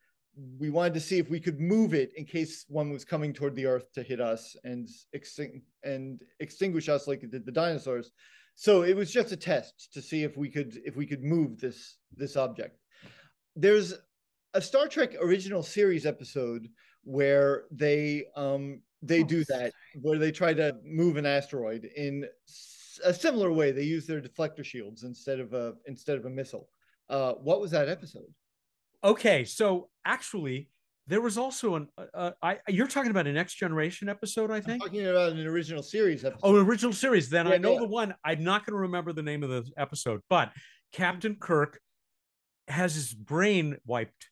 We 0.59 0.69
wanted 0.69 0.95
to 0.95 0.99
see 0.99 1.17
if 1.17 1.29
we 1.29 1.39
could 1.39 1.61
move 1.61 1.93
it 1.93 2.11
in 2.17 2.25
case 2.25 2.65
one 2.67 2.89
was 2.89 3.05
coming 3.05 3.31
toward 3.31 3.55
the 3.55 3.67
Earth 3.67 3.89
to 3.93 4.03
hit 4.03 4.19
us 4.19 4.57
and 4.65 4.89
extin- 5.15 5.61
and 5.83 6.21
extinguish 6.41 6.89
us 6.89 7.07
like 7.07 7.23
it 7.23 7.31
did 7.31 7.45
the 7.45 7.53
dinosaurs. 7.53 8.11
So 8.55 8.81
it 8.81 8.97
was 8.97 9.11
just 9.11 9.31
a 9.31 9.37
test 9.37 9.93
to 9.93 10.01
see 10.01 10.23
if 10.23 10.35
we 10.35 10.49
could 10.49 10.77
if 10.83 10.97
we 10.97 11.05
could 11.05 11.23
move 11.23 11.57
this 11.57 11.97
this 12.17 12.35
object. 12.35 12.77
There's 13.55 13.93
a 14.53 14.61
Star 14.61 14.89
Trek 14.89 15.15
original 15.21 15.63
series 15.63 16.05
episode 16.05 16.67
where 17.05 17.63
they 17.71 18.25
um 18.35 18.81
they 19.01 19.21
oh, 19.21 19.25
do 19.25 19.45
that 19.45 19.71
where 20.01 20.17
they 20.17 20.31
try 20.31 20.53
to 20.53 20.75
move 20.83 21.15
an 21.15 21.25
asteroid 21.25 21.85
in 21.95 22.25
a 23.03 23.13
similar 23.13 23.51
way. 23.51 23.71
They 23.71 23.83
use 23.83 24.07
their 24.07 24.21
deflector 24.21 24.63
shields 24.63 25.03
instead 25.03 25.39
of 25.39 25.53
a 25.53 25.73
instead 25.85 26.17
of 26.17 26.25
a 26.25 26.29
missile. 26.29 26.67
Uh 27.09 27.33
what 27.33 27.61
was 27.61 27.71
that 27.71 27.87
episode? 27.87 28.33
Okay 29.03 29.45
so 29.45 29.89
actually 30.03 30.69
there 31.07 31.21
was 31.21 31.37
also 31.37 31.75
an 31.75 31.87
uh, 31.97 32.05
uh 32.13 32.31
I 32.41 32.57
you're 32.67 32.87
talking 32.87 33.11
about 33.11 33.27
a 33.27 33.33
next 33.33 33.55
generation 33.55 34.09
episode 34.09 34.49
I 34.49 34.59
think? 34.59 34.81
I'm 34.83 34.89
talking 34.89 35.05
about 35.05 35.33
an 35.33 35.45
original 35.45 35.83
series 35.83 36.25
episode. 36.25 36.41
oh 36.43 36.55
original 36.55 36.93
series. 36.93 37.29
Then 37.29 37.45
yeah, 37.45 37.53
I 37.53 37.57
know 37.57 37.73
yeah. 37.73 37.79
the 37.79 37.87
one. 37.87 38.15
I'm 38.23 38.43
not 38.43 38.65
going 38.65 38.73
to 38.73 38.81
remember 38.81 39.13
the 39.13 39.23
name 39.23 39.43
of 39.43 39.49
the 39.49 39.71
episode 39.77 40.21
but 40.29 40.51
Captain 40.91 41.35
Kirk 41.35 41.79
has 42.67 42.95
his 42.95 43.13
brain 43.13 43.77
wiped 43.85 44.29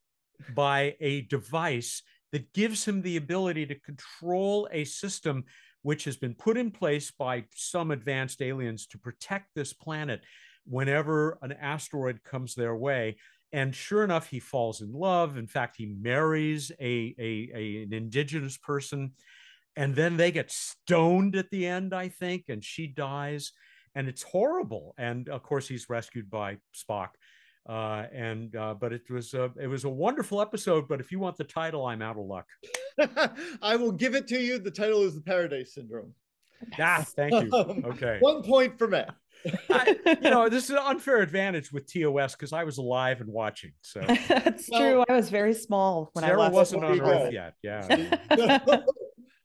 by 0.56 0.96
a 1.00 1.22
device 1.22 2.02
that 2.34 2.52
gives 2.52 2.84
him 2.84 3.02
the 3.02 3.16
ability 3.16 3.66
to 3.68 3.76
control 3.76 4.68
a 4.72 4.84
system 4.84 5.46
which 5.84 6.04
has 6.06 6.18
been 6.18 6.34
put 6.34 6.58
in 6.58 6.72
place 6.72 7.12
by 7.12 7.46
some 7.54 7.92
advanced 7.92 8.42
aliens 8.42 8.88
to 8.88 8.98
protect 8.98 9.54
this 9.54 9.72
planet 9.72 10.22
whenever 10.66 11.38
an 11.42 11.52
asteroid 11.54 12.24
comes 12.24 12.56
their 12.56 12.76
way. 12.76 13.16
And 13.52 13.76
sure 13.76 14.04
enough, 14.04 14.28
he 14.28 14.40
falls 14.40 14.82
in 14.82 14.92
love. 14.92 15.38
In 15.38 15.46
fact, 15.46 15.76
he 15.78 15.86
marries 15.86 16.72
a, 16.82 17.14
a, 17.20 17.50
a, 17.54 17.84
an 17.84 17.94
indigenous 17.94 18.58
person. 18.58 19.12
And 19.76 19.96
then 19.96 20.18
they 20.18 20.32
get 20.32 20.52
stoned 20.52 21.36
at 21.36 21.52
the 21.52 21.68
end, 21.68 21.94
I 21.94 22.10
think, 22.10 22.46
and 22.50 22.64
she 22.64 22.88
dies. 22.88 23.52
And 23.94 24.08
it's 24.08 24.24
horrible. 24.24 24.96
And 24.98 25.30
of 25.30 25.44
course, 25.44 25.68
he's 25.68 25.90
rescued 25.90 26.32
by 26.32 26.58
Spock 26.74 27.10
uh, 27.68 28.06
and 28.14 28.56
uh, 28.56 28.74
but 28.74 28.92
it 28.94 29.10
was 29.10 29.34
a, 29.34 29.52
it 29.62 29.68
was 29.68 29.84
a 29.86 29.90
wonderful 29.90 30.42
episode. 30.42 30.88
But 30.88 31.00
if 31.00 31.12
you 31.12 31.20
want 31.20 31.38
the 31.38 31.44
title, 31.44 31.86
I'm 31.86 32.02
out 32.02 32.18
of 32.18 32.26
luck. 32.26 32.48
I 33.62 33.76
will 33.76 33.92
give 33.92 34.16
it 34.16 34.28
to 34.30 34.40
you. 34.40 34.60
The 34.60 34.72
title 34.72 35.04
is 35.04 35.16
the 35.16 35.22
Paradise 35.22 35.74
Syndrome. 35.74 36.14
Ah, 36.80 37.04
thank 37.16 37.34
you. 37.34 37.52
Um, 37.54 37.84
Okay. 37.86 38.18
One 38.20 38.42
point 38.44 38.78
for 38.78 38.88
Mat. 38.88 39.14
I, 39.70 39.98
you 40.24 40.30
know, 40.30 40.48
this 40.54 40.66
is 40.66 40.70
an 40.70 40.78
unfair 40.78 41.18
advantage 41.22 41.74
with 41.74 41.92
TOS 41.92 42.34
because 42.36 42.54
I 42.54 42.64
was 42.64 42.78
alive 42.78 43.20
and 43.20 43.30
watching. 43.30 43.74
So 43.82 44.00
That's 44.30 44.70
Well, 44.70 44.80
true. 44.80 45.04
I 45.10 45.14
was 45.18 45.30
very 45.30 45.54
small 45.54 46.10
when 46.14 46.24
I 46.24 46.28
Sarah 46.28 46.40
last 46.40 46.54
wasn't 46.54 46.86
on 46.86 47.02
Earth 47.02 47.24
go. 47.24 47.30
yet. 47.30 47.54
Yeah. 47.62 48.60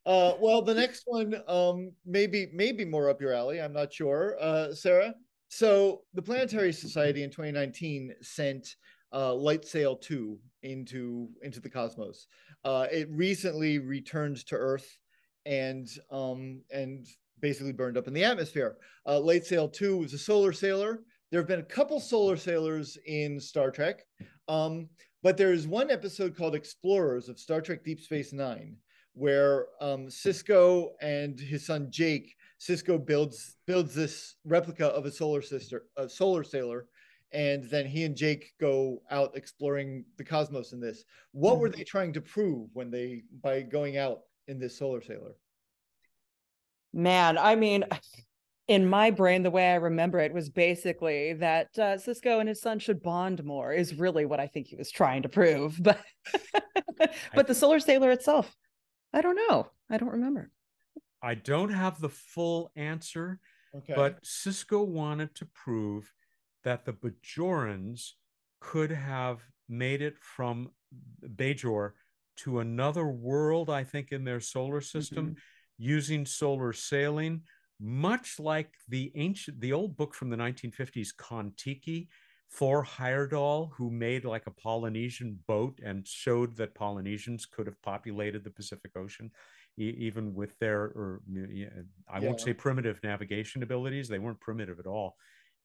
uh, 0.06 0.32
well, 0.40 0.62
the 0.62 0.74
next 0.74 1.02
one, 1.06 1.34
um, 1.48 1.92
maybe 2.06 2.50
maybe 2.52 2.84
more 2.84 3.10
up 3.10 3.20
your 3.20 3.32
alley. 3.32 3.60
I'm 3.60 3.72
not 3.72 3.92
sure, 3.92 4.36
uh, 4.40 4.72
Sarah. 4.74 5.14
So 5.48 6.02
the 6.14 6.22
Planetary 6.22 6.72
Society 6.72 7.22
in 7.22 7.30
2019 7.30 8.14
sent 8.22 8.76
uh, 9.12 9.30
LightSail 9.30 10.00
2 10.00 10.38
into 10.62 11.28
into 11.42 11.60
the 11.60 11.70
cosmos. 11.70 12.26
Uh, 12.64 12.86
it 12.90 13.08
recently 13.10 13.78
returned 13.78 14.44
to 14.46 14.56
Earth 14.56 14.98
and 15.46 15.88
um, 16.10 16.62
and 16.70 17.06
basically 17.40 17.72
burned 17.72 17.96
up 17.96 18.08
in 18.08 18.14
the 18.14 18.24
atmosphere. 18.24 18.76
Uh, 19.06 19.12
LightSail 19.12 19.72
2 19.72 19.96
was 19.98 20.12
a 20.12 20.18
solar 20.18 20.52
sailor. 20.52 21.00
There 21.30 21.40
have 21.40 21.48
been 21.48 21.60
a 21.60 21.64
couple 21.64 22.00
solar 22.00 22.36
sailors 22.36 22.98
in 23.06 23.38
Star 23.40 23.70
Trek. 23.70 24.04
Um, 24.48 24.88
but 25.22 25.36
there 25.36 25.52
is 25.52 25.66
one 25.66 25.90
episode 25.90 26.36
called 26.36 26.54
Explorers 26.54 27.28
of 27.28 27.38
Star 27.38 27.60
Trek 27.60 27.84
Deep 27.84 28.00
Space 28.00 28.32
Nine, 28.32 28.76
where 29.14 29.66
um, 29.80 30.06
Sisko 30.06 30.90
and 31.00 31.38
his 31.38 31.66
son 31.66 31.88
Jake, 31.90 32.34
Sisko 32.60 33.04
builds 33.04 33.56
builds 33.66 33.94
this 33.94 34.36
replica 34.44 34.86
of 34.86 35.06
a 35.06 35.12
solar 35.12 35.42
sister, 35.42 35.84
a 35.96 36.08
solar 36.08 36.42
sailor, 36.42 36.86
and 37.32 37.64
then 37.70 37.86
he 37.86 38.04
and 38.04 38.16
Jake 38.16 38.54
go 38.60 39.02
out 39.10 39.36
exploring 39.36 40.04
the 40.16 40.24
cosmos 40.24 40.72
in 40.72 40.80
this. 40.80 41.04
What 41.32 41.58
were 41.58 41.68
they 41.68 41.84
trying 41.84 42.12
to 42.14 42.20
prove 42.20 42.70
when 42.72 42.90
they 42.90 43.22
by 43.42 43.62
going 43.62 43.96
out 43.96 44.20
in 44.48 44.58
this 44.58 44.78
solar 44.78 45.02
sailor? 45.02 45.36
Man, 46.92 47.38
I 47.38 47.54
mean, 47.54 47.84
in 48.68 48.88
my 48.88 49.10
brain, 49.10 49.42
the 49.42 49.50
way 49.50 49.70
I 49.70 49.76
remember 49.76 50.18
it 50.18 50.32
was 50.32 50.50
basically 50.50 51.34
that 51.34 51.68
uh, 51.78 51.96
Sisko 51.96 52.40
and 52.40 52.48
his 52.48 52.60
son 52.60 52.78
should 52.78 53.02
bond 53.02 53.44
more, 53.44 53.72
is 53.72 53.94
really 53.94 54.26
what 54.26 54.40
I 54.40 54.46
think 54.46 54.66
he 54.66 54.76
was 54.76 54.90
trying 54.90 55.22
to 55.22 55.28
prove. 55.28 55.80
But 56.98 57.14
but 57.32 57.46
the 57.46 57.54
Solar 57.54 57.78
Sailor 57.78 58.10
itself, 58.10 58.52
I 59.12 59.20
don't 59.20 59.36
know. 59.48 59.68
I 59.88 59.98
don't 59.98 60.10
remember. 60.10 60.50
I 61.22 61.34
don't 61.34 61.72
have 61.72 62.00
the 62.00 62.08
full 62.08 62.70
answer, 62.76 63.40
Okay, 63.74 63.94
but 63.94 64.22
Sisko 64.22 64.86
wanted 64.86 65.34
to 65.36 65.46
prove 65.46 66.12
that 66.64 66.84
the 66.84 66.92
Bajorans 66.92 68.12
could 68.60 68.90
have 68.90 69.40
made 69.68 70.02
it 70.02 70.16
from 70.20 70.70
Bajor 71.24 71.92
to 72.38 72.60
another 72.60 73.06
world, 73.06 73.68
I 73.68 73.84
think, 73.84 74.12
in 74.12 74.24
their 74.24 74.40
solar 74.40 74.80
system 74.80 75.26
mm-hmm. 75.26 75.38
using 75.76 76.24
solar 76.24 76.72
sailing, 76.72 77.42
much 77.80 78.38
like 78.38 78.72
the 78.88 79.12
ancient, 79.14 79.60
the 79.60 79.72
old 79.72 79.96
book 79.96 80.14
from 80.14 80.30
the 80.30 80.36
1950s, 80.36 81.08
Kon-Tiki. 81.16 82.08
Thor 82.50 82.82
Heyerdahl, 82.82 83.72
who 83.76 83.90
made 83.90 84.24
like 84.24 84.46
a 84.46 84.50
Polynesian 84.50 85.38
boat 85.46 85.80
and 85.84 86.06
showed 86.06 86.56
that 86.56 86.74
Polynesians 86.74 87.44
could 87.44 87.66
have 87.66 87.80
populated 87.82 88.42
the 88.42 88.50
Pacific 88.50 88.92
Ocean, 88.96 89.30
e- 89.78 89.96
even 89.98 90.34
with 90.34 90.58
their, 90.58 90.80
or 90.82 91.20
yeah, 91.30 91.68
I 92.12 92.20
won't 92.20 92.40
say 92.40 92.52
primitive 92.52 93.00
navigation 93.02 93.62
abilities. 93.62 94.08
They 94.08 94.18
weren't 94.18 94.40
primitive 94.40 94.78
at 94.78 94.86
all. 94.86 95.16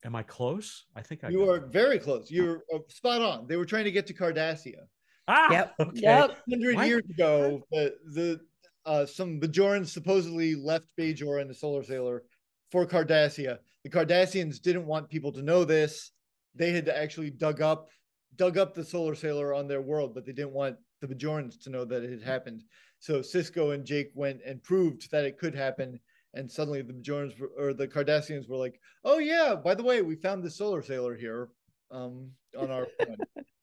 Am 0.05 0.15
I 0.15 0.23
close? 0.23 0.85
I 0.95 1.01
think 1.01 1.23
I 1.23 1.29
you 1.29 1.49
are 1.49 1.57
it. 1.57 1.67
very 1.71 1.97
close. 1.99 2.29
You're 2.29 2.63
uh, 2.73 2.79
spot 2.89 3.21
on. 3.21 3.47
They 3.47 3.55
were 3.57 3.65
trying 3.65 3.85
to 3.85 3.91
get 3.91 4.05
to 4.07 4.13
Cardassia. 4.13 4.81
Ah, 5.27 5.51
Yep. 5.51 5.73
okay. 5.79 6.01
Yep. 6.01 6.37
hundred 6.49 6.75
Why- 6.75 6.85
years 6.85 7.03
ago, 7.09 7.63
the 7.71 7.95
the 8.13 8.39
uh, 8.85 9.05
some 9.05 9.39
Bajorans 9.39 9.87
supposedly 9.87 10.55
left 10.55 10.87
Bajor 10.99 11.39
and 11.39 11.49
the 11.49 11.53
Solar 11.53 11.83
Sailor 11.83 12.23
for 12.69 12.85
Cardassia. 12.85 13.59
The 13.85 13.89
Cardassians 13.89 14.61
didn't 14.61 14.85
want 14.85 15.09
people 15.09 15.31
to 15.31 15.41
know 15.41 15.63
this. 15.63 16.11
They 16.55 16.71
had 16.71 16.89
actually 16.89 17.29
dug 17.31 17.61
up 17.61 17.89
dug 18.35 18.57
up 18.57 18.73
the 18.73 18.83
Solar 18.83 19.15
Sailor 19.15 19.53
on 19.53 19.67
their 19.67 19.81
world, 19.81 20.13
but 20.13 20.25
they 20.25 20.33
didn't 20.33 20.51
want 20.53 20.75
the 21.01 21.07
Bajorans 21.07 21.61
to 21.63 21.69
know 21.69 21.85
that 21.85 22.03
it 22.03 22.09
had 22.09 22.23
happened. 22.23 22.63
So 23.03 23.19
Sisko 23.19 23.73
and 23.73 23.83
Jake 23.83 24.11
went 24.15 24.39
and 24.45 24.63
proved 24.63 25.11
that 25.11 25.25
it 25.25 25.37
could 25.37 25.53
happen. 25.53 25.99
And 26.35 26.49
suddenly 26.49 26.81
the 26.81 26.93
Bajorans 26.93 27.37
were, 27.37 27.51
or 27.57 27.73
the 27.73 27.85
Cardassians 27.85 28.47
were 28.47 28.55
like, 28.55 28.79
"Oh 29.03 29.17
yeah, 29.17 29.55
by 29.61 29.75
the 29.75 29.83
way, 29.83 30.01
we 30.01 30.15
found 30.15 30.41
the 30.41 30.49
Solar 30.49 30.81
Sailor 30.81 31.13
here 31.17 31.49
um, 31.91 32.31
on 32.57 32.71
our." 32.71 32.87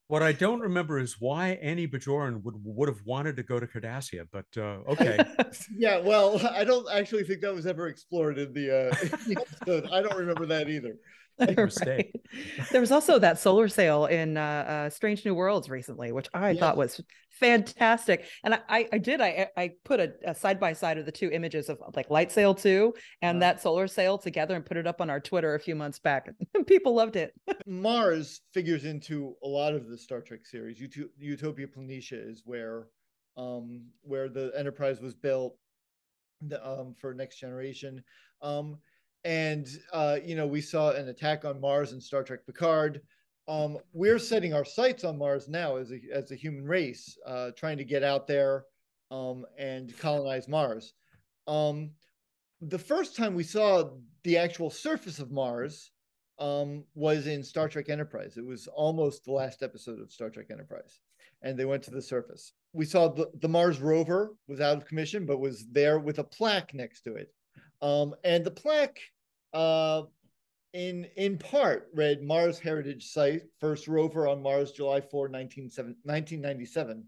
What 0.09 0.25
I 0.25 0.33
don't 0.33 0.59
remember 0.59 0.99
is 0.99 1.21
why 1.21 1.53
any 1.63 1.87
Bajoran 1.87 2.43
would 2.43 2.57
would 2.65 2.89
have 2.89 3.01
wanted 3.07 3.37
to 3.37 3.45
go 3.45 3.61
to 3.61 3.67
Cardassia, 3.69 4.27
but 4.33 4.45
uh, 4.57 4.79
okay. 4.91 5.17
Yeah, 5.77 6.01
well, 6.01 6.45
I 6.51 6.65
don't 6.65 6.87
actually 6.93 7.23
think 7.23 7.41
that 7.43 7.55
was 7.55 7.65
ever 7.65 7.87
explored 7.87 8.37
in 8.37 8.53
the, 8.53 8.91
uh, 8.91 8.97
in 9.03 9.35
the 9.35 9.41
episode. 9.41 9.89
I 9.93 10.03
don't 10.03 10.19
remember 10.19 10.47
that 10.47 10.69
either. 10.69 10.97
Right. 11.87 12.11
There 12.71 12.81
was 12.81 12.93
also 12.93 13.19
that 13.19 13.39
solar 13.39 13.69
sail 13.69 14.07
in 14.07 14.37
uh, 14.37 14.41
uh, 14.41 14.91
Strange 14.91 15.25
New 15.25 15.35
Worlds 15.35 15.69
recently, 15.69 16.13
which 16.13 16.29
I 16.35 16.55
thought 16.55 16.77
was 16.77 17.01
fantastic. 17.31 18.27
And 18.45 18.55
I, 18.69 18.89
I, 18.93 18.99
did. 18.99 19.21
I, 19.21 19.49
I 19.57 19.73
put 19.85 20.01
a 20.01 20.35
side 20.35 20.61
by 20.61 20.75
side 20.75 20.99
of 20.99 21.07
the 21.07 21.13
two 21.13 21.31
images 21.31 21.69
of 21.69 21.79
like 21.97 22.09
LightSail 22.09 22.61
two 22.61 22.95
and 23.23 23.41
that 23.43 23.63
solar 23.63 23.89
sail 23.89 24.19
together 24.19 24.55
and 24.55 24.65
put 24.65 24.77
it 24.77 24.87
up 24.87 25.01
on 25.01 25.09
our 25.09 25.21
Twitter 25.21 25.55
a 25.55 25.61
few 25.61 25.75
months 25.75 25.99
back. 25.99 26.29
People 26.67 26.95
loved 26.95 27.17
it. 27.17 27.33
Mars 27.67 28.43
figures 28.53 28.85
into 28.85 29.35
a 29.43 29.49
lot 29.49 29.75
of 29.75 29.89
the 29.89 29.97
Star 29.97 30.21
Trek 30.21 30.45
series. 30.45 30.81
Ut- 30.83 31.09
Utopia 31.19 31.67
Planitia 31.67 32.31
is 32.31 32.43
where, 32.45 32.89
um, 33.37 33.83
where 34.03 34.29
the 34.29 34.53
Enterprise 34.57 35.01
was 35.01 35.15
built, 35.15 35.57
the, 36.43 36.65
um, 36.67 36.95
for 36.99 37.15
Next 37.15 37.39
Generation. 37.39 38.03
Um, 38.43 38.79
and 39.25 39.69
uh, 39.93 40.19
you 40.25 40.35
know, 40.35 40.47
we 40.47 40.61
saw 40.61 40.93
an 40.93 41.09
attack 41.09 41.45
on 41.45 41.61
Mars 41.61 41.93
in 41.93 42.01
Star 42.01 42.23
Trek 42.23 42.41
Picard. 42.47 43.01
Um, 43.49 43.79
we're 43.93 44.19
setting 44.19 44.55
our 44.55 44.65
sights 44.65 45.05
on 45.05 45.19
Mars 45.19 45.49
now 45.49 45.77
as 45.77 45.91
a 45.93 46.01
as 46.13 46.31
a 46.31 46.37
human 46.37 46.65
race, 46.65 47.19
uh, 47.27 47.51
trying 47.57 47.79
to 47.79 47.85
get 47.85 48.03
out 48.03 48.27
there 48.27 48.65
um, 49.11 49.45
and 49.59 49.97
colonize 49.99 50.49
Mars. 50.49 50.95
Um, 51.47 51.91
the 52.61 52.79
first 52.79 53.17
time 53.17 53.35
we 53.35 53.43
saw 53.43 53.91
the 54.23 54.39
actual 54.39 54.71
surface 54.71 55.19
of 55.19 55.31
Mars 55.31 55.91
um, 56.39 56.85
was 56.95 57.27
in 57.27 57.43
Star 57.43 57.69
Trek 57.69 57.89
Enterprise. 57.89 58.37
It 58.37 58.45
was 58.45 58.67
almost 58.69 59.25
the 59.25 59.33
last 59.33 59.63
episode 59.63 60.01
of 60.01 60.13
Star 60.13 60.31
Trek 60.31 60.47
Enterprise, 60.51 61.01
and 61.43 61.59
they 61.59 61.65
went 61.65 61.83
to 61.85 61.91
the 61.91 62.03
surface. 62.03 62.53
We 62.73 62.85
saw 62.85 63.09
the, 63.09 63.31
the 63.41 63.49
Mars 63.49 63.81
rover 63.81 64.35
was 64.47 64.61
out 64.61 64.77
of 64.77 64.87
commission, 64.87 65.27
but 65.27 65.41
was 65.41 65.67
there 65.73 65.99
with 65.99 66.19
a 66.19 66.25
plaque 66.25 66.73
next 66.73 67.03
to 67.03 67.15
it, 67.15 67.33
um, 67.83 68.15
and 68.25 68.45
the 68.45 68.51
plaque, 68.51 69.01
uh, 69.53 70.03
in 70.73 71.07
in 71.17 71.39
part, 71.39 71.89
read 71.95 72.23
Mars 72.23 72.59
Heritage 72.59 73.07
Site, 73.07 73.43
first 73.59 73.89
rover 73.89 74.29
on 74.29 74.43
Mars, 74.43 74.73
July 74.73 75.01
4, 75.01 75.29
1997. 75.29 77.05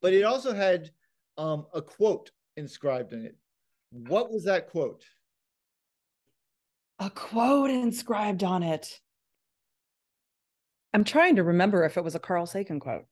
But 0.00 0.12
it 0.14 0.22
also 0.22 0.54
had 0.54 0.90
um, 1.36 1.66
a 1.74 1.82
quote 1.82 2.30
inscribed 2.56 3.12
in 3.12 3.26
it. 3.26 3.36
What 3.90 4.30
was 4.30 4.44
that 4.44 4.70
quote? 4.70 5.04
A 6.98 7.10
quote 7.10 7.70
inscribed 7.70 8.44
on 8.44 8.62
it. 8.62 9.00
I'm 10.92 11.04
trying 11.04 11.36
to 11.36 11.44
remember 11.44 11.84
if 11.84 11.96
it 11.96 12.04
was 12.04 12.14
a 12.14 12.20
Carl 12.20 12.46
Sagan 12.46 12.80
quote. 12.80 13.06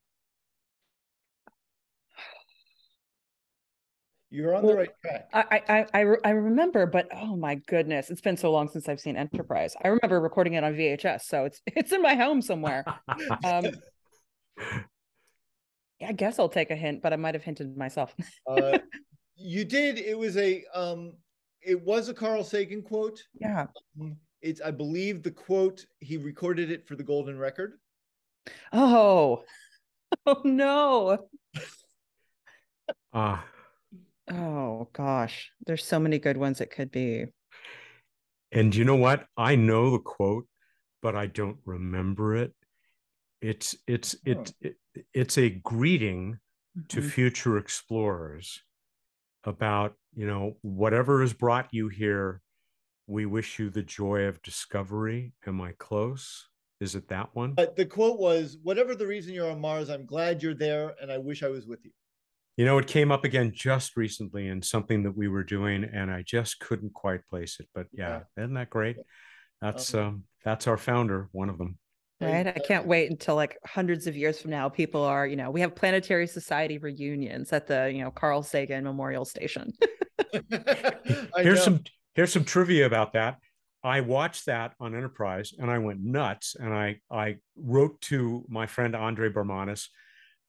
You're 4.31 4.55
on 4.55 4.66
the 4.66 4.74
right 4.74 4.91
track. 5.01 5.29
I, 5.33 5.62
I, 5.68 5.87
I, 5.95 6.05
I 6.24 6.31
remember, 6.31 6.85
but 6.85 7.09
oh 7.14 7.35
my 7.35 7.55
goodness, 7.66 8.11
it's 8.11 8.20
been 8.20 8.37
so 8.37 8.53
long 8.53 8.68
since 8.68 8.89
I've 8.89 9.01
seen 9.01 9.16
Enterprise. 9.16 9.74
I 9.83 9.89
remember 9.89 10.20
recording 10.20 10.53
it 10.53 10.64
on 10.64 10.74
VHS, 10.74 11.22
so 11.22 11.47
it's 11.47 11.62
it's 11.66 11.93
in 11.93 12.03
my 12.03 12.14
home 12.14 12.43
somewhere. 12.43 12.85
Um, 13.45 13.66
I 16.07 16.12
guess 16.12 16.39
I'll 16.39 16.49
take 16.49 16.70
a 16.70 16.76
hint, 16.76 17.03
but 17.03 17.12
I 17.12 17.16
might 17.16 17.35
have 17.35 17.43
hinted 17.43 17.76
myself. 17.76 18.14
Uh, 18.47 18.79
you 19.35 19.64
did. 19.64 19.99
It 19.99 20.16
was 20.16 20.37
a 20.37 20.62
um, 20.74 21.14
it 21.62 21.81
was 21.81 22.09
a 22.09 22.14
Carl 22.14 22.45
Sagan 22.45 22.83
quote. 22.83 23.20
yeah. 23.41 23.66
It's 24.41 24.61
I 24.61 24.70
believe 24.70 25.22
the 25.22 25.31
quote 25.31 25.85
he 26.01 26.16
recorded 26.16 26.70
it 26.70 26.87
for 26.87 26.97
the 26.97 27.03
Golden 27.03 27.39
Record. 27.39 27.72
Oh, 28.72 29.43
oh 30.26 30.43
no. 30.45 31.29
Ah, 33.12 33.45
Oh 34.31 34.89
gosh, 34.93 35.51
there's 35.66 35.85
so 35.85 35.99
many 35.99 36.18
good 36.18 36.37
ones 36.37 36.61
it 36.61 36.70
could 36.70 36.91
be. 36.91 37.26
and 38.53 38.74
you 38.74 38.85
know 38.85 38.97
what? 38.97 39.26
I 39.37 39.57
know 39.57 39.91
the 39.91 39.99
quote, 39.99 40.47
but 41.03 41.14
I 41.14 41.26
don't 41.26 41.59
remember 41.64 42.35
it. 42.37 42.55
It's 43.41 43.76
it's 43.87 44.14
Oh. 44.26 44.31
it, 44.33 44.55
it 44.61 44.76
it's 45.14 45.39
a 45.39 45.51
greeting 45.51 46.39
to 46.89 47.01
Mhm. 47.01 47.11
future 47.11 47.59
explorers 47.59 48.62
about 49.45 49.95
you 50.14 50.26
know 50.26 50.57
whatever 50.62 51.20
has 51.20 51.33
brought 51.33 51.72
you 51.72 51.89
here 51.89 52.43
we 53.07 53.26
wish 53.26 53.59
you 53.59 53.70
the 53.70 53.83
joy 53.83 54.22
of 54.24 54.43
discovery 54.43 55.33
am 55.47 55.61
i 55.61 55.72
close 55.79 56.49
is 56.81 56.95
it 56.95 57.09
that 57.09 57.35
one 57.35 57.55
But 57.55 57.76
the 57.76 57.87
quote 57.87 58.18
was, 58.20 58.59
"Whatever 58.62 58.95
the 58.95 59.07
reason 59.07 59.35
you're 59.35 59.51
on 59.51 59.61
Mars, 59.61 59.89
I'm 59.91 60.07
glad 60.07 60.43
you're 60.43 60.55
there, 60.55 60.95
and 61.01 61.11
I 61.11 61.18
wish 61.18 61.43
I 61.43 61.49
was 61.49 61.66
with 61.66 61.85
you." 61.85 61.93
You 62.59 62.64
know, 62.64 62.76
it 62.78 62.88
came 62.88 63.12
up 63.12 63.24
again 63.24 63.52
just 63.54 63.96
recently 63.96 64.48
in 64.48 64.61
something 64.62 65.04
that 65.04 65.16
we 65.16 65.28
were 65.28 65.44
doing, 65.44 65.84
and 65.84 66.11
I 66.11 66.22
just 66.22 66.59
couldn't 66.59 66.92
quite 66.92 67.24
place 67.28 67.61
it. 67.61 67.68
But 67.72 67.86
yeah, 67.92 68.22
yeah. 68.36 68.42
isn't 68.42 68.54
that 68.54 68.68
great? 68.68 68.96
That's 69.62 69.94
um, 69.94 70.00
um, 70.00 70.24
that's 70.44 70.66
our 70.66 70.76
founder, 70.76 71.28
one 71.30 71.50
of 71.50 71.56
them. 71.56 71.78
Right. 72.20 72.48
I 72.48 72.59
can't 72.59 72.84
wait 72.84 73.11
until 73.12 73.36
like 73.36 73.59
hundreds 73.64 74.09
of 74.09 74.16
years 74.16 74.40
from 74.40 74.50
now, 74.50 74.68
people 74.68 75.04
are, 75.04 75.24
you 75.24 75.36
know, 75.36 75.52
we 75.52 75.61
have 75.61 75.76
planetary 75.76 76.26
society 76.26 76.78
reunions 76.78 77.52
at 77.52 77.68
the, 77.68 77.92
you 77.92 78.02
know, 78.02 78.11
Carl 78.11 78.42
Sagan 78.42 78.82
Memorial 78.82 79.24
Station. 79.24 79.72
here's 81.36 81.62
some 81.62 81.84
here's 82.14 82.32
some 82.32 82.44
trivia 82.44 82.86
about 82.86 83.12
that. 83.12 83.38
I 83.84 84.00
watched 84.00 84.46
that 84.46 84.74
on 84.80 84.96
Enterprise 84.96 85.52
and 85.56 85.70
I 85.70 85.78
went 85.78 86.00
nuts. 86.00 86.56
And 86.59 86.74
I 86.74 86.96
I 87.09 87.36
wrote 87.56 88.00
to 88.02 88.44
my 88.48 88.66
friend 88.66 88.96
Andre 88.96 89.30
Bormanis, 89.30 89.86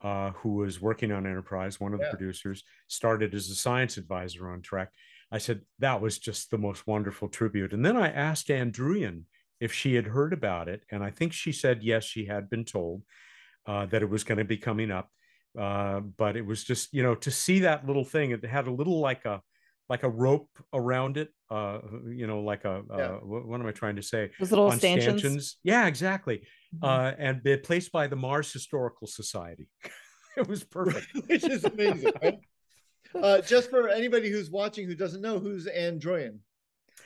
uh, 0.02 0.32
who 0.32 0.56
was 0.56 0.82
working 0.82 1.12
on 1.12 1.26
Enterprise, 1.26 1.80
one 1.80 1.94
of 1.94 2.00
yeah. 2.00 2.08
the 2.08 2.18
producers, 2.18 2.64
started 2.88 3.34
as 3.34 3.50
a 3.50 3.56
science 3.56 3.98
advisor 3.98 4.50
on 4.50 4.62
Trek. 4.62 4.90
I 5.32 5.38
said 5.38 5.62
that 5.80 6.02
was 6.02 6.18
just 6.18 6.50
the 6.50 6.58
most 6.58 6.88
wonderful 6.88 7.28
tribute. 7.28 7.74
And 7.74 7.86
then 7.86 7.98
I 7.98 8.10
asked 8.10 8.50
Ann 8.50 8.72
Druyan 8.72 9.24
if 9.60 9.74
she 9.74 9.96
had 9.96 10.08
heard 10.08 10.34
about 10.34 10.68
it, 10.68 10.84
and 10.90 11.04
I 11.04 11.12
think 11.12 11.34
she 11.34 11.52
said 11.52 11.84
yes, 11.84 12.06
she 12.06 12.26
had 12.26 12.50
been 12.50 12.66
told 12.66 13.04
uh, 13.66 13.86
that 13.88 14.02
it 14.02 14.10
was 14.10 14.24
going 14.24 14.38
to 14.38 14.46
be 14.46 14.58
coming 14.58 14.90
up. 14.90 15.10
Uh, 15.58 16.00
but 16.00 16.38
it 16.38 16.46
was 16.46 16.64
just 16.64 16.94
you 16.94 17.04
know 17.04 17.16
to 17.16 17.32
see 17.32 17.60
that 17.60 17.86
little 17.86 18.06
thing. 18.06 18.32
It 18.32 18.46
had 18.46 18.68
a 18.68 18.72
little 18.72 19.00
like 19.00 19.26
a 19.26 19.42
like 19.90 20.04
a 20.04 20.10
rope 20.10 20.50
around 20.74 21.18
it. 21.18 21.30
Uh, 21.50 21.80
you 22.08 22.28
know, 22.28 22.42
like 22.42 22.64
a 22.64 22.84
uh, 22.92 22.98
yeah. 22.98 23.10
what, 23.24 23.48
what, 23.48 23.60
am 23.60 23.66
I 23.66 23.72
trying 23.72 23.96
to 23.96 24.04
say? 24.04 24.30
Those 24.40 24.52
little 24.52 24.72
stanchions. 24.72 25.22
stanchions. 25.22 25.58
Yeah, 25.64 25.88
exactly. 25.88 26.44
Mm-hmm. 26.76 26.86
Uh, 26.86 27.12
and 27.18 27.42
they're 27.44 27.58
placed 27.58 27.92
by 27.92 28.08
the 28.08 28.16
Mars 28.16 28.54
Historical 28.54 29.08
Society. 29.08 29.68
it 30.38 30.48
was 30.48 30.64
perfect. 30.64 31.08
Which 31.28 31.44
is 31.44 31.66
amazing. 31.66 32.14
Right? 32.22 32.40
Uh, 33.16 33.42
just 33.42 33.72
for 33.72 33.90
anybody 33.90 34.30
who's 34.30 34.52
watching 34.52 34.86
who 34.86 34.96
doesn't 34.96 35.22
know, 35.22 35.40
who's 35.40 35.66
Ann 35.66 36.00
Druyan? 36.00 36.38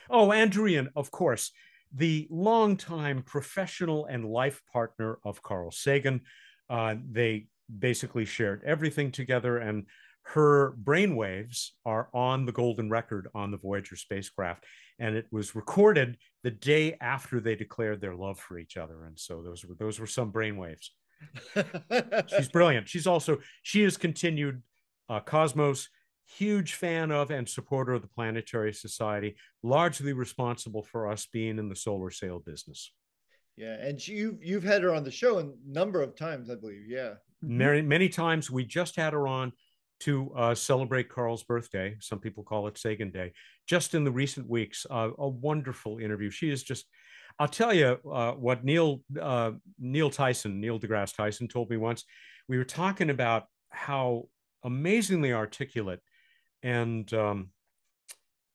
Oh, 0.10 0.32
Ann 0.34 0.50
Druyan, 0.50 0.90
of 0.96 1.12
course, 1.12 1.52
the 1.94 2.28
longtime 2.30 3.24
professional 3.24 4.06
and 4.06 4.26
life 4.26 4.62
partner 4.72 5.20
of 5.24 5.42
Carl 5.42 5.72
Sagan. 5.72 6.22
Uh, 6.70 6.96
they 7.10 7.48
basically 7.80 8.26
shared 8.26 8.64
everything 8.66 9.12
together, 9.12 9.58
and 9.58 9.86
her 10.24 10.74
brainwaves 10.82 11.70
are 11.86 12.10
on 12.14 12.46
the 12.46 12.52
golden 12.52 12.90
record 12.90 13.28
on 13.36 13.52
the 13.52 13.58
Voyager 13.58 13.96
spacecraft. 13.96 14.66
And 15.00 15.16
it 15.16 15.28
was 15.32 15.56
recorded 15.56 16.18
the 16.44 16.52
day 16.52 16.98
after 17.02 17.40
they 17.40 17.56
declared 17.56 18.00
their 18.00 18.16
love 18.16 18.40
for 18.40 18.58
each 18.58 18.78
other. 18.78 19.04
And 19.06 19.20
so 19.20 19.42
those 19.42 19.66
were 19.66 19.76
those 19.76 20.00
were 20.00 20.08
some 20.08 20.32
brainwaves. 20.32 20.90
She's 22.28 22.48
brilliant. 22.54 22.88
She's 22.88 23.08
also 23.08 23.40
she 23.64 23.84
has 23.84 23.98
continued 23.98 24.62
uh, 25.10 25.20
Cosmos, 25.20 25.90
huge 26.26 26.76
fan 26.76 27.12
of 27.12 27.32
and 27.32 27.48
supporter 27.48 27.94
of 27.94 28.02
the 28.02 28.08
Planetary 28.08 28.74
Society, 28.74 29.36
largely 29.62 30.14
responsible 30.14 30.84
for 30.84 31.12
us 31.12 31.28
being 31.32 31.60
in 31.60 31.70
the 31.70 31.76
solar 31.76 32.10
sail 32.10 32.40
business. 32.40 32.92
Yeah, 33.58 33.76
and 33.80 34.06
you've 34.08 34.44
you've 34.44 34.64
had 34.64 34.84
her 34.84 34.96
on 34.96 35.04
the 35.04 35.12
show 35.12 35.40
a 35.40 35.50
number 35.68 36.02
of 36.02 36.16
times, 36.16 36.50
I 36.50 36.56
believe. 36.56 36.88
Yeah, 36.88 37.16
many 37.42 37.82
many 37.82 38.10
times. 38.10 38.50
We 38.50 38.66
just 38.66 38.96
had 38.96 39.14
her 39.14 39.28
on 39.28 39.52
to 40.04 40.32
uh, 40.36 40.56
celebrate 40.56 41.10
Carl's 41.10 41.44
birthday. 41.44 41.96
Some 42.00 42.20
people 42.20 42.44
call 42.44 42.68
it 42.68 42.78
Sagan 42.78 43.12
Day. 43.12 43.34
Just 43.68 43.96
in 43.96 44.04
the 44.04 44.12
recent 44.12 44.50
weeks, 44.50 44.86
uh, 44.90 45.10
a 45.18 45.28
wonderful 45.28 46.00
interview. 46.00 46.30
She 46.30 46.50
is 46.50 46.64
just. 46.64 46.86
I'll 47.40 47.48
tell 47.48 47.74
you 47.74 47.98
uh, 48.12 48.34
what 48.34 48.64
Neil 48.64 49.02
uh, 49.20 49.52
Neil 49.80 50.10
Tyson, 50.10 50.62
Neil 50.62 50.80
deGrasse 50.80 51.16
Tyson, 51.16 51.48
told 51.48 51.70
me 51.70 51.78
once. 51.78 52.04
We 52.48 52.58
were 52.58 52.64
talking 52.66 53.10
about 53.10 53.46
how 53.70 54.28
amazingly 54.64 55.34
articulate 55.34 56.00
and 56.62 57.12
um, 57.14 57.50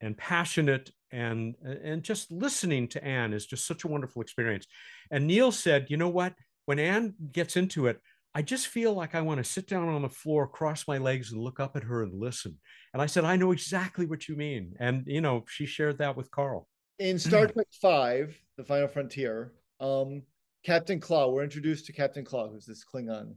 and 0.00 0.16
passionate 0.16 0.90
and 1.10 1.54
and 1.62 2.02
just 2.02 2.30
listening 2.30 2.88
to 2.88 3.04
Ann 3.04 3.32
is 3.32 3.46
just 3.46 3.66
such 3.66 3.84
a 3.84 3.88
wonderful 3.88 4.22
experience. 4.22 4.66
And 5.10 5.26
Neil 5.26 5.52
said, 5.52 5.86
you 5.88 5.96
know 5.96 6.08
what? 6.08 6.34
When 6.66 6.78
Ann 6.78 7.14
gets 7.32 7.56
into 7.56 7.86
it, 7.86 7.98
I 8.38 8.42
just 8.42 8.68
feel 8.68 8.94
like 8.94 9.14
I 9.14 9.20
want 9.20 9.38
to 9.38 9.44
sit 9.44 9.66
down 9.66 9.88
on 9.88 10.02
the 10.02 10.08
floor, 10.08 10.46
cross 10.46 10.86
my 10.86 10.98
legs, 10.98 11.32
and 11.32 11.40
look 11.42 11.58
up 11.58 11.76
at 11.76 11.82
her 11.82 12.04
and 12.04 12.14
listen. 12.14 12.56
And 12.92 13.02
I 13.02 13.06
said, 13.06 13.24
I 13.24 13.36
know 13.36 13.52
exactly 13.52 14.06
what 14.06 14.28
you 14.28 14.36
mean. 14.36 14.74
And 14.78 15.02
you 15.06 15.20
know, 15.20 15.44
she 15.48 15.66
shared 15.66 15.98
that 15.98 16.16
with 16.16 16.30
Carl. 16.30 16.68
In 16.98 17.18
Star 17.28 17.48
Trek 17.48 17.66
Five, 17.82 18.40
The 18.56 18.64
Final 18.64 18.88
Frontier, 18.88 19.52
um, 19.80 20.22
Captain 20.64 21.00
Klaa, 21.00 21.32
we're 21.32 21.42
introduced 21.42 21.86
to 21.86 21.92
Captain 21.92 22.24
Klaa, 22.24 22.50
who's 22.50 22.66
this 22.66 22.84
Klingon 22.84 23.34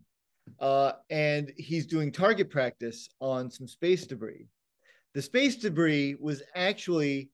uh, 0.59 0.93
and 1.09 1.51
he's 1.57 1.85
doing 1.85 2.11
target 2.11 2.49
practice 2.49 3.09
on 3.19 3.49
some 3.49 3.67
space 3.67 4.05
debris. 4.05 4.47
The 5.13 5.21
space 5.21 5.55
debris 5.55 6.15
was 6.19 6.41
actually 6.55 7.29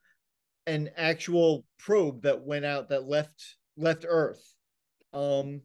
an 0.66 0.90
actual 0.98 1.66
probe 1.78 2.22
that 2.24 2.42
went 2.42 2.66
out 2.66 2.90
that 2.90 3.08
left 3.08 3.56
left 3.78 4.06
Earth. 4.08 4.54
Um, 5.14 5.62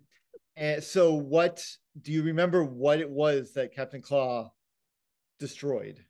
and 0.56 0.82
so, 0.82 1.14
what 1.14 1.64
do 2.00 2.12
you 2.12 2.22
remember? 2.22 2.64
What 2.64 3.00
it 3.00 3.10
was 3.10 3.52
that 3.54 3.74
Captain 3.74 4.02
Klaa 4.02 4.50
destroyed? 5.38 6.04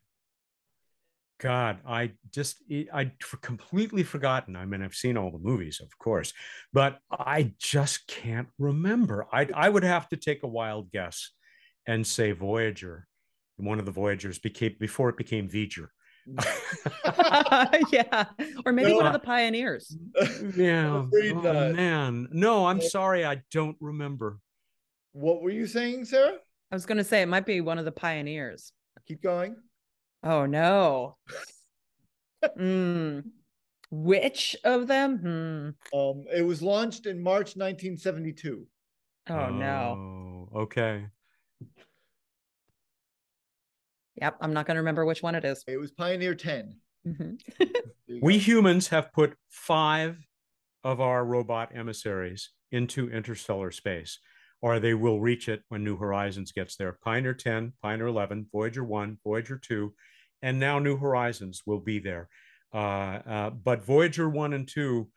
God, 1.39 1.79
I 1.85 2.11
just 2.31 2.63
I 2.71 3.11
completely 3.41 4.03
forgotten. 4.03 4.55
I 4.55 4.65
mean, 4.65 4.81
I've 4.81 4.95
seen 4.95 5.17
all 5.17 5.31
the 5.31 5.39
movies, 5.39 5.81
of 5.81 5.97
course, 5.97 6.33
but 6.71 6.99
I 7.11 7.53
just 7.59 8.07
can't 8.07 8.47
remember. 8.57 9.27
I 9.31 9.49
I 9.53 9.69
would 9.69 9.83
have 9.83 10.07
to 10.09 10.17
take 10.17 10.43
a 10.43 10.47
wild 10.47 10.91
guess 10.91 11.31
and 11.85 12.07
say 12.07 12.31
Voyager. 12.31 13.07
One 13.57 13.79
of 13.79 13.85
the 13.85 13.91
Voyagers 13.91 14.39
became 14.39 14.75
before 14.79 15.09
it 15.09 15.17
became 15.17 15.49
V'ger. 15.49 15.87
yeah, 17.91 18.25
or 18.65 18.71
maybe 18.71 18.91
no, 18.91 18.97
one 18.97 19.05
of 19.07 19.13
the 19.13 19.19
pioneers. 19.19 19.95
Yeah, 20.55 21.03
oh, 21.13 21.73
man. 21.73 22.27
No, 22.31 22.67
I'm 22.67 22.81
sorry, 22.81 23.25
I 23.25 23.41
don't 23.51 23.77
remember. 23.79 24.39
What 25.13 25.41
were 25.41 25.49
you 25.49 25.67
saying, 25.67 26.05
Sarah? 26.05 26.37
I 26.71 26.75
was 26.75 26.85
going 26.85 26.97
to 26.97 27.03
say 27.03 27.21
it 27.21 27.27
might 27.27 27.45
be 27.45 27.61
one 27.61 27.77
of 27.77 27.85
the 27.85 27.91
pioneers. 27.91 28.71
Keep 29.07 29.21
going. 29.21 29.55
Oh 30.23 30.45
no. 30.45 31.17
mm. 32.57 33.23
Which 33.91 34.55
of 34.63 34.87
them? 34.87 35.17
Hmm. 35.17 35.97
Um, 35.97 36.23
it 36.33 36.41
was 36.41 36.61
launched 36.61 37.05
in 37.05 37.21
March 37.21 37.55
1972. 37.55 38.65
Oh, 39.29 39.33
oh 39.33 39.49
no. 39.49 40.49
Okay. 40.55 41.05
Yep, 44.15 44.37
I'm 44.41 44.53
not 44.53 44.65
going 44.65 44.75
to 44.75 44.81
remember 44.81 45.05
which 45.05 45.23
one 45.23 45.35
it 45.35 45.45
is. 45.45 45.63
It 45.67 45.77
was 45.77 45.91
Pioneer 45.91 46.35
10. 46.35 46.75
Mm-hmm. 47.07 47.65
we 48.21 48.37
humans 48.37 48.87
have 48.89 49.11
put 49.11 49.35
five 49.49 50.17
of 50.83 51.01
our 51.01 51.25
robot 51.25 51.71
emissaries 51.75 52.51
into 52.71 53.09
interstellar 53.09 53.71
space 53.71 54.19
or 54.63 54.79
they 54.79 54.93
will 54.93 55.19
reach 55.19 55.49
it 55.49 55.61
when 55.67 55.83
New 55.83 55.97
Horizons 55.97 56.53
gets 56.53 56.77
there. 56.77 56.97
Pioneer 57.03 57.33
10, 57.33 57.73
Pioneer 57.81 58.07
11, 58.07 58.47
Voyager 58.49 58.85
1, 58.85 59.17
Voyager 59.21 59.57
2, 59.57 59.93
and 60.41 60.57
now 60.57 60.79
New 60.79 60.95
Horizons 60.95 61.63
will 61.65 61.81
be 61.81 61.99
there. 61.99 62.29
Uh, 62.73 63.19
uh, 63.27 63.49
but 63.49 63.83
Voyager 63.83 64.29
1 64.29 64.53
and 64.53 64.65
2 64.65 65.09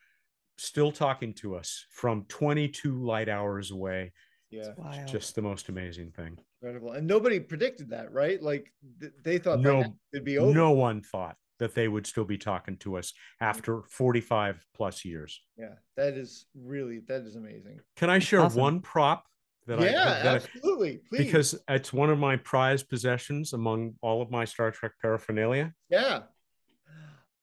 still 0.58 0.90
talking 0.90 1.32
to 1.34 1.54
us 1.54 1.86
from 1.92 2.24
22 2.28 3.00
light 3.04 3.28
hours 3.28 3.70
away. 3.70 4.12
Yeah. 4.50 4.72
It's 4.92 5.10
just 5.10 5.34
the 5.34 5.42
most 5.42 5.68
amazing 5.68 6.12
thing. 6.12 6.38
Incredible. 6.62 6.92
And 6.92 7.06
nobody 7.06 7.40
predicted 7.40 7.90
that, 7.90 8.12
right? 8.12 8.40
Like 8.42 8.72
th- 9.00 9.12
they 9.22 9.38
thought 9.38 9.60
no, 9.60 9.84
it'd 10.12 10.24
be 10.24 10.38
over. 10.38 10.54
No 10.54 10.70
one 10.70 11.02
thought 11.02 11.36
that 11.58 11.74
they 11.74 11.88
would 11.88 12.06
still 12.06 12.24
be 12.24 12.38
talking 12.38 12.76
to 12.78 12.96
us 12.96 13.12
after 13.40 13.82
45 13.88 14.64
plus 14.74 15.04
years. 15.04 15.40
Yeah, 15.56 15.74
that 15.96 16.14
is 16.14 16.46
really 16.54 17.00
that 17.08 17.22
is 17.22 17.36
amazing. 17.36 17.80
Can 17.96 18.10
I 18.10 18.18
share 18.18 18.42
awesome. 18.42 18.60
one 18.60 18.80
prop 18.80 19.24
that 19.66 19.80
yeah, 19.80 19.86
I 19.86 20.22
that 20.22 20.26
absolutely. 20.54 21.00
Please. 21.08 21.18
Because 21.18 21.58
it's 21.68 21.92
one 21.92 22.10
of 22.10 22.18
my 22.18 22.36
prized 22.36 22.88
possessions 22.88 23.52
among 23.52 23.94
all 24.00 24.22
of 24.22 24.30
my 24.30 24.44
Star 24.44 24.70
Trek 24.70 24.92
paraphernalia. 25.02 25.72
Yeah. 25.90 26.20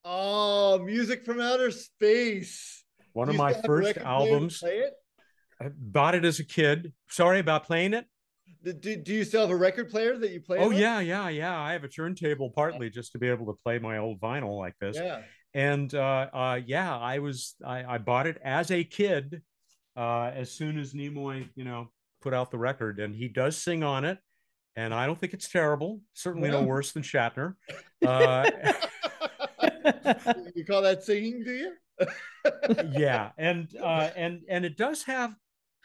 Oh, 0.05 0.79
music 0.79 1.25
from 1.25 1.41
outer 1.41 1.71
space. 1.71 2.83
One 3.13 3.29
of 3.29 3.35
my 3.35 3.53
first 3.53 3.97
albums. 3.97 4.59
Play 4.59 4.79
it? 4.79 4.93
I 5.61 5.69
bought 5.75 6.15
it 6.15 6.25
as 6.25 6.39
a 6.39 6.45
kid. 6.45 6.93
Sorry 7.09 7.39
about 7.39 7.65
playing 7.65 7.93
it. 7.93 8.05
Do, 8.63 8.95
do 8.95 9.13
you 9.13 9.25
still 9.25 9.41
have 9.41 9.49
a 9.49 9.55
record 9.55 9.89
player 9.89 10.17
that 10.17 10.31
you 10.31 10.39
play? 10.39 10.57
Oh 10.59 10.69
with? 10.69 10.77
yeah, 10.77 10.99
yeah, 11.01 11.27
yeah. 11.29 11.59
I 11.59 11.73
have 11.73 11.83
a 11.83 11.89
turntable 11.89 12.49
partly 12.49 12.89
just 12.89 13.11
to 13.11 13.17
be 13.17 13.27
able 13.27 13.45
to 13.47 13.59
play 13.63 13.77
my 13.77 13.97
old 13.97 14.21
vinyl 14.21 14.57
like 14.57 14.75
this. 14.79 14.95
Yeah. 14.97 15.21
And 15.53 15.93
uh, 15.93 16.27
uh, 16.33 16.59
yeah, 16.65 16.97
I 16.97 17.19
was 17.19 17.55
I, 17.63 17.83
I 17.83 17.97
bought 17.97 18.27
it 18.27 18.39
as 18.43 18.71
a 18.71 18.83
kid. 18.83 19.41
Uh, 19.95 20.31
as 20.33 20.49
soon 20.51 20.79
as 20.79 20.93
Nimoy, 20.93 21.49
you 21.55 21.63
know, 21.63 21.89
put 22.21 22.33
out 22.33 22.51
the 22.51 22.57
record, 22.57 22.99
and 22.99 23.15
he 23.15 23.27
does 23.27 23.57
sing 23.57 23.83
on 23.83 24.05
it. 24.05 24.17
And 24.75 24.93
I 24.93 25.05
don't 25.05 25.19
think 25.19 25.33
it's 25.33 25.51
terrible. 25.51 26.01
Certainly 26.13 26.49
no 26.49 26.63
worse 26.63 26.93
than 26.93 27.03
Shatner. 27.03 27.55
Uh, 28.05 28.49
you 30.55 30.65
call 30.65 30.81
that 30.81 31.01
singing, 31.03 31.41
do 31.41 31.53
you? 31.53 31.73
yeah, 32.91 33.29
and 33.37 33.69
uh, 33.81 34.09
and 34.15 34.41
and 34.49 34.65
it 34.65 34.75
does 34.75 35.03
have 35.03 35.33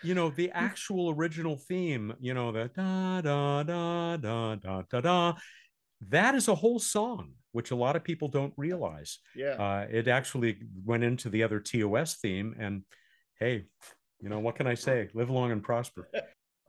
you 0.03 0.15
know, 0.15 0.31
the 0.31 0.51
actual 0.51 1.11
original 1.11 1.57
theme, 1.57 2.15
you 2.21 2.35
know, 2.35 2.53
the 2.53 2.71
da 2.75 3.21
da 3.21 3.63
da 3.63 4.17
da 4.17 4.55
da 4.57 4.83
da 4.91 5.01
da, 5.01 5.35
that 6.09 6.35
is 6.35 6.49
a 6.49 6.55
whole 6.55 6.79
song, 6.79 7.33
which 7.53 7.71
a 7.71 7.77
lot 7.77 7.97
of 7.97 8.05
people 8.05 8.29
don't 8.29 8.53
realize. 8.57 9.19
Yeah. 9.35 9.53
Uh, 9.53 9.87
it 9.91 10.09
actually 10.09 10.59
went 10.85 11.05
into 11.05 11.29
the 11.29 11.43
other 11.43 11.61
TOS 11.61 12.17
theme, 12.17 12.55
and 12.59 12.83
hey, 13.39 13.67
you 14.21 14.29
know, 14.29 14.39
what 14.39 14.57
can 14.57 14.67
I 14.67 14.75
say? 14.75 15.09
Live 15.15 15.31
long 15.31 15.53
and 15.53 15.63
prosper. 15.63 16.09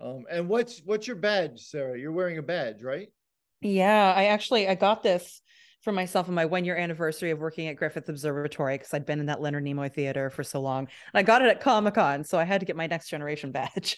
Um, 0.02 0.24
and 0.32 0.48
what's 0.48 0.82
what's 0.86 1.08
your 1.08 1.18
badge, 1.18 1.60
Sarah? 1.60 2.00
You're 2.00 2.14
wearing 2.14 2.38
a 2.38 2.42
badge, 2.42 2.84
right? 2.84 3.10
Yeah, 3.60 4.14
I 4.16 4.28
actually 4.28 4.66
I 4.68 4.76
got 4.76 5.04
this 5.04 5.42
for 5.82 5.94
myself 5.94 6.28
on 6.28 6.36
my 6.36 6.46
one 6.46 6.66
year 6.66 6.76
anniversary 6.76 7.32
of 7.32 7.40
working 7.40 7.68
at 7.68 7.76
Griffith 7.76 8.10
Observatory 8.10 8.78
because 8.78 8.94
I'd 8.94 9.06
been 9.06 9.20
in 9.20 9.28
that 9.28 9.42
Leonard 9.42 9.64
Nimoy 9.64 9.94
theater 9.94 10.30
for 10.30 10.44
so 10.44 10.60
long. 10.62 10.80
And 10.82 11.20
I 11.20 11.24
got 11.24 11.42
it 11.42 11.48
at 11.48 11.62
Comic 11.62 11.96
Con, 11.96 12.24
so 12.24 12.38
I 12.38 12.44
had 12.44 12.60
to 12.60 12.66
get 12.66 12.76
my 12.76 12.88
next 12.88 13.10
generation 13.10 13.52
badge. 13.52 13.98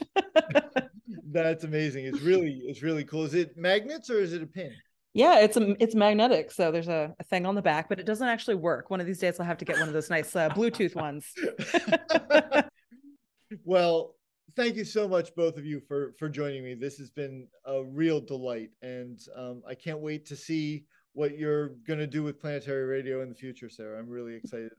That's 1.32 1.64
amazing. 1.64 2.06
It's 2.06 2.22
really 2.22 2.62
it's 2.66 2.84
really 2.84 3.04
cool. 3.04 3.24
Is 3.24 3.34
it 3.34 3.58
magnets 3.58 4.10
or 4.10 4.20
is 4.20 4.34
it 4.34 4.44
a 4.44 4.48
pin? 4.48 4.74
Yeah, 5.14 5.40
it's 5.40 5.58
a, 5.58 5.76
it's 5.84 5.94
magnetic. 5.94 6.52
So 6.52 6.72
there's 6.72 6.88
a, 6.88 7.14
a, 7.20 7.24
thing 7.26 7.46
on 7.46 7.54
the 7.54 7.62
back, 7.62 7.90
but 7.90 8.00
it 8.00 8.06
doesn't 8.06 8.28
actually 8.28 8.56
work. 8.56 8.90
One 8.90 9.02
of 9.02 9.06
these 9.06 9.20
days 9.20 9.40
I'll 9.40 9.46
have 9.46 9.58
to 9.58 9.66
get 9.66 9.78
one 9.78 9.90
of 9.90 9.94
those 9.94 10.10
nice 10.10 10.34
uh, 10.38 10.48
Bluetooth 10.50 10.96
ones. 10.96 11.26
well, 13.66 14.16
thank 14.56 14.78
you 14.78 14.86
so 14.86 15.10
much, 15.10 15.36
both 15.36 15.58
of 15.58 15.66
you, 15.66 15.82
for 15.82 16.14
for 16.18 16.30
joining 16.30 16.64
me. 16.64 16.76
This 16.76 16.98
has 16.98 17.10
been 17.10 17.48
a 17.66 17.84
real 17.84 18.22
delight, 18.22 18.70
and 18.82 19.20
um, 19.36 19.64
I 19.68 19.76
can't 19.76 20.00
wait 20.00 20.26
to 20.28 20.36
see 20.38 20.86
what 21.14 21.38
you're 21.38 21.70
going 21.88 22.00
to 22.00 22.08
do 22.08 22.24
with 22.24 22.40
Planetary 22.40 22.86
Radio 22.86 23.22
in 23.22 23.30
the 23.30 23.36
future, 23.36 23.70
Sarah. 23.70 24.00
I'm 24.00 24.10
really 24.10 24.36
excited. 24.36 24.72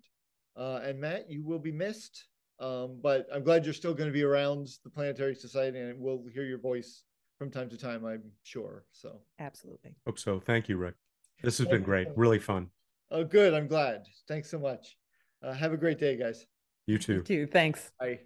Uh, 0.57 0.81
and 0.83 1.01
Mat, 1.01 1.31
you 1.31 1.45
will 1.45 1.59
be 1.59 1.73
missed, 1.73 2.27
um, 2.61 2.99
but 3.03 3.27
I'm 3.33 3.43
glad 3.43 3.65
you're 3.65 3.75
still 3.75 3.95
going 3.95 4.09
to 4.09 4.13
be 4.13 4.23
around 4.23 4.69
the 4.85 4.91
Planetary 4.91 5.35
Society, 5.35 5.79
and 5.79 5.99
we'll 5.99 6.25
hear 6.33 6.45
your 6.45 6.59
voice 6.59 7.05
from 7.39 7.51
time 7.51 7.69
to 7.71 7.79
time. 7.79 8.05
I'm 8.05 8.23
sure. 8.43 8.85
So 8.93 9.21
absolutely. 9.39 9.95
Hope 10.07 10.19
so. 10.19 10.41
Thank 10.41 10.69
you, 10.69 10.77
Rick. 10.77 10.95
This 11.43 11.59
has 11.59 11.67
been 11.67 11.83
great. 11.83 12.09
Really 12.17 12.39
fun. 12.39 12.69
Oh, 13.11 13.25
good. 13.25 13.53
I'm 13.53 13.67
glad. 13.67 14.05
Thanks 14.29 14.51
so 14.51 14.59
much. 14.59 14.97
Uh, 15.43 15.53
have 15.53 15.73
a 15.73 15.77
great 15.77 15.99
day, 15.99 16.17
guys. 16.17 16.47
You 16.87 16.99
too. 16.99 17.15
You 17.15 17.23
too. 17.23 17.47
Thanks. 17.47 17.91
Bye. 17.99 18.21